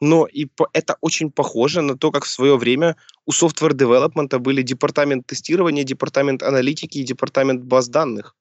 [0.00, 2.96] Но и по, это очень похоже на то, как в свое время
[3.26, 8.36] у software девелопмента были департамент тестирования, департамент аналитики и департамент баз данных.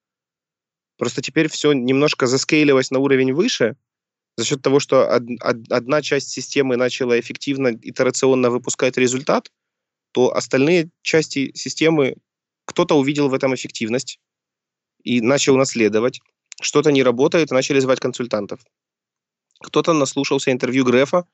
[0.97, 3.76] Просто теперь все немножко заскейлилось на уровень выше
[4.38, 9.51] за счет того, что од, од, одна часть системы начала эффективно, итерационно выпускать результат,
[10.16, 12.16] то остальные части системы
[12.64, 14.20] кто-то увидел в этом эффективность
[15.02, 16.20] и начал наследовать.
[16.60, 18.60] Что-то не работает, и начали звать консультантов.
[19.60, 21.24] Кто-то наслушался интервью Грефа,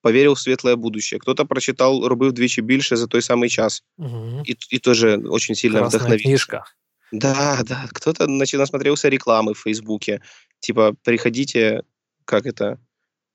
[0.00, 1.18] поверил в светлое будущее.
[1.18, 3.84] Кто-то прочитал «Робив двічі більше» за той самый час.
[3.98, 4.42] Угу.
[4.46, 6.24] И, и тоже очень сильно Красная вдохновился.
[6.24, 6.64] книжка.
[7.12, 7.88] Да, да.
[7.92, 10.20] Кто-то значит, насмотрелся рекламы в Фейсбуке.
[10.60, 11.82] Типа, приходите,
[12.24, 12.78] как это...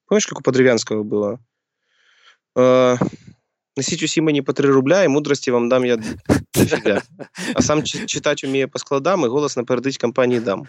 [0.07, 1.39] Помнишь, как у Подревянского было?
[2.55, 2.97] Э,
[3.77, 5.97] Носить усі мені по 3 рубля, і мудрості вам дам я
[6.55, 7.01] дофига.
[7.53, 10.67] А сам читать умею по складам, и голос напердить компании дам.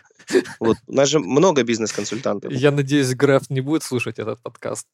[0.61, 0.77] Вот.
[0.87, 2.53] У нас же много бизнес-консультантов.
[2.53, 4.87] Я надеюсь, Граф не будет слушать этот подкаст.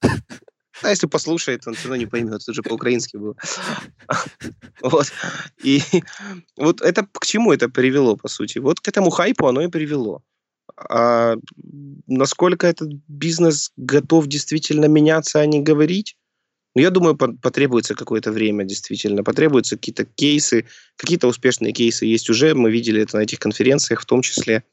[0.83, 3.35] А если послушает, он все равно не поймет, это же по-украински было.
[4.83, 5.13] Вот.
[5.65, 5.83] И
[6.57, 8.59] вот это к чему это привело, по сути?
[8.61, 10.23] Вот к этому хайпу оно и привело.
[10.77, 11.37] А
[12.07, 16.17] насколько этот бизнес готов действительно меняться, а не говорить,
[16.74, 19.24] ну, я думаю, потребуется какое-то время, действительно.
[19.24, 20.66] Потребуются какие-то кейсы.
[20.96, 22.54] Какие-то успешные кейсы есть уже.
[22.56, 24.64] Мы видели это на этих конференциях в том числе.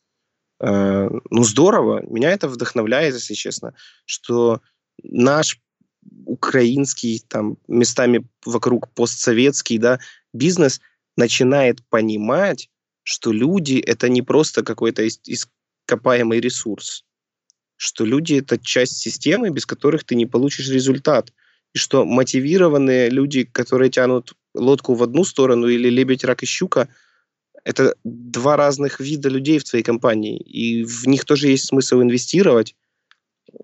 [0.61, 2.05] Э, ну, здорово.
[2.09, 4.61] Меня это вдохновляет, если честно, что
[5.03, 5.61] наш
[6.25, 9.99] украинский, там, местами вокруг постсоветский, да,
[10.33, 10.81] бизнес
[11.17, 12.71] начинает понимать,
[13.03, 17.05] что люди— это не просто какой-то ископаемый ресурс,
[17.77, 21.33] что люди— это часть системы, без которых ты не получишь результат—
[21.79, 26.89] что мотивированные люди, которые тянут лодку в одну сторону, или лебедь, рак и щука,
[27.65, 32.75] это два разных вида людей в твоей компании, и в них тоже есть смысл инвестировать.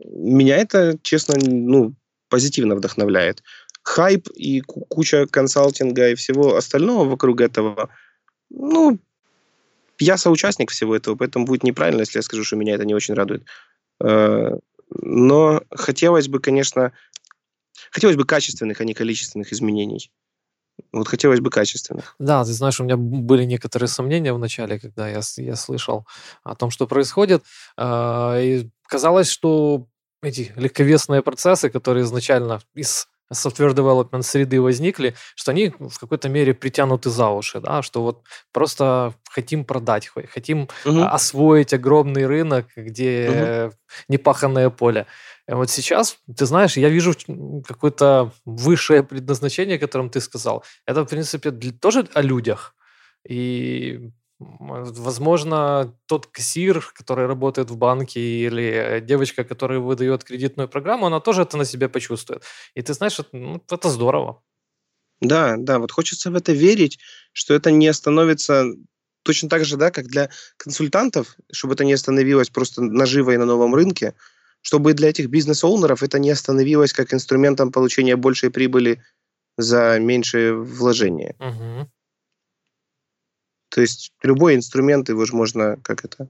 [0.05, 1.95] Меня это, честно, ну,
[2.29, 3.43] позитивно вдохновляет.
[3.83, 7.91] Хайп и куча консалтинга и всего остального вокруг этого,
[8.51, 8.99] ну,
[9.99, 13.15] я соучастник всего этого, поэтому будет неправильно, если я скажу, что меня это не очень
[13.15, 13.45] радует.
[14.01, 14.59] Э,
[14.91, 16.93] но хотелось бы, конечно,
[17.95, 20.11] Хотелось бы качественных, а не количественных изменений.
[20.93, 22.17] Вот хотелось бы качественных.
[22.19, 26.05] Да, ты знаешь, у меня были некоторые сомнения в начале, когда я, я слышал
[26.43, 27.45] о том, что происходит.
[27.77, 29.87] А, и казалось, что
[30.23, 36.53] эти легковесные процессы, которые изначально из software development среды возникли, что они в какой-то мере
[36.53, 41.03] притянуты за уши, да, что вот просто хотим продать, хотим угу.
[41.03, 43.77] освоить огромный рынок, где угу.
[44.09, 45.07] непаханное поле.
[45.49, 47.15] И вот сейчас, ты знаешь, я вижу
[47.67, 50.65] какое-то высшее предназначение, о котором ты сказал.
[50.87, 52.75] Это, в принципе, тоже о людях.
[53.29, 54.11] И
[54.41, 61.43] Возможно, тот кассир, который работает в банке, или девочка, которая выдает кредитную программу, она тоже
[61.43, 62.43] это на себе почувствует.
[62.75, 64.43] И ты знаешь, это, ну, это здорово.
[65.21, 66.99] Да, да, вот хочется в это верить,
[67.33, 68.67] что это не становится
[69.23, 73.75] точно так же, да, как для консультантов, чтобы это не остановилось просто наживой на новом
[73.75, 74.15] рынке,
[74.65, 79.03] чтобы для этих бизнес-оунеров это не остановилось как инструментом получения большей прибыли
[79.59, 81.37] за меньшее вложение.
[81.39, 81.91] Угу.
[83.69, 86.29] То есть любой инструмент его же можно, как это,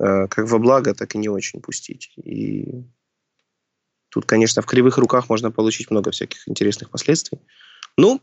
[0.00, 2.14] э, как во благо, так и не очень пустить.
[2.16, 2.82] И
[4.08, 7.40] тут, конечно, в кривых руках можно получить много всяких интересных последствий.
[7.98, 8.22] Ну,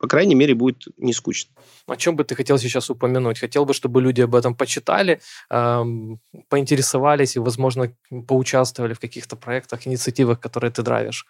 [0.00, 1.54] по крайней мере, будет не скучно.
[1.86, 3.38] О чем бы ты хотел сейчас упомянуть?
[3.38, 5.20] Хотел бы, чтобы люди об этом почитали,
[5.50, 6.18] эм,
[6.48, 7.94] поинтересовались и, возможно,
[8.26, 11.26] поучаствовали в каких-то проектах, инициативах, которые ты драйвишь?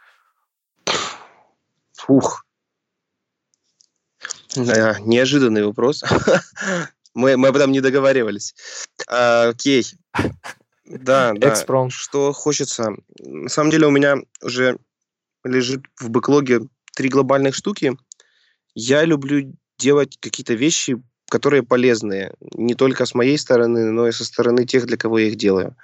[1.94, 2.47] Фух.
[4.55, 6.05] Да, неожиданный вопрос.
[7.14, 8.55] мы, мы об этом не договаривались.
[9.09, 9.84] А, окей.
[10.92, 11.51] Да, да.
[11.51, 11.88] Экспром.
[11.88, 12.97] Что хочется.
[13.20, 14.76] На самом деле у меня уже
[15.44, 16.62] лежит в бэклоге
[16.97, 17.97] три глобальных штуки.
[18.74, 22.34] Я люблю делать какие-то вещи, которые полезные.
[22.55, 25.76] Не только с моей стороны, но и со стороны тех, для кого я их делаю.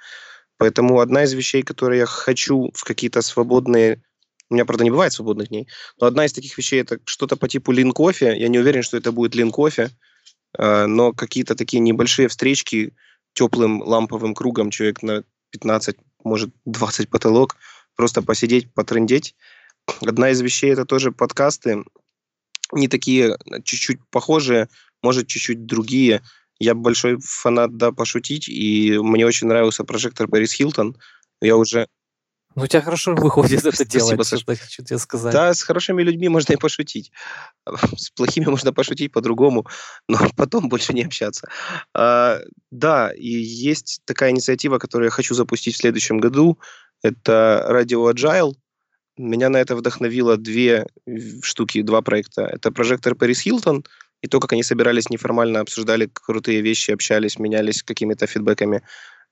[0.57, 4.01] Поэтому одна из вещей, которые я хочу в какие-то свободные
[4.49, 5.67] у меня, правда, не бывает свободных дней.
[5.99, 8.37] Но одна из таких вещей это что-то по типу лин-кофе.
[8.37, 9.89] Я не уверен, что это будет лин-кофе,
[10.57, 12.95] э, но какие-то такие небольшие встречки
[13.33, 17.57] теплым ламповым кругом, человек на 15, может, 20 потолок,
[17.95, 19.35] просто посидеть, потрындеть.
[20.01, 21.83] Одна из вещей это тоже подкасты.
[22.71, 24.67] Не такие, чуть-чуть похожие,
[25.01, 26.21] может, чуть-чуть другие.
[26.59, 30.97] Я большой фанат, да, пошутить, и мне очень нравился прожектор Пэрис Хилтон.
[31.39, 31.87] Я уже
[32.57, 35.31] ну, у тебя хорошо выходит это делать, хочу тебе сказать.
[35.31, 37.11] Да, с хорошими людьми можно и пошутить.
[37.95, 39.67] С плохими можно пошутить по-другому,
[40.07, 41.47] но потом больше не общаться.
[41.93, 42.39] А,
[42.71, 46.57] да, и есть такая инициатива, которую я хочу запустить в следующем году.
[47.03, 48.53] Это Radio Agile.
[49.17, 50.85] Меня на это вдохновило две
[51.41, 52.43] штуки, два проекта.
[52.43, 53.83] Это прожектор Пэрис Хилтон
[54.21, 58.83] и то, как они собирались неформально, обсуждали крутые вещи, общались, менялись какими-то фидбэками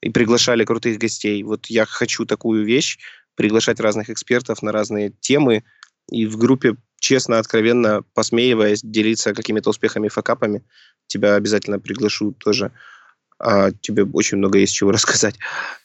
[0.01, 1.41] и приглашали крутых гостей.
[1.43, 2.97] Вот я хочу такую вещь,
[3.35, 5.63] приглашать разных экспертов на разные темы
[6.09, 10.63] и в группе честно, откровенно, посмеиваясь, делиться какими-то успехами, факапами.
[11.07, 12.71] Тебя обязательно приглашу тоже.
[13.39, 15.35] А тебе очень много есть чего рассказать.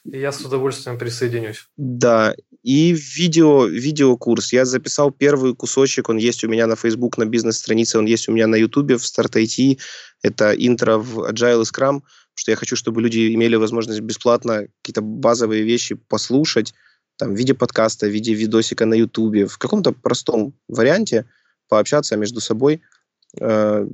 [0.05, 1.67] Я с удовольствием присоединюсь.
[1.77, 4.53] Да, и видео, видеокурс.
[4.53, 8.31] Я записал первый кусочек, он есть у меня на Facebook, на бизнес-странице, он есть у
[8.31, 9.79] меня на YouTube в Start IT.
[10.23, 12.01] Это интро в Agile и Scrum
[12.33, 16.73] что я хочу, чтобы люди имели возможность бесплатно какие-то базовые вещи послушать,
[17.17, 21.25] там, в виде подкаста, в виде видосика на Ютубе, в каком-то простом варианте
[21.67, 22.81] пообщаться между собой
[23.39, 23.87] э,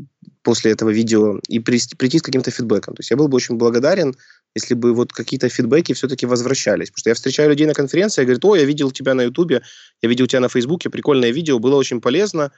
[0.43, 2.95] после этого видео и прийти, прийти с каким-то фидбэком.
[2.95, 4.15] То есть я был бы очень благодарен,
[4.55, 6.89] если бы вот какие-то фидбэки все-таки возвращались.
[6.89, 9.61] Потому что я встречаю людей на конференции, и говорят, о, я видел тебя на Ютубе,
[10.01, 12.51] я видел тебя на Фейсбуке, прикольное видео, было очень полезно,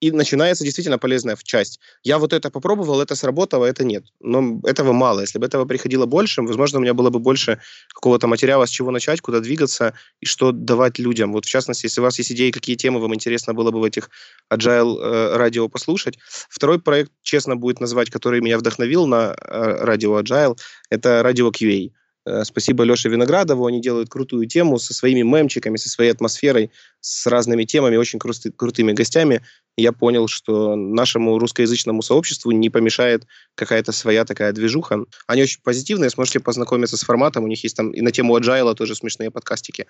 [0.00, 1.80] и начинается действительно полезная часть.
[2.02, 4.04] Я вот это попробовал, это сработало, это нет.
[4.20, 5.20] Но этого мало.
[5.20, 7.60] Если бы этого приходило больше, возможно, у меня было бы больше
[7.94, 11.32] какого-то материала, с чего начать, куда двигаться и что давать людям.
[11.32, 13.84] Вот в частности, если у вас есть идеи, какие темы вам интересно было бы в
[13.84, 14.10] этих
[14.52, 16.18] agile э, радио послушать.
[16.50, 20.58] Второй проект, честно будет назвать, который меня вдохновил на э, радио agile,
[20.90, 21.90] это радио QA.
[22.26, 27.26] Э, спасибо Леше Виноградову, они делают крутую тему со своими мемчиками, со своей атмосферой, с
[27.26, 29.42] разными темами, очень крути, крутыми гостями.
[29.76, 35.04] Я понял, что нашему русскоязычному сообществу не помешает какая-то своя такая движуха.
[35.28, 38.74] Они очень позитивные, сможете познакомиться с форматом, у них есть там и на тему agile
[38.74, 39.86] тоже смешные подкастики,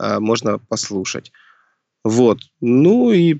[0.00, 1.30] э, можно послушать.
[2.02, 2.40] Вот.
[2.60, 3.36] Ну и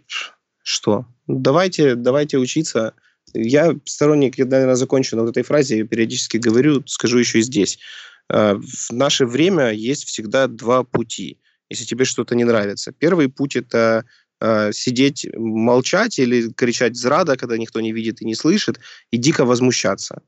[0.62, 1.06] что?
[1.26, 2.94] Давайте, давайте учиться.
[3.34, 7.80] Я сторонник, я, наверное, закончу на вот этой фразе, периодически говорю, скажу еще и здесь
[8.28, 11.38] в наше время есть всегда два пути,
[11.70, 12.92] если тебе что-то не нравится.
[12.92, 14.04] Первый путь– это
[14.40, 18.80] э, сидеть, молчать или кричать «зрада», когда никто не видит и не слышит,
[19.10, 20.22] и дико возмущаться.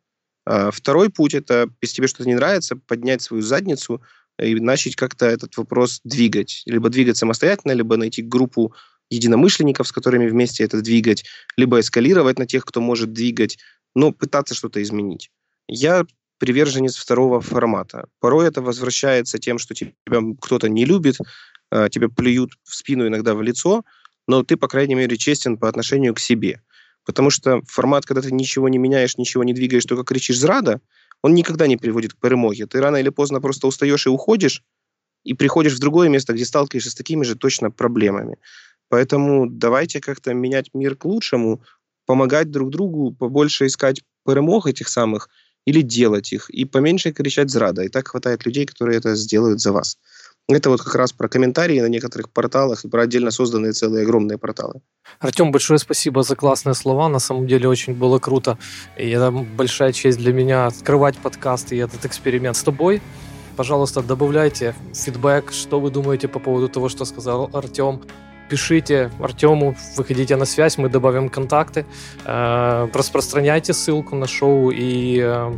[0.46, 4.02] Э, второй путь– это, если тебе что-то не нравится, поднять свою задницу
[4.40, 6.62] и начать как-то этот вопрос двигать.
[6.66, 8.74] Либо двигать самостоятельно, либо найти группу
[9.10, 11.24] единомышленников, с которыми вместе это двигать,
[11.56, 13.58] либо эскалировать на тех, кто может двигать,
[13.94, 15.30] но пытаться что-то изменить.
[15.66, 16.06] Я
[16.38, 18.06] приверженец второго формата.
[18.20, 19.92] Порой это возвращается тем, что тебя
[20.40, 21.16] кто-то не любит,
[21.70, 23.84] э, тебе плюют в спину иногда в лицо,
[24.26, 26.62] но ты, по крайней мере, честен по отношению к себе.
[27.04, 30.80] Потому что формат, когда ты ничего не меняешь, ничего не двигаешь, только кричишь «зрада»,
[31.22, 32.66] он никогда не приводит к перемоге.
[32.66, 34.62] Ты рано или поздно просто устаешь и уходишь,
[35.24, 38.38] и приходишь в другое место, где сталкиваешься с такими же точно проблемами.
[38.88, 41.62] Поэтому давайте как-то менять мир к лучшему,
[42.06, 45.28] помогать друг другу, побольше искать перемог этих самых
[45.68, 47.82] или делать их, и поменьше кричать «зрада».
[47.82, 49.98] И так хватает людей, которые это сделают за вас.
[50.48, 54.38] Это вот как раз про комментарии на некоторых порталах и про отдельно созданные целые огромные
[54.38, 54.80] порталы.
[55.20, 57.10] Артем, большое спасибо за классные слова.
[57.10, 58.56] На самом деле очень было круто.
[58.96, 63.02] И это большая честь для меня открывать подкаст и этот эксперимент с тобой.
[63.56, 68.00] Пожалуйста, добавляйте фидбэк, что вы думаете по поводу того, что сказал Артем
[68.48, 71.84] пишите Артему, выходите на связь, мы добавим контакты,
[72.24, 75.52] э, распространяйте ссылку на шоу и э,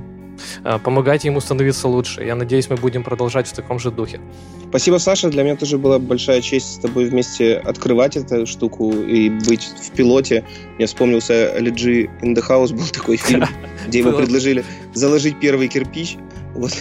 [0.65, 2.25] э, помогайте ему становиться лучше.
[2.25, 4.21] Я надеюсь, мы будем продолжать в таком же духе.
[4.69, 5.31] Спасибо, Саша.
[5.31, 9.91] Для меня тоже была большая честь с тобой вместе открывать эту штуку и быть в
[9.93, 10.45] пилоте.
[10.79, 13.47] Я вспомнился LG in the House, был такой фильм,
[13.87, 14.65] где ему предложили
[14.95, 16.17] заложить первый кирпич.
[16.55, 16.73] Вот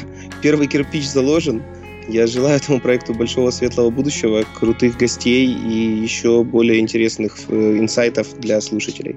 [0.41, 1.64] первый кирпич заложен,
[2.10, 8.27] я желаю этому проекту большого светлого будущего, крутых гостей и еще более интересных э, инсайтов
[8.40, 9.15] для слушателей.